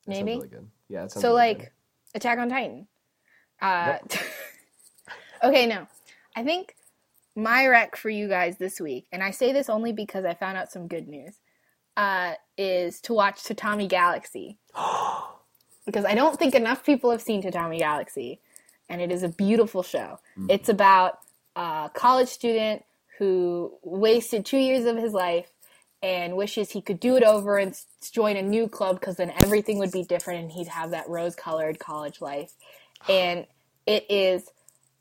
That 0.08 0.14
sounds 0.14 0.24
maybe. 0.24 0.36
really 0.36 0.48
good. 0.48 0.70
Yeah. 0.88 1.02
That 1.02 1.12
sounds 1.12 1.22
So 1.22 1.28
really 1.28 1.40
like 1.40 1.58
good. 1.58 1.68
Attack 2.14 2.38
on 2.38 2.48
Titan. 2.48 2.86
Uh, 3.60 3.98
okay, 5.44 5.66
no, 5.66 5.86
I 6.34 6.44
think 6.44 6.74
my 7.36 7.66
rec 7.66 7.96
for 7.96 8.08
you 8.08 8.28
guys 8.28 8.56
this 8.56 8.80
week, 8.80 9.06
and 9.12 9.22
I 9.22 9.30
say 9.30 9.52
this 9.52 9.68
only 9.68 9.92
because 9.92 10.24
I 10.24 10.34
found 10.34 10.56
out 10.56 10.72
some 10.72 10.88
good 10.88 11.08
news, 11.08 11.34
uh, 11.98 12.34
is 12.56 13.02
to 13.02 13.12
watch 13.12 13.42
Tatami 13.44 13.88
Galaxy. 13.88 14.58
because 15.86 16.04
I 16.04 16.14
don't 16.14 16.38
think 16.38 16.54
enough 16.54 16.84
people 16.84 17.10
have 17.10 17.22
seen 17.22 17.42
Tatami 17.42 17.78
Galaxy, 17.78 18.40
and 18.88 19.00
it 19.00 19.10
is 19.10 19.22
a 19.22 19.28
beautiful 19.28 19.82
show. 19.82 20.20
It's 20.48 20.68
about 20.68 21.18
a 21.56 21.90
college 21.94 22.28
student 22.28 22.84
who 23.18 23.72
wasted 23.82 24.46
two 24.46 24.58
years 24.58 24.84
of 24.84 24.96
his 24.96 25.12
life 25.12 25.50
and 26.02 26.36
wishes 26.36 26.70
he 26.70 26.80
could 26.82 27.00
do 27.00 27.16
it 27.16 27.24
over 27.24 27.58
and 27.58 27.72
s- 27.72 27.86
join 28.12 28.36
a 28.36 28.42
new 28.42 28.68
club 28.68 29.00
because 29.00 29.16
then 29.16 29.32
everything 29.42 29.78
would 29.78 29.90
be 29.90 30.04
different 30.04 30.42
and 30.42 30.52
he'd 30.52 30.68
have 30.68 30.92
that 30.92 31.08
rose 31.08 31.34
colored 31.34 31.78
college 31.78 32.20
life. 32.20 32.52
And 33.08 33.46
it 33.86 34.06
is 34.10 34.50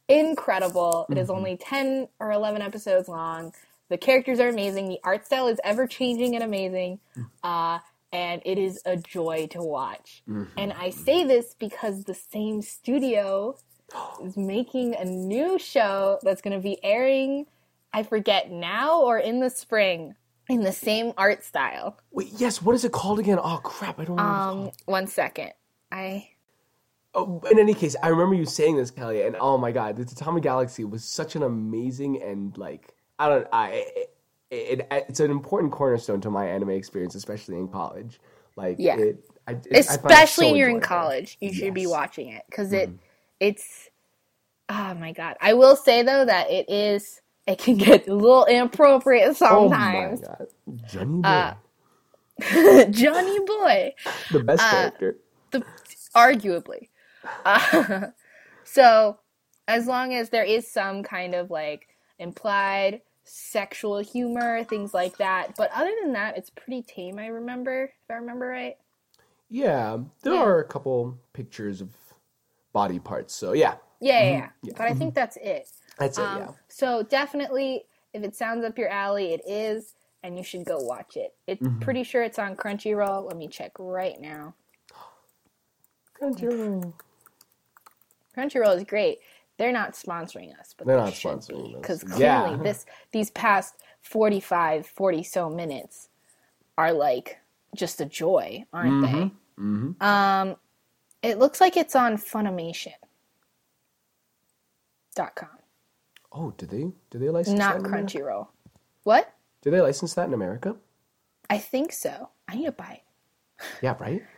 incredible. 0.08 1.08
It 1.12 1.18
is 1.18 1.30
only 1.30 1.58
10 1.58 2.08
or 2.20 2.32
11 2.32 2.62
episodes 2.62 3.10
long. 3.10 3.54
The 3.90 3.98
characters 3.98 4.40
are 4.40 4.50
amazing. 4.50 4.90
The 4.90 5.00
art 5.04 5.26
style 5.26 5.48
is 5.48 5.60
ever 5.64 5.88
changing 5.88 6.36
and 6.36 6.44
amazing. 6.44 7.00
Uh, 7.44 7.80
and 8.12 8.42
it 8.46 8.58
is 8.58 8.82
a 8.86 8.98
joy 8.98 9.48
to 9.52 9.62
watch. 9.62 10.24
And 10.58 10.74
I 10.74 10.90
say 10.90 11.24
this 11.24 11.56
because 11.58 12.04
the 12.04 12.14
same 12.14 12.62
studio 12.62 13.58
is 14.24 14.38
making 14.38 14.96
a 14.96 15.06
new 15.06 15.58
show 15.60 16.20
that's 16.24 16.42
going 16.42 16.56
to 16.56 16.62
be 16.64 16.84
airing, 16.84 17.46
I 17.94 18.04
forget 18.04 18.52
now 18.52 19.02
or 19.02 19.18
in 19.18 19.40
the 19.40 19.50
spring, 19.50 20.16
in 20.50 20.62
the 20.62 20.72
same 20.72 21.14
art 21.18 21.44
style. 21.44 21.98
Wait, 22.12 22.30
yes. 22.38 22.62
What 22.62 22.76
is 22.76 22.86
it 22.86 22.92
called 22.92 23.20
again? 23.20 23.40
Oh 23.42 23.60
crap! 23.64 24.00
I 24.00 24.06
don't 24.06 24.16
know. 24.16 24.24
Um, 24.24 24.72
one 24.86 25.08
second. 25.08 25.52
I 25.92 26.30
Oh, 27.14 27.42
in 27.50 27.58
any 27.58 27.74
case, 27.74 27.96
I 28.04 28.10
remember 28.10 28.36
you 28.36 28.46
saying 28.46 28.78
this, 28.78 28.92
Kelly, 28.92 29.24
and 29.24 29.36
oh 29.40 29.58
my 29.58 29.72
god, 29.72 29.98
the 29.98 30.06
Tatami 30.06 30.40
Galaxy 30.40 30.84
was 30.84 31.04
such 31.04 31.36
an 31.36 31.42
amazing 31.42 32.22
and 32.22 32.56
like 32.58 32.94
I 33.20 33.30
don't 33.30 33.48
I 33.54 33.70
it, 33.96 34.18
it, 34.52 34.88
it's 34.92 35.20
an 35.22 35.32
important 35.32 35.72
cornerstone 35.74 36.22
to 36.22 36.32
my 36.32 36.48
anime 36.48 36.72
experience, 36.72 37.16
especially 37.16 37.58
in 37.58 37.68
college. 37.70 38.20
Like 38.58 38.80
Yeah. 38.80 38.94
it, 38.94 39.24
I, 39.48 39.58
it, 39.66 39.86
especially 39.86 40.28
so 40.30 40.58
when 40.58 40.62
you're 40.62 40.70
in 40.70 40.82
college 40.82 41.38
you 41.42 41.54
should 41.54 41.74
be 41.74 41.86
Yes. 41.86 41.92
Mm-hmm. 41.92 41.92
watching 41.92 42.30
it 42.30 42.44
because 42.50 42.74
it 42.74 42.96
it's 43.40 43.90
oh 44.70 44.94
my 44.96 45.12
god 45.14 45.38
i 45.42 45.54
will 45.54 45.76
say 45.78 46.04
though 46.04 46.26
that 46.26 46.50
it 46.52 46.70
is 46.70 47.22
it 47.48 47.60
can 47.60 47.78
get 47.78 48.08
a 48.08 48.16
little 48.16 48.46
inappropriate 48.46 49.38
sometimes. 49.38 49.50
Oh 49.50 49.80
my 49.90 50.16
god, 50.16 50.48
Johnny 50.86 51.24
Boy, 51.24 51.52
Uh, 52.42 52.86
johnny 52.92 53.40
boy 53.46 53.94
the 54.32 54.40
best 54.40 54.70
uh, 54.70 54.70
character. 54.70 55.18
the 55.52 55.66
arguably 56.16 56.90
uh, 57.46 58.08
so 58.64 59.20
as 59.68 59.88
long 59.88 60.14
as 60.14 60.30
there 60.32 60.44
is 60.46 60.72
some 60.72 61.04
kind 61.04 61.36
of 61.36 61.52
like 61.52 61.88
implied 62.20 63.02
sexual 63.28 64.00
humor 64.00 64.64
things 64.64 64.94
like 64.94 65.18
that 65.18 65.56
but 65.58 65.70
other 65.74 65.92
than 66.02 66.14
that 66.14 66.38
it's 66.38 66.50
pretty 66.50 66.82
tame 66.82 67.20
i 67.20 67.28
remember 67.28 67.86
if 67.86 67.92
i 68.12 68.14
remember 68.14 68.48
right 68.48 68.78
Yeah, 69.50 70.00
there 70.24 70.34
yeah. 70.34 70.44
are 70.44 70.60
a 70.60 70.64
couple 70.66 71.18
pictures 71.34 71.82
of 71.82 71.90
body 72.74 73.00
parts, 73.00 73.34
so 73.34 73.54
yeah, 73.54 73.76
yeah 74.00 74.24
yeah, 74.24 74.30
yeah. 74.32 74.50
Yeah. 74.62 74.74
but 74.78 74.88
i 74.88 74.94
think 74.94 75.14
that's 75.16 75.38
it 75.38 75.68
that's 75.98 76.18
it. 76.18 76.24
Um, 76.24 76.38
yeah, 76.38 76.48
So 76.70 77.04
definitely, 77.04 77.86
if 78.14 78.24
it 78.24 78.36
sounds 78.36 78.64
up 78.66 78.78
your 78.78 78.90
alley, 78.90 79.34
it 79.34 79.42
is, 79.48 79.96
and 80.24 80.38
you 80.38 80.44
should 80.44 80.66
go 80.66 80.80
watch 80.80 81.16
it. 81.18 81.34
It's 81.48 81.62
Mm-hmm. 81.62 81.80
pretty 81.80 82.04
sure 82.04 82.24
it's 82.24 82.40
on 82.40 82.56
Crunchyroll. 82.56 83.28
Let 83.28 83.38
me 83.38 83.48
check 83.48 83.72
right 83.80 84.20
now. 84.20 84.56
Crunchyroll. 86.20 86.94
Crunchyroll 88.38 88.78
is 88.78 88.84
great. 88.84 89.20
They're 89.58 89.72
not 89.72 89.94
sponsoring 89.94 90.58
us, 90.60 90.76
but 90.78 90.86
They're 90.88 90.98
they 90.98 91.04
not 91.04 91.14
sponsoring 91.14 91.76
us. 91.76 91.82
because 91.82 92.04
clearly 92.04 92.52
Yeah. 92.52 92.58
this 92.64 92.86
these 93.12 93.32
past 93.32 93.76
45, 94.02 94.86
40 94.88 95.24
so 95.24 95.50
minutes 95.50 96.10
are 96.78 96.94
like 96.94 97.38
just 97.76 98.00
a 98.02 98.06
joy, 98.06 98.64
aren't 98.72 99.02
they? 99.02 99.32
Mm-hmm. 99.62 100.02
Um, 100.04 100.56
it 101.24 101.40
looks 101.40 101.60
like 101.60 101.76
it's 101.76 101.96
on 101.96 102.18
Funimation. 102.18 102.94
Dot 105.16 105.36
com. 105.36 105.50
Oh, 106.32 106.54
do 106.58 106.66
they 106.68 106.92
do 107.10 107.18
they 107.18 107.30
license 107.30 107.58
not? 107.58 107.78
Crunchyroll. 107.80 108.48
What? 109.04 109.34
Do 109.64 109.72
they 109.72 109.82
license 109.82 110.14
that 110.14 110.28
in 110.28 110.34
America? 110.34 110.76
I 111.50 111.58
think 111.58 111.92
so. 111.92 112.30
I 112.48 112.56
need 112.56 112.66
to 112.66 112.72
buy 112.72 113.02
it. 113.02 113.66
Yeah, 113.82 113.96
right. 114.00 114.24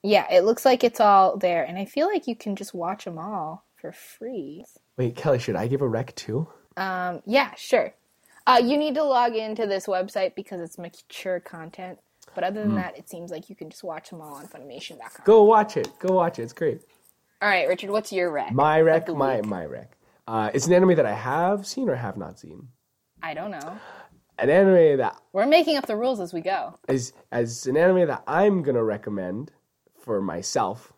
Yeah, 0.00 0.32
it 0.32 0.44
looks 0.44 0.64
like 0.64 0.84
it's 0.84 1.00
all 1.00 1.36
there, 1.38 1.64
and 1.64 1.76
I 1.76 1.84
feel 1.84 2.06
like 2.06 2.28
you 2.28 2.36
can 2.36 2.54
just 2.54 2.72
watch 2.72 3.04
them 3.04 3.18
all 3.18 3.64
for 3.88 3.92
free. 4.18 4.64
Wait, 4.96 5.16
Kelly, 5.16 5.38
should 5.38 5.56
I 5.56 5.66
give 5.66 5.80
a 5.82 5.88
rec 5.88 6.14
too? 6.14 6.46
Um, 6.76 7.22
yeah, 7.26 7.54
sure. 7.56 7.94
Uh, 8.46 8.60
you 8.62 8.76
need 8.76 8.94
to 8.94 9.02
log 9.02 9.34
into 9.34 9.66
this 9.66 9.86
website 9.86 10.34
because 10.34 10.60
it's 10.60 10.78
mature 10.78 11.40
content. 11.40 11.98
But 12.34 12.44
other 12.44 12.62
than 12.62 12.74
that, 12.76 12.96
it 12.96 13.08
seems 13.08 13.30
like 13.30 13.48
you 13.48 13.56
can 13.56 13.70
just 13.70 13.82
watch 13.82 14.10
them 14.10 14.20
all 14.20 14.34
on 14.34 14.46
Funimation.com. 14.46 15.24
Go 15.24 15.42
watch 15.44 15.76
it. 15.76 15.88
Go 15.98 16.14
watch 16.14 16.38
it. 16.38 16.42
It's 16.42 16.52
great. 16.52 16.82
All 17.40 17.48
right, 17.48 17.66
Richard, 17.66 17.90
what's 17.90 18.12
your 18.12 18.30
rec? 18.30 18.52
My 18.52 18.80
rec, 18.80 19.08
my 19.08 19.36
week? 19.36 19.46
my 19.46 19.64
rec. 19.64 19.96
Uh, 20.26 20.50
it's 20.52 20.66
an 20.66 20.74
anime 20.74 20.94
that 20.96 21.06
I 21.06 21.14
have 21.14 21.66
seen 21.66 21.88
or 21.88 21.94
have 21.94 22.16
not 22.16 22.38
seen. 22.38 22.68
I 23.22 23.34
don't 23.34 23.50
know. 23.50 23.78
An 24.38 24.50
anime 24.50 24.98
that 24.98 25.16
We're 25.32 25.46
making 25.46 25.76
up 25.78 25.86
the 25.86 25.96
rules 25.96 26.20
as 26.20 26.32
we 26.32 26.40
go. 26.42 26.78
is 26.88 27.12
as 27.32 27.66
an 27.66 27.76
anime 27.76 28.06
that 28.08 28.22
I'm 28.26 28.62
gonna 28.62 28.84
recommend 28.84 29.50
for 30.04 30.20
myself 30.20 30.92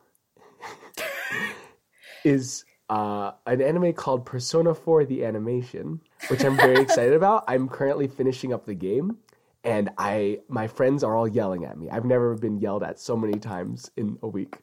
is 2.24 2.64
uh, 2.90 3.32
an 3.46 3.62
anime 3.62 3.92
called 3.94 4.26
Persona 4.26 4.74
4 4.74 5.06
the 5.06 5.24
Animation, 5.24 6.00
which 6.28 6.44
I'm 6.44 6.56
very 6.56 6.80
excited 6.82 7.14
about. 7.14 7.44
I'm 7.48 7.68
currently 7.68 8.08
finishing 8.08 8.52
up 8.52 8.66
the 8.66 8.74
game 8.74 9.16
and 9.64 9.90
I 9.98 10.40
my 10.48 10.66
friends 10.66 11.04
are 11.04 11.16
all 11.16 11.28
yelling 11.28 11.64
at 11.64 11.78
me. 11.78 11.88
I've 11.90 12.04
never 12.04 12.34
been 12.34 12.58
yelled 12.58 12.82
at 12.82 12.98
so 12.98 13.16
many 13.16 13.38
times 13.38 13.90
in 13.96 14.18
a 14.22 14.28
week 14.28 14.58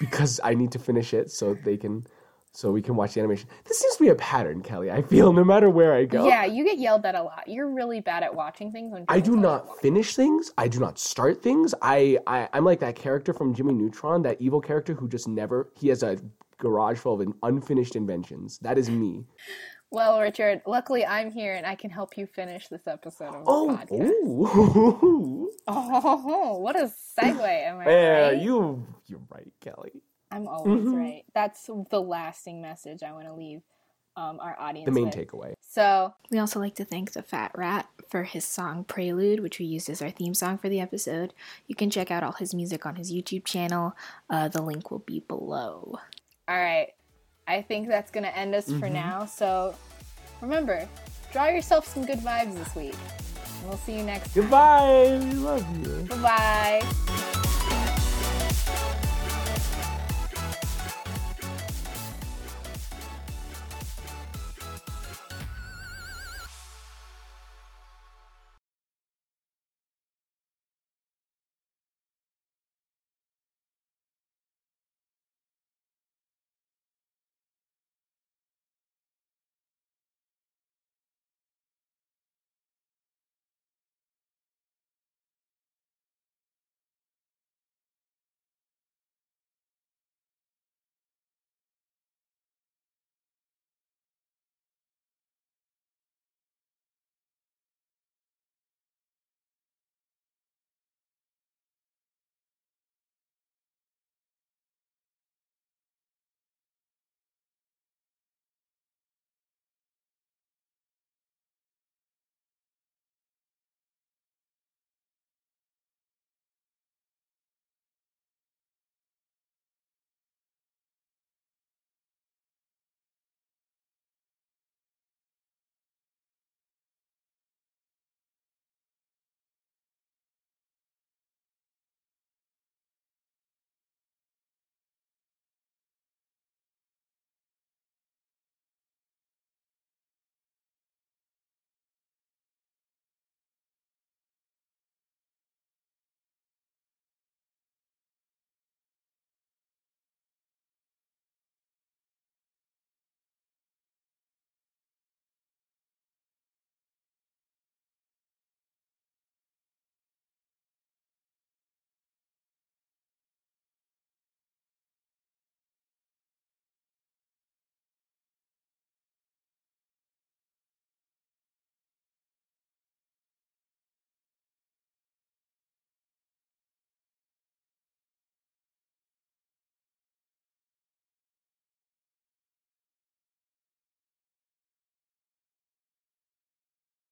because 0.00 0.40
I 0.42 0.54
need 0.54 0.72
to 0.72 0.78
finish 0.78 1.14
it 1.14 1.30
so 1.30 1.54
they 1.54 1.76
can 1.76 2.06
so 2.52 2.72
we 2.72 2.82
can 2.82 2.96
watch 2.96 3.14
the 3.14 3.20
animation. 3.20 3.48
This 3.64 3.78
seems 3.78 3.96
to 3.96 4.02
be 4.02 4.08
a 4.08 4.14
pattern, 4.14 4.62
Kelly. 4.62 4.90
I 4.90 5.02
feel 5.02 5.32
no 5.32 5.44
matter 5.44 5.70
where 5.70 5.94
I 5.94 6.06
go. 6.06 6.26
Yeah, 6.26 6.44
you 6.44 6.64
get 6.64 6.78
yelled 6.78 7.04
at 7.04 7.14
a 7.14 7.22
lot. 7.22 7.46
You're 7.46 7.68
really 7.68 8.00
bad 8.00 8.22
at 8.22 8.34
watching 8.34 8.72
things. 8.72 8.90
When 8.90 9.04
I 9.06 9.20
do 9.20 9.26
tell 9.26 9.34
you 9.34 9.36
to 9.36 9.42
not 9.42 9.80
finish 9.80 10.16
things. 10.16 10.50
I 10.56 10.66
do 10.66 10.80
not 10.80 10.98
start 10.98 11.42
things. 11.42 11.74
I, 11.82 12.18
I 12.26 12.48
I'm 12.52 12.64
like 12.64 12.80
that 12.80 12.96
character 12.96 13.32
from 13.32 13.54
Jimmy 13.54 13.74
Neutron, 13.74 14.22
that 14.22 14.40
evil 14.40 14.60
character 14.60 14.94
who 14.94 15.08
just 15.08 15.28
never. 15.28 15.70
He 15.76 15.88
has 15.88 16.02
a 16.02 16.18
garage 16.58 16.98
full 16.98 17.20
of 17.20 17.28
unfinished 17.42 17.96
inventions. 17.96 18.58
That 18.58 18.78
is 18.78 18.90
me. 18.90 19.24
Well, 19.90 20.20
Richard, 20.20 20.60
luckily 20.66 21.06
I'm 21.06 21.30
here 21.30 21.54
and 21.54 21.64
I 21.64 21.74
can 21.74 21.88
help 21.90 22.18
you 22.18 22.26
finish 22.26 22.68
this 22.68 22.86
episode 22.86 23.34
of 23.34 23.44
the 23.44 23.50
Oh, 23.50 23.68
podcast. 23.80 24.10
ooh. 24.26 25.50
Oh, 25.70 26.58
what 26.58 26.76
a 26.78 26.84
segue, 27.18 27.42
am 27.66 27.78
I 27.80 27.84
yeah, 27.90 28.20
right? 28.28 28.40
you 28.42 28.86
you're 29.06 29.20
right, 29.30 29.52
Kelly. 29.60 30.02
I'm 30.30 30.46
always 30.48 30.84
Mhm. 30.84 30.94
right. 30.96 31.24
That's 31.34 31.68
the 31.90 32.00
lasting 32.02 32.60
message 32.60 33.02
I 33.02 33.12
want 33.12 33.26
to 33.26 33.32
leave 33.34 33.62
um, 34.16 34.40
our 34.40 34.58
audience 34.58 34.86
The 34.86 34.92
main 34.92 35.04
with. 35.06 35.14
takeaway. 35.14 35.52
So, 35.60 36.12
We 36.30 36.38
also 36.38 36.58
like 36.58 36.74
to 36.76 36.84
thank 36.84 37.12
the 37.12 37.22
Fat 37.22 37.52
Rat 37.56 37.86
for 38.08 38.24
his 38.24 38.44
song 38.44 38.82
Prelude, 38.84 39.40
which 39.40 39.58
we 39.60 39.64
used 39.66 39.88
as 39.88 40.02
our 40.02 40.10
theme 40.10 40.34
song 40.34 40.58
for 40.58 40.68
the 40.68 40.80
episode. 40.80 41.32
You 41.68 41.74
can 41.76 41.88
check 41.88 42.10
out 42.10 42.22
all 42.24 42.32
his 42.32 42.52
music 42.54 42.84
on 42.84 42.96
his 42.96 43.12
YouTube 43.12 43.44
channel. 43.44 43.94
Uh, 44.28 44.48
the 44.48 44.60
link 44.60 44.90
will 44.90 44.98
be 44.98 45.20
below. 45.20 45.98
All 46.48 46.56
right. 46.56 46.88
I 47.46 47.62
think 47.62 47.88
that's 47.88 48.10
going 48.10 48.24
to 48.24 48.36
end 48.36 48.54
us 48.54 48.66
for 48.66 48.88
Mhm. 48.88 48.92
now. 48.92 49.26
So, 49.26 49.74
remember, 50.40 50.86
draw 51.32 51.46
yourself 51.46 51.86
some 51.86 52.04
good 52.04 52.18
vibes 52.18 52.54
this 52.54 52.74
week. 52.74 52.94
And 53.60 53.68
we'll 53.68 53.78
see 53.78 53.96
you 53.96 54.02
next 54.04 54.34
time. 54.34 54.42
Goodbye. 54.42 55.18
We 55.22 55.32
love 55.32 55.86
you. 55.86 56.06
Bye-bye. 56.08 57.47